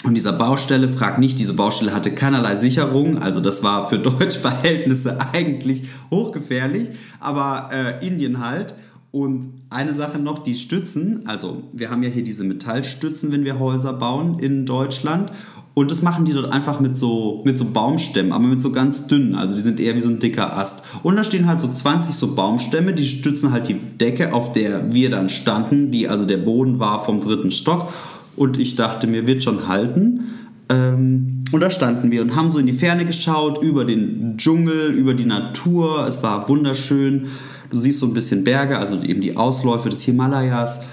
Und 0.06 0.14
dieser 0.14 0.34
Baustelle, 0.34 0.88
frag 0.88 1.18
nicht, 1.18 1.40
diese 1.40 1.56
Baustelle 1.56 1.94
hatte 1.94 2.12
keinerlei 2.12 2.56
Sicherung, 2.56 3.18
also 3.18 3.40
das 3.40 3.64
war 3.64 3.90
für 3.90 3.98
deutsche 3.98 4.40
Verhältnisse 4.48 5.18
eigentlich 5.34 5.84
hochgefährlich, 6.12 6.90
aber 7.20 7.70
äh, 7.74 8.06
Indien 8.06 8.40
halt. 8.46 8.76
Und 9.12 9.48
eine 9.70 9.94
Sache 9.94 10.20
noch, 10.20 10.40
die 10.40 10.56
Stützen, 10.56 11.22
also 11.26 11.64
wir 11.74 11.90
haben 11.90 12.04
ja 12.04 12.10
hier 12.10 12.24
diese 12.24 12.44
Metallstützen, 12.44 13.32
wenn 13.32 13.46
wir 13.46 13.60
Häuser 13.60 13.94
bauen 13.94 14.40
in 14.40 14.66
Deutschland. 14.66 15.32
Und 15.76 15.92
das 15.92 16.02
machen 16.02 16.24
die 16.24 16.32
dort 16.32 16.54
einfach 16.54 16.80
mit 16.80 16.96
so, 16.96 17.42
mit 17.44 17.60
so 17.60 17.66
Baumstämmen, 17.66 18.32
aber 18.32 18.48
mit 18.48 18.62
so 18.62 18.72
ganz 18.72 19.08
dünnen. 19.08 19.36
Also 19.36 19.54
die 19.56 19.62
sind 19.62 19.78
eher 19.78 19.94
wie 19.96 20.02
so 20.02 20.10
ein 20.10 20.20
dicker 20.20 20.58
Ast. 20.58 20.84
Und 21.04 21.18
da 21.18 21.24
stehen 21.26 21.48
halt 21.48 21.60
so 21.60 21.68
20 21.72 22.16
so 22.16 22.34
Baumstämme, 22.34 22.94
die 22.94 23.06
stützen 23.06 23.52
halt 23.52 23.68
die 23.68 23.74
Decke, 23.74 24.34
auf 24.34 24.54
der 24.54 24.94
wir 24.94 25.12
dann 25.12 25.28
standen, 25.28 25.92
die 25.92 26.08
also 26.08 26.26
der 26.26 26.38
Boden 26.38 26.80
war 26.80 27.04
vom 27.04 27.20
dritten 27.20 27.52
Stock. 27.52 27.92
Und 28.38 28.58
ich 28.58 28.78
dachte 28.78 29.06
mir, 29.06 29.28
wird 29.28 29.44
schon 29.44 29.68
halten. 29.68 30.24
Ähm, 30.70 31.44
und 31.52 31.60
da 31.60 31.70
standen 31.70 32.10
wir 32.10 32.22
und 32.22 32.38
haben 32.38 32.50
so 32.50 32.58
in 32.58 32.68
die 32.68 32.74
Ferne 32.74 33.06
geschaut, 33.06 33.62
über 33.62 33.84
den 33.84 34.38
Dschungel, 34.38 34.92
über 34.94 35.14
die 35.14 35.26
Natur. 35.26 36.08
Es 36.08 36.24
war 36.24 36.48
wunderschön. 36.48 37.28
Du 37.70 37.78
siehst 37.78 38.00
so 38.00 38.06
ein 38.06 38.14
bisschen 38.14 38.46
Berge, 38.46 38.78
also 38.78 38.96
eben 39.02 39.20
die 39.20 39.36
Ausläufe 39.36 39.90
des 39.90 40.04
Himalayas. 40.04 40.86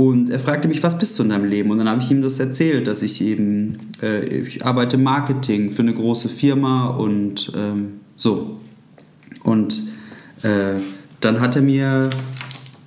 Und 0.00 0.30
er 0.30 0.38
fragte 0.38 0.68
mich, 0.68 0.80
was 0.84 0.96
bist 0.96 1.18
du 1.18 1.24
in 1.24 1.30
deinem 1.30 1.46
Leben? 1.46 1.72
Und 1.72 1.78
dann 1.78 1.88
habe 1.88 2.00
ich 2.00 2.08
ihm 2.08 2.22
das 2.22 2.38
erzählt, 2.38 2.86
dass 2.86 3.02
ich 3.02 3.20
eben, 3.20 3.78
äh, 4.00 4.24
ich 4.26 4.64
arbeite 4.64 4.96
Marketing 4.96 5.72
für 5.72 5.82
eine 5.82 5.92
große 5.92 6.28
Firma 6.28 6.90
und 6.90 7.50
ähm, 7.56 7.94
so. 8.14 8.60
Und 9.42 9.82
äh, 10.42 10.74
dann 11.18 11.40
hat 11.40 11.56
er 11.56 11.62
mir 11.62 12.10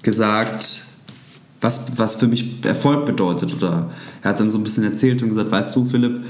gesagt, 0.04 0.86
was, 1.60 1.98
was 1.98 2.16
für 2.16 2.28
mich 2.28 2.64
Erfolg 2.64 3.06
bedeutet. 3.06 3.54
Oder 3.56 3.92
er 4.22 4.30
hat 4.30 4.40
dann 4.40 4.50
so 4.50 4.58
ein 4.58 4.64
bisschen 4.64 4.86
erzählt 4.86 5.22
und 5.22 5.28
gesagt, 5.28 5.52
weißt 5.52 5.76
du, 5.76 5.84
Philipp, 5.84 6.24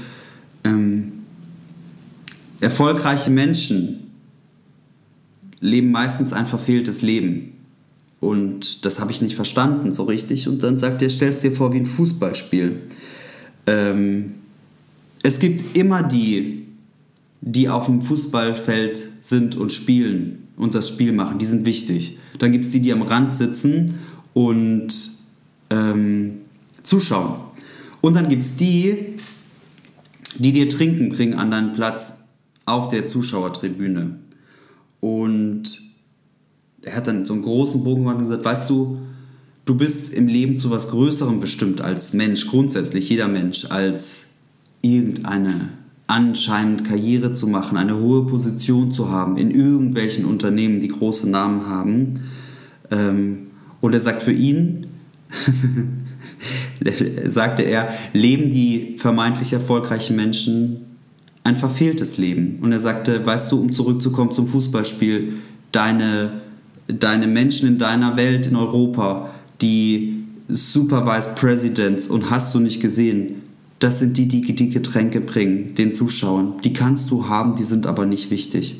ähm, 0.64 1.12
erfolgreiche 2.60 3.30
Menschen 3.30 4.10
leben 5.60 5.92
meistens 5.92 6.32
ein 6.32 6.46
verfehltes 6.46 7.02
Leben. 7.02 7.51
Und 8.22 8.84
das 8.84 9.00
habe 9.00 9.10
ich 9.10 9.20
nicht 9.20 9.34
verstanden 9.34 9.92
so 9.92 10.04
richtig. 10.04 10.46
Und 10.46 10.62
dann 10.62 10.78
sagt 10.78 11.02
er, 11.02 11.10
stell 11.10 11.30
es 11.30 11.40
dir 11.40 11.50
vor 11.50 11.72
wie 11.72 11.78
ein 11.78 11.86
Fußballspiel. 11.86 12.82
Ähm, 13.66 14.34
es 15.24 15.40
gibt 15.40 15.76
immer 15.76 16.04
die, 16.04 16.68
die 17.40 17.68
auf 17.68 17.86
dem 17.86 18.00
Fußballfeld 18.00 19.08
sind 19.20 19.56
und 19.56 19.72
spielen 19.72 20.46
und 20.56 20.76
das 20.76 20.88
Spiel 20.88 21.10
machen. 21.10 21.38
Die 21.38 21.44
sind 21.44 21.64
wichtig. 21.64 22.18
Dann 22.38 22.52
gibt 22.52 22.66
es 22.66 22.70
die, 22.70 22.80
die 22.80 22.92
am 22.92 23.02
Rand 23.02 23.34
sitzen 23.34 23.94
und 24.34 24.94
ähm, 25.70 26.42
zuschauen. 26.84 27.40
Und 28.02 28.14
dann 28.14 28.28
gibt 28.28 28.44
es 28.44 28.54
die, 28.54 29.16
die 30.36 30.52
dir 30.52 30.70
Trinken 30.70 31.08
bringen 31.08 31.34
an 31.34 31.50
deinen 31.50 31.72
Platz 31.72 32.18
auf 32.66 32.86
der 32.86 33.08
Zuschauertribüne. 33.08 34.20
Und 35.00 35.91
er 36.82 36.96
hat 36.96 37.06
dann 37.06 37.24
so 37.24 37.32
einen 37.34 37.42
großen 37.42 37.82
Bogen 37.84 38.02
gemacht 38.02 38.16
und 38.16 38.22
gesagt, 38.22 38.44
weißt 38.44 38.70
du, 38.70 38.98
du 39.64 39.76
bist 39.76 40.12
im 40.12 40.26
Leben 40.26 40.56
zu 40.56 40.70
was 40.70 40.90
Größerem 40.90 41.40
bestimmt 41.40 41.80
als 41.80 42.12
Mensch, 42.12 42.46
grundsätzlich 42.48 43.08
jeder 43.08 43.28
Mensch, 43.28 43.66
als 43.70 44.24
irgendeine 44.82 45.70
anscheinend 46.08 46.84
Karriere 46.84 47.32
zu 47.32 47.46
machen, 47.46 47.78
eine 47.78 47.98
hohe 47.98 48.26
Position 48.26 48.92
zu 48.92 49.10
haben 49.10 49.36
in 49.38 49.50
irgendwelchen 49.50 50.24
Unternehmen, 50.24 50.80
die 50.80 50.88
große 50.88 51.30
Namen 51.30 51.66
haben. 51.66 52.20
Ähm, 52.90 53.46
und 53.80 53.94
er 53.94 54.00
sagt, 54.00 54.22
für 54.22 54.32
ihn 54.32 54.88
sagte 57.24 57.62
er, 57.62 57.88
leben 58.12 58.50
die 58.50 58.96
vermeintlich 58.98 59.52
erfolgreichen 59.52 60.16
Menschen 60.16 60.82
ein 61.44 61.56
verfehltes 61.56 62.18
Leben. 62.18 62.58
Und 62.60 62.72
er 62.72 62.80
sagte, 62.80 63.24
weißt 63.24 63.50
du, 63.50 63.60
um 63.60 63.72
zurückzukommen 63.72 64.32
zum 64.32 64.48
Fußballspiel, 64.48 65.32
deine, 65.72 66.41
deine 66.88 67.26
Menschen 67.26 67.68
in 67.68 67.78
deiner 67.78 68.16
Welt, 68.16 68.46
in 68.46 68.56
Europa, 68.56 69.30
die 69.60 70.24
Supervised 70.48 71.36
Presidents 71.36 72.08
und 72.08 72.30
hast 72.30 72.54
du 72.54 72.60
nicht 72.60 72.80
gesehen, 72.80 73.42
das 73.78 73.98
sind 73.98 74.16
die, 74.16 74.28
die 74.28 74.54
die 74.54 74.70
Getränke 74.70 75.20
bringen, 75.20 75.74
den 75.74 75.94
Zuschauern. 75.94 76.54
Die 76.62 76.72
kannst 76.72 77.10
du 77.10 77.28
haben, 77.28 77.56
die 77.56 77.64
sind 77.64 77.86
aber 77.86 78.06
nicht 78.06 78.30
wichtig. 78.30 78.76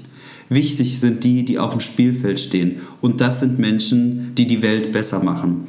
Wichtig 0.49 1.01
sind 1.01 1.25
die, 1.25 1.45
die 1.45 1.59
auf 1.59 1.73
dem 1.73 1.81
Spielfeld 1.81 2.39
stehen. 2.39 2.81
Und 3.01 3.21
das 3.21 3.41
sind 3.41 3.59
Menschen, 3.59 4.35
die 4.37 4.47
die 4.47 4.63
Welt 4.63 4.93
besser 4.93 5.23
machen 5.23 5.67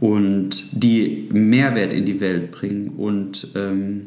und 0.00 0.82
die 0.82 1.28
Mehrwert 1.32 1.92
in 1.92 2.04
die 2.04 2.20
Welt 2.20 2.50
bringen. 2.50 2.88
Und 2.88 3.48
ähm, 3.54 4.06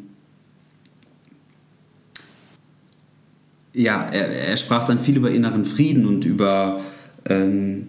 ja, 3.74 4.10
er, 4.12 4.50
er, 4.50 4.58
sprach 4.58 4.86
dann 4.86 5.00
viel 5.00 5.18
über 5.18 5.32
inneren 5.32 5.66
Frieden 5.66 6.06
und 6.06 6.26
über 6.26 6.82
ähm, 7.28 7.88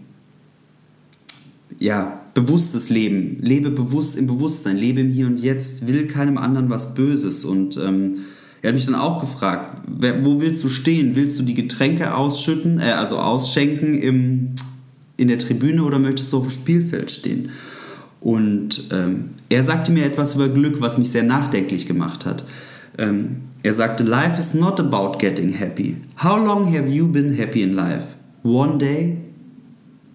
ja, 1.78 2.22
bewusstes 2.34 2.88
Leben. 2.88 3.38
Lebe 3.40 3.70
bewusst 3.70 4.16
im 4.16 4.26
Bewusstsein, 4.26 4.76
lebe 4.76 5.00
im 5.00 5.10
Hier 5.10 5.26
und 5.26 5.38
Jetzt, 5.38 5.86
will 5.86 6.06
keinem 6.06 6.38
anderen 6.38 6.70
was 6.70 6.94
Böses. 6.94 7.44
Und 7.44 7.76
ähm, 7.76 8.16
er 8.62 8.68
hat 8.68 8.74
mich 8.74 8.86
dann 8.86 8.94
auch 8.94 9.20
gefragt, 9.20 9.82
wer, 9.86 10.24
wo 10.24 10.40
willst 10.40 10.62
du 10.64 10.68
stehen? 10.68 11.16
Willst 11.16 11.38
du 11.38 11.42
die 11.42 11.54
Getränke 11.54 12.14
ausschütten, 12.14 12.80
äh, 12.80 12.92
also 12.92 13.18
ausschenken 13.18 13.94
im, 13.94 14.50
in 15.16 15.28
der 15.28 15.38
Tribüne 15.38 15.82
oder 15.84 15.98
möchtest 15.98 16.32
du 16.32 16.38
auf 16.38 16.44
dem 16.44 16.50
Spielfeld 16.50 17.10
stehen? 17.10 17.50
Und 18.20 18.88
ähm, 18.92 19.30
er 19.48 19.62
sagte 19.62 19.92
mir 19.92 20.04
etwas 20.04 20.34
über 20.34 20.48
Glück, 20.48 20.80
was 20.80 20.98
mich 20.98 21.10
sehr 21.10 21.22
nachdenklich 21.22 21.86
gemacht 21.86 22.26
hat. 22.26 22.44
Ähm, 22.98 23.42
er 23.62 23.74
sagte, 23.74 24.02
Life 24.02 24.38
is 24.38 24.54
not 24.54 24.80
about 24.80 25.18
getting 25.18 25.50
happy. 25.50 25.98
How 26.22 26.36
long 26.36 26.66
have 26.66 26.88
you 26.88 27.06
been 27.06 27.36
happy 27.36 27.62
in 27.62 27.74
life? 27.74 28.16
One 28.42 28.78
day? 28.78 29.18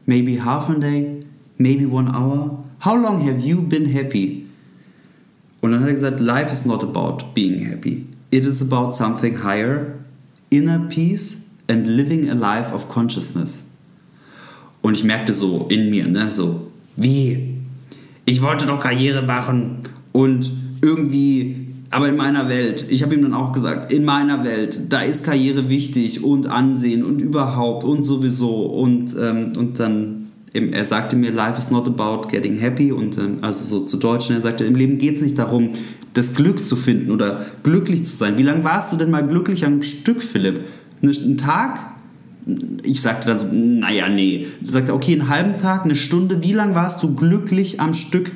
Maybe 0.05 0.37
half 0.37 0.69
a 0.69 0.75
day? 0.75 1.25
Maybe 1.57 1.85
one 1.85 2.09
hour? 2.13 2.63
How 2.79 2.95
long 2.95 3.19
have 3.21 3.39
you 3.39 3.61
been 3.61 3.85
happy? 3.85 4.47
Und 5.61 5.71
dann 5.71 5.81
hat 5.81 5.87
er 5.87 5.93
gesagt, 5.93 6.19
Life 6.19 6.51
is 6.51 6.65
not 6.65 6.83
about 6.83 7.33
being 7.33 7.65
happy. 7.65 8.05
It 8.31 8.45
is 8.45 8.61
about 8.61 8.93
something 8.93 9.43
higher, 9.43 9.99
inner 10.49 10.79
peace 10.89 11.45
and 11.69 11.87
living 11.87 12.29
a 12.29 12.33
life 12.33 12.73
of 12.73 12.89
consciousness. 12.89 13.69
Und 14.81 14.97
ich 14.97 15.05
merkte 15.05 15.31
so 15.31 15.67
in 15.69 15.89
mir, 15.89 16.07
ne, 16.07 16.29
so, 16.29 16.71
wie, 16.97 17.61
ich 18.25 18.41
wollte 18.41 18.65
doch 18.65 18.79
Karriere 18.79 19.21
machen 19.21 19.79
und 20.11 20.51
irgendwie, 20.81 21.62
aber 21.93 22.09
in 22.09 22.17
meiner 22.17 22.49
Welt, 22.49 22.85
ich 22.89 23.03
habe 23.03 23.13
ihm 23.13 23.21
dann 23.21 23.33
auch 23.33 23.51
gesagt, 23.51 23.91
in 23.91 24.03
meiner 24.03 24.43
Welt, 24.43 24.91
da 24.91 25.01
ist 25.01 25.23
Karriere 25.23 25.69
wichtig 25.69 26.23
und 26.23 26.47
Ansehen 26.47 27.03
und 27.03 27.21
überhaupt 27.21 27.83
und 27.83 28.01
sowieso 28.03 28.65
und, 28.65 29.15
ähm, 29.21 29.53
und 29.55 29.79
dann, 29.79 30.27
eben, 30.53 30.73
er 30.73 30.85
sagte 30.85 31.15
mir, 31.15 31.31
life 31.31 31.59
is 31.59 31.69
not 31.69 31.87
about 31.87 32.29
getting 32.29 32.57
happy 32.57 32.91
und 32.91 33.17
ähm, 33.19 33.37
also 33.41 33.63
so 33.63 33.85
zu 33.85 33.97
Deutsch, 33.97 34.31
er 34.31 34.41
sagte, 34.41 34.65
im 34.65 34.73
Leben 34.73 34.97
geht 34.97 35.17
es 35.17 35.21
nicht 35.21 35.37
darum, 35.37 35.69
das 36.13 36.33
Glück 36.33 36.65
zu 36.65 36.75
finden 36.75 37.11
oder 37.11 37.45
glücklich 37.61 38.03
zu 38.05 38.15
sein. 38.15 38.39
Wie 38.39 38.43
lange 38.43 38.63
warst 38.63 38.91
du 38.91 38.97
denn 38.97 39.11
mal 39.11 39.27
glücklich 39.27 39.63
am 39.63 39.83
Stück, 39.83 40.23
Philipp? 40.23 40.61
Einen 41.01 41.37
Tag? 41.37 41.93
ich 42.83 43.01
sagte 43.01 43.27
dann 43.27 43.39
so, 43.39 43.45
naja, 43.51 44.09
nee. 44.09 44.47
Er 44.65 44.71
sagte, 44.71 44.93
okay, 44.93 45.13
einen 45.13 45.29
halben 45.29 45.57
Tag, 45.57 45.85
eine 45.85 45.95
Stunde, 45.95 46.41
wie 46.41 46.51
lange 46.51 46.75
warst 46.75 47.01
du 47.03 47.15
glücklich 47.15 47.79
am 47.79 47.93
Stück? 47.93 48.31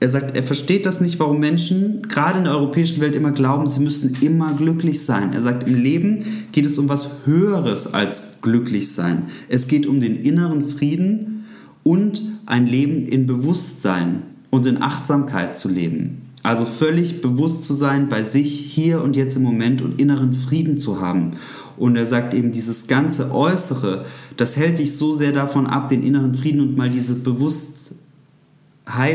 Er 0.00 0.08
sagt, 0.08 0.36
er 0.36 0.44
versteht 0.44 0.86
das 0.86 1.00
nicht, 1.00 1.18
warum 1.18 1.40
Menschen 1.40 2.02
gerade 2.08 2.38
in 2.38 2.44
der 2.44 2.54
europäischen 2.54 3.00
Welt 3.00 3.16
immer 3.16 3.32
glauben, 3.32 3.66
sie 3.66 3.80
müssten 3.80 4.16
immer 4.20 4.52
glücklich 4.54 5.04
sein. 5.04 5.32
Er 5.32 5.40
sagt, 5.40 5.66
im 5.66 5.74
Leben 5.74 6.24
geht 6.52 6.66
es 6.66 6.78
um 6.78 6.88
was 6.88 7.26
Höheres 7.26 7.92
als 7.94 8.40
glücklich 8.40 8.92
sein. 8.92 9.24
Es 9.48 9.66
geht 9.66 9.86
um 9.86 10.00
den 10.00 10.22
inneren 10.22 10.68
Frieden 10.68 11.46
und 11.82 12.22
ein 12.46 12.66
Leben 12.66 13.04
in 13.04 13.26
Bewusstsein 13.26 14.22
und 14.50 14.66
in 14.66 14.80
Achtsamkeit 14.80 15.58
zu 15.58 15.68
leben. 15.68 16.22
Also 16.44 16.64
völlig 16.64 17.20
bewusst 17.20 17.64
zu 17.64 17.74
sein 17.74 18.08
bei 18.08 18.22
sich 18.22 18.52
hier 18.52 19.02
und 19.02 19.16
jetzt 19.16 19.36
im 19.36 19.42
Moment 19.42 19.82
und 19.82 20.00
inneren 20.00 20.32
Frieden 20.32 20.78
zu 20.78 21.00
haben. 21.00 21.32
Und 21.76 21.96
er 21.96 22.06
sagt 22.06 22.34
eben, 22.34 22.52
dieses 22.52 22.86
ganze 22.86 23.34
Äußere, 23.34 24.04
das 24.36 24.56
hält 24.56 24.78
dich 24.78 24.96
so 24.96 25.12
sehr 25.12 25.32
davon 25.32 25.66
ab, 25.66 25.88
den 25.88 26.04
inneren 26.04 26.34
Frieden 26.34 26.60
und 26.60 26.76
mal 26.76 26.88
diese 26.88 27.16
Bewusstheit 27.16 27.98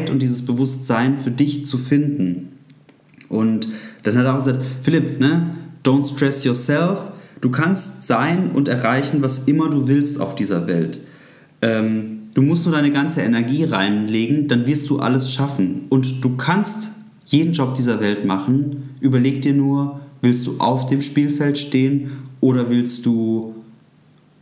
und 0.10 0.22
dieses 0.22 0.46
Bewusstsein 0.46 1.20
für 1.20 1.32
dich 1.32 1.66
zu 1.66 1.78
finden. 1.78 2.50
Und 3.30 3.68
dann 4.04 4.18
hat 4.18 4.26
er 4.26 4.34
auch 4.34 4.38
gesagt, 4.38 4.64
Philipp, 4.82 5.20
ne, 5.20 5.52
don't 5.84 6.08
stress 6.08 6.44
yourself. 6.44 7.12
Du 7.42 7.50
kannst 7.50 8.08
sein 8.08 8.52
und 8.52 8.68
erreichen, 8.68 9.22
was 9.22 9.40
immer 9.40 9.70
du 9.70 9.88
willst 9.88 10.22
auf 10.22 10.36
dieser 10.36 10.68
Welt. 10.68 11.00
Ähm, 11.62 12.30
du 12.34 12.42
musst 12.42 12.66
nur 12.66 12.76
deine 12.76 12.92
ganze 12.92 13.22
Energie 13.22 13.64
reinlegen, 13.64 14.48
dann 14.48 14.66
wirst 14.68 14.90
du 14.90 15.00
alles 15.00 15.32
schaffen. 15.34 15.82
Und 15.90 16.24
du 16.24 16.38
kannst 16.38 16.92
jeden 17.26 17.54
Job 17.54 17.76
dieser 17.76 18.00
Welt 18.00 18.26
machen. 18.26 18.90
Überleg 19.02 19.42
dir 19.42 19.54
nur, 19.54 20.00
willst 20.22 20.46
du 20.48 20.58
auf 20.60 20.86
dem 20.86 21.02
Spielfeld 21.02 21.58
stehen 21.58 22.12
oder 22.40 22.70
willst 22.70 23.06
du 23.06 23.56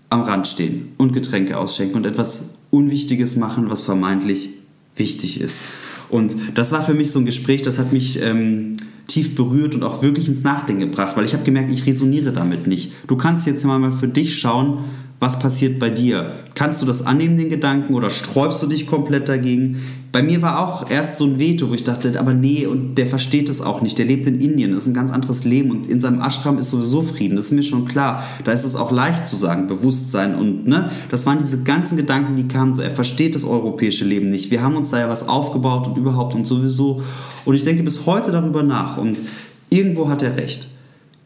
am 0.10 0.22
Rand 0.22 0.46
stehen 0.46 0.90
und 0.98 1.14
Getränke 1.14 1.58
ausschenken 1.58 1.96
und 1.96 2.06
etwas 2.06 2.56
Unwichtiges 2.70 3.38
machen, 3.38 3.70
was 3.70 3.82
vermeintlich 3.82 4.61
wichtig 4.96 5.42
ist. 5.42 5.62
Und 6.10 6.36
das 6.56 6.72
war 6.72 6.84
für 6.84 6.94
mich 6.94 7.12
so 7.12 7.20
ein 7.20 7.26
Gespräch, 7.26 7.62
das 7.62 7.80
hat 7.80 7.94
mich 7.94 8.22
ähm, 8.22 8.74
tief 9.08 9.36
berührt 9.36 9.76
und 9.76 9.84
auch 9.84 10.02
wirklich 10.02 10.28
ins 10.28 10.44
Nachdenken 10.44 10.82
gebracht, 10.82 11.16
weil 11.18 11.26
ich 11.26 11.34
habe 11.34 11.44
gemerkt, 11.44 11.72
ich 11.72 11.86
resoniere 11.86 12.32
damit 12.32 12.68
nicht. 12.68 12.92
Du 13.08 13.16
kannst 13.16 13.48
jetzt 13.48 13.64
mal 13.66 13.92
für 13.92 14.08
dich 14.08 14.38
schauen, 14.40 14.80
was 15.22 15.38
passiert 15.38 15.78
bei 15.78 15.92
dir? 15.92 16.32
Kannst 16.56 16.82
du 16.82 16.88
das 16.88 17.06
annehmen, 17.06 17.38
den 17.38 17.50
Gedanken, 17.50 17.94
oder 17.94 18.10
sträubst 18.10 18.64
du 18.64 18.66
dich 18.66 18.88
komplett 18.88 19.30
dagegen? 19.30 19.80
Bei 20.12 20.24
mir 20.24 20.42
war 20.42 20.60
auch 20.60 20.90
erst 20.90 21.20
so 21.20 21.26
ein 21.26 21.38
Veto, 21.38 21.70
wo 21.70 21.76
ich 21.76 21.84
dachte, 21.84 22.20
aber 22.20 22.34
nee, 22.34 22.66
und 22.66 22.96
der 22.96 23.06
versteht 23.06 23.48
es 23.48 23.62
auch 23.62 23.84
nicht. 23.84 24.00
Der 24.00 24.06
lebt 24.08 24.26
in 24.26 24.42
Indien, 24.42 24.72
das 24.72 24.82
ist 24.82 24.88
ein 24.88 24.96
ganz 24.96 25.12
anderes 25.12 25.44
Leben 25.44 25.70
und 25.70 25.86
in 25.86 26.02
seinem 26.02 26.22
Ashram 26.22 26.58
ist 26.58 26.72
sowieso 26.72 27.04
Frieden, 27.04 27.36
das 27.36 27.46
ist 27.46 27.52
mir 27.52 27.62
schon 27.62 27.86
klar. 27.86 28.24
Da 28.46 28.52
ist 28.52 28.64
es 28.64 28.76
auch 28.76 28.92
leicht 28.92 29.28
zu 29.28 29.36
sagen, 29.36 29.68
Bewusstsein 29.68 30.34
und, 30.34 30.68
ne, 30.68 30.90
das 31.12 31.28
waren 31.28 31.38
diese 31.38 31.62
ganzen 31.62 31.98
Gedanken, 31.98 32.36
die 32.36 32.48
kamen 32.48 32.74
so, 32.74 32.82
er 32.82 32.90
versteht 32.90 33.36
das 33.36 33.44
europäische 33.44 34.06
Leben 34.06 34.32
nicht. 34.32 34.50
Wir 34.50 34.64
haben 34.64 34.76
uns 34.76 34.90
da 34.90 34.98
ja 34.98 35.08
was 35.08 35.30
aufgebaut 35.30 35.86
und 35.88 36.00
überhaupt 36.00 36.34
und 36.34 36.48
sowieso. 36.48 37.04
Und 37.46 37.54
ich 37.54 37.64
denke 37.64 37.84
bis 37.84 38.08
heute 38.08 38.32
darüber 38.32 38.64
nach 38.64 38.98
und 38.98 39.22
irgendwo 39.70 40.10
hat 40.10 40.24
er 40.24 40.36
recht. 40.36 40.68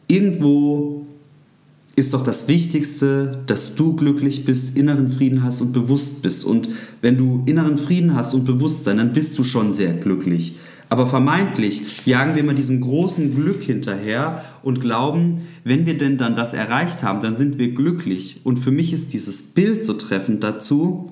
Irgendwo 0.06 0.95
ist 1.96 2.12
doch 2.12 2.22
das 2.22 2.46
Wichtigste, 2.46 3.42
dass 3.46 3.74
du 3.74 3.96
glücklich 3.96 4.44
bist, 4.44 4.76
inneren 4.76 5.10
Frieden 5.10 5.42
hast 5.42 5.62
und 5.62 5.72
bewusst 5.72 6.20
bist. 6.20 6.44
Und 6.44 6.68
wenn 7.00 7.16
du 7.16 7.42
inneren 7.46 7.78
Frieden 7.78 8.14
hast 8.14 8.34
und 8.34 8.44
Bewusstsein, 8.44 8.98
dann 8.98 9.14
bist 9.14 9.38
du 9.38 9.44
schon 9.44 9.72
sehr 9.72 9.94
glücklich. 9.94 10.56
Aber 10.90 11.06
vermeintlich 11.06 12.06
jagen 12.06 12.34
wir 12.34 12.42
immer 12.42 12.54
diesem 12.54 12.82
großen 12.82 13.34
Glück 13.34 13.62
hinterher 13.62 14.44
und 14.62 14.80
glauben, 14.80 15.42
wenn 15.64 15.86
wir 15.86 15.98
denn 15.98 16.18
dann 16.18 16.36
das 16.36 16.52
erreicht 16.52 17.02
haben, 17.02 17.20
dann 17.22 17.34
sind 17.34 17.58
wir 17.58 17.72
glücklich. 17.72 18.42
Und 18.44 18.58
für 18.58 18.70
mich 18.70 18.92
ist 18.92 19.12
dieses 19.14 19.42
Bild 19.42 19.84
so 19.84 19.94
treffend 19.94 20.44
dazu, 20.44 21.10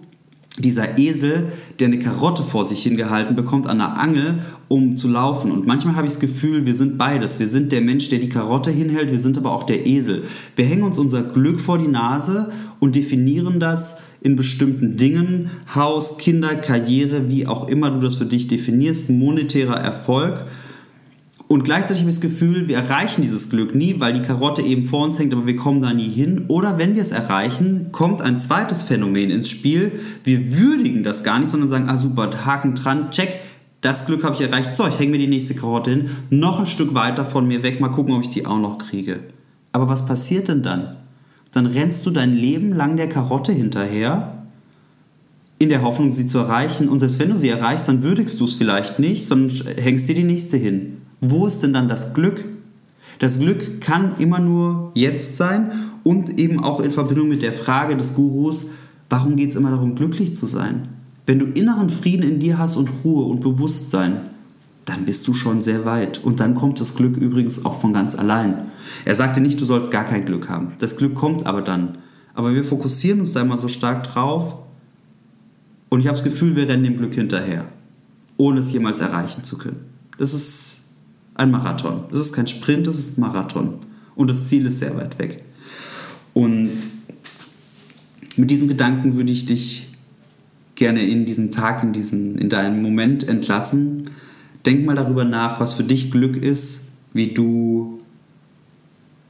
dieser 0.56 0.98
Esel, 0.98 1.52
der 1.80 1.88
eine 1.88 1.98
Karotte 1.98 2.44
vor 2.44 2.64
sich 2.64 2.84
hingehalten 2.84 3.34
bekommt 3.34 3.66
an 3.66 3.78
der 3.78 3.98
Angel, 3.98 4.38
um 4.68 4.96
zu 4.96 5.08
laufen. 5.08 5.50
Und 5.50 5.66
manchmal 5.66 5.96
habe 5.96 6.06
ich 6.06 6.12
das 6.12 6.20
Gefühl, 6.20 6.64
wir 6.64 6.74
sind 6.74 6.96
beides. 6.96 7.40
Wir 7.40 7.48
sind 7.48 7.72
der 7.72 7.80
Mensch, 7.80 8.08
der 8.08 8.20
die 8.20 8.28
Karotte 8.28 8.70
hinhält, 8.70 9.10
wir 9.10 9.18
sind 9.18 9.36
aber 9.36 9.52
auch 9.52 9.64
der 9.64 9.84
Esel. 9.86 10.22
Wir 10.54 10.64
hängen 10.64 10.84
uns 10.84 10.96
unser 10.96 11.22
Glück 11.22 11.60
vor 11.60 11.78
die 11.78 11.88
Nase 11.88 12.52
und 12.78 12.94
definieren 12.94 13.58
das 13.58 13.98
in 14.20 14.36
bestimmten 14.36 14.96
Dingen, 14.96 15.50
Haus, 15.74 16.18
Kinder, 16.18 16.54
Karriere, 16.54 17.28
wie 17.28 17.48
auch 17.48 17.68
immer 17.68 17.90
du 17.90 17.98
das 17.98 18.14
für 18.14 18.24
dich 18.24 18.46
definierst, 18.46 19.10
monetärer 19.10 19.76
Erfolg. 19.76 20.46
Und 21.46 21.62
gleichzeitig 21.62 22.00
habe 22.00 22.10
ich 22.10 22.16
das 22.16 22.22
Gefühl, 22.22 22.68
wir 22.68 22.76
erreichen 22.76 23.20
dieses 23.20 23.50
Glück 23.50 23.74
nie, 23.74 23.96
weil 23.98 24.14
die 24.14 24.22
Karotte 24.22 24.62
eben 24.62 24.84
vor 24.84 25.04
uns 25.04 25.18
hängt, 25.18 25.34
aber 25.34 25.46
wir 25.46 25.56
kommen 25.56 25.82
da 25.82 25.92
nie 25.92 26.08
hin. 26.08 26.46
Oder 26.48 26.78
wenn 26.78 26.94
wir 26.94 27.02
es 27.02 27.12
erreichen, 27.12 27.92
kommt 27.92 28.22
ein 28.22 28.38
zweites 28.38 28.82
Phänomen 28.82 29.30
ins 29.30 29.50
Spiel. 29.50 29.92
Wir 30.24 30.58
würdigen 30.58 31.04
das 31.04 31.22
gar 31.22 31.38
nicht, 31.38 31.50
sondern 31.50 31.68
sagen, 31.68 31.88
ah 31.88 31.98
super, 31.98 32.30
Haken 32.46 32.74
dran, 32.74 33.10
check, 33.10 33.40
das 33.82 34.06
Glück 34.06 34.24
habe 34.24 34.34
ich 34.34 34.40
erreicht. 34.40 34.74
So, 34.74 34.86
ich 34.88 34.98
hänge 34.98 35.12
mir 35.12 35.18
die 35.18 35.26
nächste 35.26 35.54
Karotte 35.54 35.90
hin, 35.90 36.08
noch 36.30 36.60
ein 36.60 36.66
Stück 36.66 36.94
weiter 36.94 37.26
von 37.26 37.46
mir 37.46 37.62
weg, 37.62 37.80
mal 37.80 37.90
gucken, 37.90 38.14
ob 38.14 38.22
ich 38.22 38.30
die 38.30 38.46
auch 38.46 38.58
noch 38.58 38.78
kriege. 38.78 39.20
Aber 39.72 39.88
was 39.88 40.06
passiert 40.06 40.48
denn 40.48 40.62
dann? 40.62 40.96
Dann 41.52 41.66
rennst 41.66 42.06
du 42.06 42.10
dein 42.10 42.34
Leben 42.34 42.72
lang 42.72 42.96
der 42.96 43.08
Karotte 43.08 43.52
hinterher, 43.52 44.46
in 45.58 45.68
der 45.68 45.82
Hoffnung, 45.82 46.10
sie 46.10 46.26
zu 46.26 46.38
erreichen. 46.38 46.88
Und 46.88 46.98
selbst 46.98 47.20
wenn 47.20 47.28
du 47.28 47.36
sie 47.36 47.50
erreichst, 47.50 47.86
dann 47.86 48.02
würdigst 48.02 48.40
du 48.40 48.46
es 48.46 48.54
vielleicht 48.54 48.98
nicht, 48.98 49.26
sondern 49.26 49.54
hängst 49.76 50.08
dir 50.08 50.14
die 50.14 50.24
nächste 50.24 50.56
hin. 50.56 51.02
Wo 51.30 51.46
ist 51.46 51.62
denn 51.62 51.72
dann 51.72 51.88
das 51.88 52.14
Glück? 52.14 52.44
Das 53.18 53.38
Glück 53.38 53.80
kann 53.80 54.16
immer 54.18 54.40
nur 54.40 54.90
jetzt 54.94 55.36
sein 55.36 55.70
und 56.02 56.38
eben 56.38 56.62
auch 56.62 56.80
in 56.80 56.90
Verbindung 56.90 57.28
mit 57.28 57.42
der 57.42 57.52
Frage 57.52 57.96
des 57.96 58.14
Gurus, 58.14 58.70
warum 59.08 59.36
geht 59.36 59.50
es 59.50 59.56
immer 59.56 59.70
darum, 59.70 59.94
glücklich 59.94 60.36
zu 60.36 60.46
sein? 60.46 60.88
Wenn 61.26 61.38
du 61.38 61.46
inneren 61.46 61.88
Frieden 61.88 62.28
in 62.28 62.40
dir 62.40 62.58
hast 62.58 62.76
und 62.76 62.90
Ruhe 63.04 63.24
und 63.24 63.40
Bewusstsein, 63.40 64.16
dann 64.84 65.06
bist 65.06 65.26
du 65.26 65.32
schon 65.32 65.62
sehr 65.62 65.86
weit. 65.86 66.22
Und 66.22 66.40
dann 66.40 66.54
kommt 66.54 66.80
das 66.80 66.96
Glück 66.96 67.16
übrigens 67.16 67.64
auch 67.64 67.80
von 67.80 67.94
ganz 67.94 68.14
allein. 68.14 68.66
Er 69.06 69.14
sagte 69.14 69.40
nicht, 69.40 69.58
du 69.60 69.64
sollst 69.64 69.90
gar 69.90 70.04
kein 70.04 70.26
Glück 70.26 70.50
haben. 70.50 70.72
Das 70.78 70.98
Glück 70.98 71.14
kommt 71.14 71.46
aber 71.46 71.62
dann. 71.62 71.98
Aber 72.34 72.54
wir 72.54 72.64
fokussieren 72.64 73.20
uns 73.20 73.32
da 73.32 73.40
immer 73.40 73.56
so 73.56 73.68
stark 73.68 74.04
drauf. 74.04 74.56
Und 75.88 76.00
ich 76.00 76.06
habe 76.06 76.18
das 76.18 76.24
Gefühl, 76.24 76.56
wir 76.56 76.68
rennen 76.68 76.82
dem 76.82 76.98
Glück 76.98 77.14
hinterher, 77.14 77.66
ohne 78.36 78.60
es 78.60 78.72
jemals 78.72 79.00
erreichen 79.00 79.44
zu 79.44 79.56
können. 79.56 79.80
Das 80.18 80.34
ist 80.34 80.73
ein 81.34 81.50
Marathon. 81.50 82.04
Das 82.10 82.20
ist 82.20 82.32
kein 82.32 82.46
Sprint, 82.46 82.86
das 82.86 82.98
ist 82.98 83.18
ein 83.18 83.22
Marathon. 83.22 83.74
Und 84.14 84.30
das 84.30 84.46
Ziel 84.46 84.66
ist 84.66 84.78
sehr 84.78 84.96
weit 84.96 85.18
weg. 85.18 85.42
Und 86.32 86.70
mit 88.36 88.50
diesem 88.50 88.68
Gedanken 88.68 89.14
würde 89.14 89.32
ich 89.32 89.46
dich 89.46 89.88
gerne 90.74 91.02
in 91.06 91.24
diesen 91.26 91.50
Tag, 91.50 91.82
in, 91.82 91.92
diesen, 91.92 92.36
in 92.38 92.48
deinen 92.48 92.82
Moment 92.82 93.26
entlassen. 93.26 94.10
Denk 94.66 94.84
mal 94.86 94.96
darüber 94.96 95.24
nach, 95.24 95.60
was 95.60 95.74
für 95.74 95.84
dich 95.84 96.10
Glück 96.10 96.36
ist, 96.36 96.88
wie 97.12 97.28
du, 97.28 97.98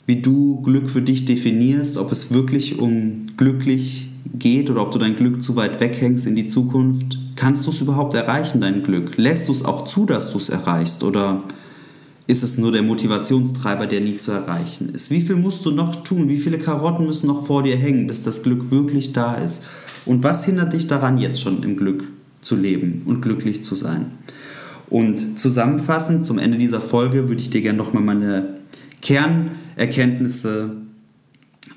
wie 0.07 0.23
du 0.23 0.63
Glück 0.63 0.89
für 0.89 1.03
dich 1.03 1.25
definierst, 1.25 1.97
ob 1.99 2.13
es 2.13 2.31
wirklich 2.31 2.79
um 2.79 3.27
glücklich 3.37 4.09
geht 4.39 4.71
oder 4.71 4.83
ob 4.83 4.93
du 4.93 4.99
dein 4.99 5.17
Glück 5.17 5.43
zu 5.43 5.57
weit 5.57 5.81
weghängst 5.81 6.27
in 6.27 6.35
die 6.35 6.49
Zukunft. 6.49 7.19
Kannst 7.37 7.67
du 7.67 7.71
es 7.71 7.81
überhaupt 7.81 8.15
erreichen, 8.15 8.61
dein 8.61 8.83
Glück? 8.83 9.17
Lässt 9.17 9.49
du 9.49 9.53
es 9.53 9.65
auch 9.65 9.87
zu, 9.87 10.07
dass 10.07 10.33
du 10.33 10.39
es 10.39 10.49
erreichst? 10.49 11.03
Oder 11.03 11.43
ist 12.27 12.43
es 12.43 12.57
nur 12.57 12.73
der 12.73 12.83
Motivationstreiber, 12.83 13.87
der 13.87 14.01
nie 14.01 14.17
zu 14.17 14.33
erreichen 14.33 14.89
ist. 14.91 15.11
Wie 15.11 15.21
viel 15.21 15.37
musst 15.37 15.65
du 15.67 15.71
noch 15.71 16.05
tun? 16.05 16.29
Wie 16.29 16.39
viele 16.39 16.59
Karotten 16.59 17.07
müssen 17.07 17.27
noch 17.27 17.47
vor 17.47 17.63
dir 17.63 17.77
hängen, 17.77 18.07
bis 18.07 18.23
das 18.23 18.43
Glück 18.43 18.71
wirklich 18.71 19.13
da 19.13 19.35
ist? 19.35 19.65
Und 20.07 20.23
was 20.25 20.45
hindert 20.45 20.73
dich 20.73 20.87
daran, 20.87 21.19
jetzt 21.19 21.41
schon 21.41 21.63
im 21.63 21.77
Glück 21.77 22.05
zu 22.41 22.57
leben 22.57 23.03
und 23.05 23.21
glücklich 23.21 23.65
zu 23.65 23.75
sein? 23.75 24.07
Und 24.89 25.39
zusammenfassend 25.39 26.25
zum 26.25 26.39
Ende 26.39 26.57
dieser 26.57 26.81
Folge 26.81 27.29
würde 27.29 27.43
ich 27.43 27.51
dir 27.51 27.63
gerne 27.63 27.79
nochmal 27.79 28.03
meine 28.03 28.59
Kernerkenntnisse 29.03 30.77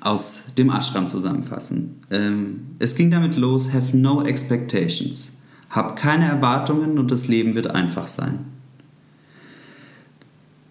aus 0.00 0.54
dem 0.56 0.70
Ashram 0.70 1.08
zusammenfassen. 1.08 1.96
Ähm, 2.10 2.60
es 2.78 2.94
ging 2.94 3.10
damit 3.10 3.36
los, 3.36 3.72
have 3.72 3.96
no 3.96 4.22
expectations. 4.22 5.32
Hab 5.70 5.96
keine 5.96 6.26
Erwartungen 6.26 6.98
und 6.98 7.10
das 7.10 7.28
Leben 7.28 7.54
wird 7.54 7.70
einfach 7.70 8.06
sein. 8.06 8.46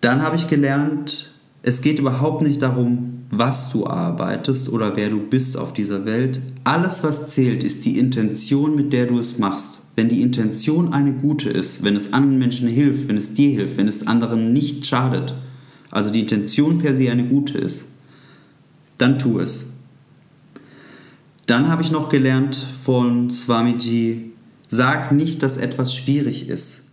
Dann 0.02 0.22
habe 0.22 0.36
ich 0.36 0.48
gelernt, 0.48 1.32
es 1.64 1.82
geht 1.82 2.00
überhaupt 2.00 2.44
nicht 2.44 2.62
darum, 2.62 3.26
was 3.30 3.72
du 3.72 3.88
arbeitest 3.88 4.70
oder 4.70 4.96
wer 4.96 5.10
du 5.10 5.20
bist 5.20 5.58
auf 5.58 5.74
dieser 5.74 6.06
Welt. 6.06 6.40
Alles, 6.64 7.04
was 7.04 7.30
zählt, 7.30 7.64
ist 7.64 7.84
die 7.86 7.98
Intention, 7.98 8.76
mit 8.76 8.94
der 8.94 9.08
du 9.08 9.20
es 9.20 9.38
machst. 9.38 9.82
Wenn 9.96 10.08
die 10.08 10.22
Intention 10.22 10.94
eine 10.94 11.14
gute 11.14 11.50
ist, 11.50 11.84
wenn 11.84 11.96
es 11.96 12.14
anderen 12.14 12.38
Menschen 12.38 12.70
hilft, 12.70 13.08
wenn 13.08 13.18
es 13.18 13.34
dir 13.34 13.50
hilft, 13.50 13.78
wenn 13.78 13.88
es 13.88 14.08
anderen 14.08 14.54
nicht 14.54 14.86
schadet, 14.86 15.34
also 15.92 16.12
die 16.12 16.22
Intention 16.22 16.78
per 16.78 16.96
se 16.96 17.12
eine 17.12 17.26
gute 17.26 17.58
ist, 17.58 17.86
dann 18.98 19.20
tu 19.20 19.40
es. 19.40 19.74
Dann 21.48 21.70
habe 21.70 21.82
ich 21.82 21.92
noch 21.92 22.10
gelernt 22.10 22.56
von 22.84 23.30
Swamiji, 23.30 24.32
sag 24.68 25.12
nicht, 25.12 25.44
dass 25.44 25.58
etwas 25.58 25.96
schwierig 25.96 26.50
ist. 26.50 26.87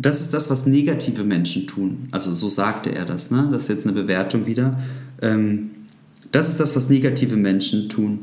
Das 0.00 0.20
ist 0.22 0.32
das, 0.32 0.48
was 0.48 0.66
negative 0.66 1.24
Menschen 1.24 1.66
tun. 1.66 2.08
Also 2.10 2.32
so 2.32 2.48
sagte 2.48 2.94
er 2.94 3.04
das, 3.04 3.30
ne? 3.30 3.48
Das 3.52 3.64
ist 3.64 3.68
jetzt 3.68 3.86
eine 3.86 3.94
Bewertung 3.94 4.46
wieder. 4.46 4.78
Ähm, 5.20 5.70
das 6.32 6.48
ist 6.48 6.58
das, 6.58 6.74
was 6.74 6.88
negative 6.88 7.36
Menschen 7.36 7.88
tun. 7.88 8.20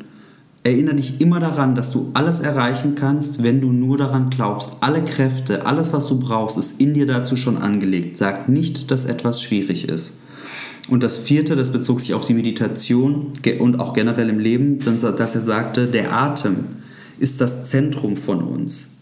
Erinnere 0.64 0.96
dich 0.96 1.22
immer 1.22 1.40
daran, 1.40 1.76
dass 1.76 1.92
du 1.92 2.10
alles 2.16 2.40
erreichen 2.40 2.96
kannst, 2.96 3.44
wenn 3.44 3.62
du 3.62 3.72
nur 3.72 3.98
daran 3.98 4.32
glaubst. 4.32 4.74
Alle 4.82 5.04
Kräfte, 5.04 5.68
alles, 5.68 5.94
was 5.94 6.08
du 6.08 6.20
brauchst, 6.20 6.58
ist 6.58 6.82
in 6.82 6.96
dir 6.96 7.06
dazu 7.06 7.36
schon 7.36 7.58
angelegt. 7.58 8.18
Sag 8.18 8.50
nicht, 8.50 8.90
dass 8.90 9.06
etwas 9.06 9.42
schwierig 9.42 9.88
ist. 9.88 10.22
Und 10.90 11.04
das 11.04 11.18
vierte, 11.18 11.56
das 11.56 11.72
bezog 11.72 12.00
sich 12.00 12.14
auf 12.16 12.26
die 12.26 12.34
Meditation 12.34 13.34
und 13.60 13.80
auch 13.80 13.94
generell 13.94 14.30
im 14.30 14.40
Leben, 14.40 14.80
dass 14.80 15.36
er 15.36 15.42
sagte, 15.42 15.88
der 15.88 16.14
Atem 16.14 16.66
ist 17.20 17.40
das 17.40 17.70
Zentrum 17.70 18.18
von 18.18 18.42
uns. 18.42 18.97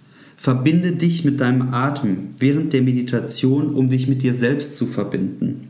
Verbinde 0.45 0.91
dich 0.91 1.25
mit 1.25 1.41
deinem 1.41 1.73
Atem 1.73 2.27
während 2.37 2.71
der 2.71 2.83
Meditation, 2.83 3.73
um 3.73 3.89
dich 3.89 4.07
mit 4.07 4.21
dir 4.21 4.31
selbst 4.31 4.77
zu 4.77 4.85
verbinden. 4.85 5.69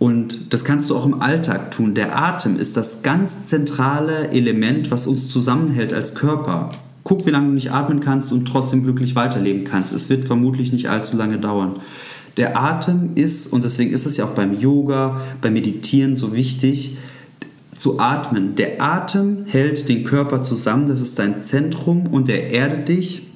Und 0.00 0.52
das 0.52 0.64
kannst 0.64 0.90
du 0.90 0.96
auch 0.96 1.06
im 1.06 1.22
Alltag 1.22 1.70
tun. 1.70 1.94
Der 1.94 2.18
Atem 2.18 2.58
ist 2.58 2.76
das 2.76 3.04
ganz 3.04 3.44
zentrale 3.44 4.32
Element, 4.32 4.90
was 4.90 5.06
uns 5.06 5.30
zusammenhält 5.30 5.94
als 5.94 6.16
Körper. 6.16 6.70
Guck, 7.04 7.24
wie 7.24 7.30
lange 7.30 7.46
du 7.46 7.54
nicht 7.54 7.70
atmen 7.70 8.00
kannst 8.00 8.32
und 8.32 8.46
trotzdem 8.46 8.82
glücklich 8.82 9.14
weiterleben 9.14 9.62
kannst. 9.62 9.92
Es 9.92 10.10
wird 10.10 10.24
vermutlich 10.24 10.72
nicht 10.72 10.90
allzu 10.90 11.16
lange 11.16 11.38
dauern. 11.38 11.76
Der 12.36 12.60
Atem 12.60 13.10
ist, 13.14 13.52
und 13.52 13.62
deswegen 13.62 13.92
ist 13.92 14.06
es 14.06 14.16
ja 14.16 14.24
auch 14.24 14.34
beim 14.34 14.58
Yoga, 14.58 15.20
beim 15.40 15.52
Meditieren 15.52 16.16
so 16.16 16.34
wichtig, 16.34 16.96
zu 17.76 18.00
atmen. 18.00 18.56
Der 18.56 18.82
Atem 18.82 19.44
hält 19.46 19.88
den 19.88 20.02
Körper 20.02 20.42
zusammen, 20.42 20.88
das 20.88 21.00
ist 21.00 21.16
dein 21.20 21.44
Zentrum 21.44 22.08
und 22.08 22.28
er 22.28 22.50
erdet 22.50 22.88
dich 22.88 23.27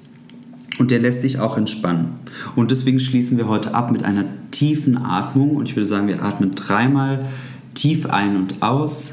und 0.83 0.91
der 0.91 0.99
lässt 0.99 1.23
sich 1.23 1.39
auch 1.39 1.57
entspannen. 1.57 2.19
Und 2.57 2.73
deswegen 2.73 2.99
schließen 2.99 3.39
wir 3.39 3.47
heute 3.47 3.73
ab 3.73 3.93
mit 3.93 4.03
einer 4.03 4.25
tiefen 4.51 4.99
Atmung 4.99 5.55
und 5.55 5.69
ich 5.69 5.77
würde 5.77 5.87
sagen, 5.87 6.09
wir 6.09 6.25
atmen 6.25 6.57
dreimal 6.57 7.29
tief 7.75 8.07
ein 8.07 8.35
und 8.35 8.61
aus. 8.65 9.13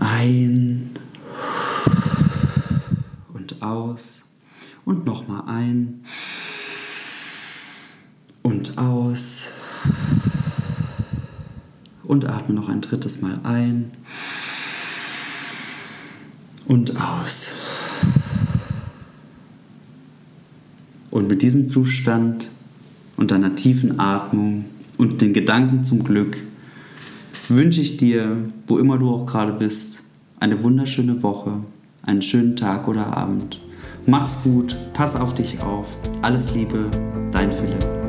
Ein 0.00 0.92
und 3.34 3.60
aus. 3.60 4.22
Und 4.86 5.04
nochmal 5.04 5.42
ein. 5.46 6.06
Und 8.40 8.78
aus. 8.78 9.50
Und 12.02 12.24
atme 12.30 12.54
noch 12.54 12.70
ein 12.70 12.80
drittes 12.80 13.20
Mal 13.20 13.40
ein. 13.44 13.90
Und 16.66 16.96
aus. 16.98 17.56
Und 21.12 21.28
mit 21.28 21.42
diesem 21.42 21.68
Zustand 21.68 22.48
und 23.18 23.30
deiner 23.30 23.54
tiefen 23.54 24.00
Atmung 24.00 24.64
und 24.96 25.20
den 25.20 25.34
Gedanken 25.34 25.84
zum 25.84 26.02
Glück 26.04 26.38
wünsche 27.48 27.82
ich 27.82 27.98
dir, 27.98 28.38
wo 28.66 28.78
immer 28.78 28.96
du 28.96 29.10
auch 29.10 29.26
gerade 29.26 29.52
bist, 29.52 30.04
eine 30.40 30.64
wunderschöne 30.64 31.22
Woche, 31.22 31.60
einen 32.02 32.22
schönen 32.22 32.56
Tag 32.56 32.88
oder 32.88 33.14
Abend. 33.14 33.60
Mach's 34.06 34.42
gut, 34.42 34.74
pass 34.94 35.14
auf 35.14 35.34
dich 35.34 35.60
auf. 35.60 35.86
Alles 36.22 36.54
Liebe, 36.54 36.90
dein 37.30 37.52
Philipp. 37.52 38.01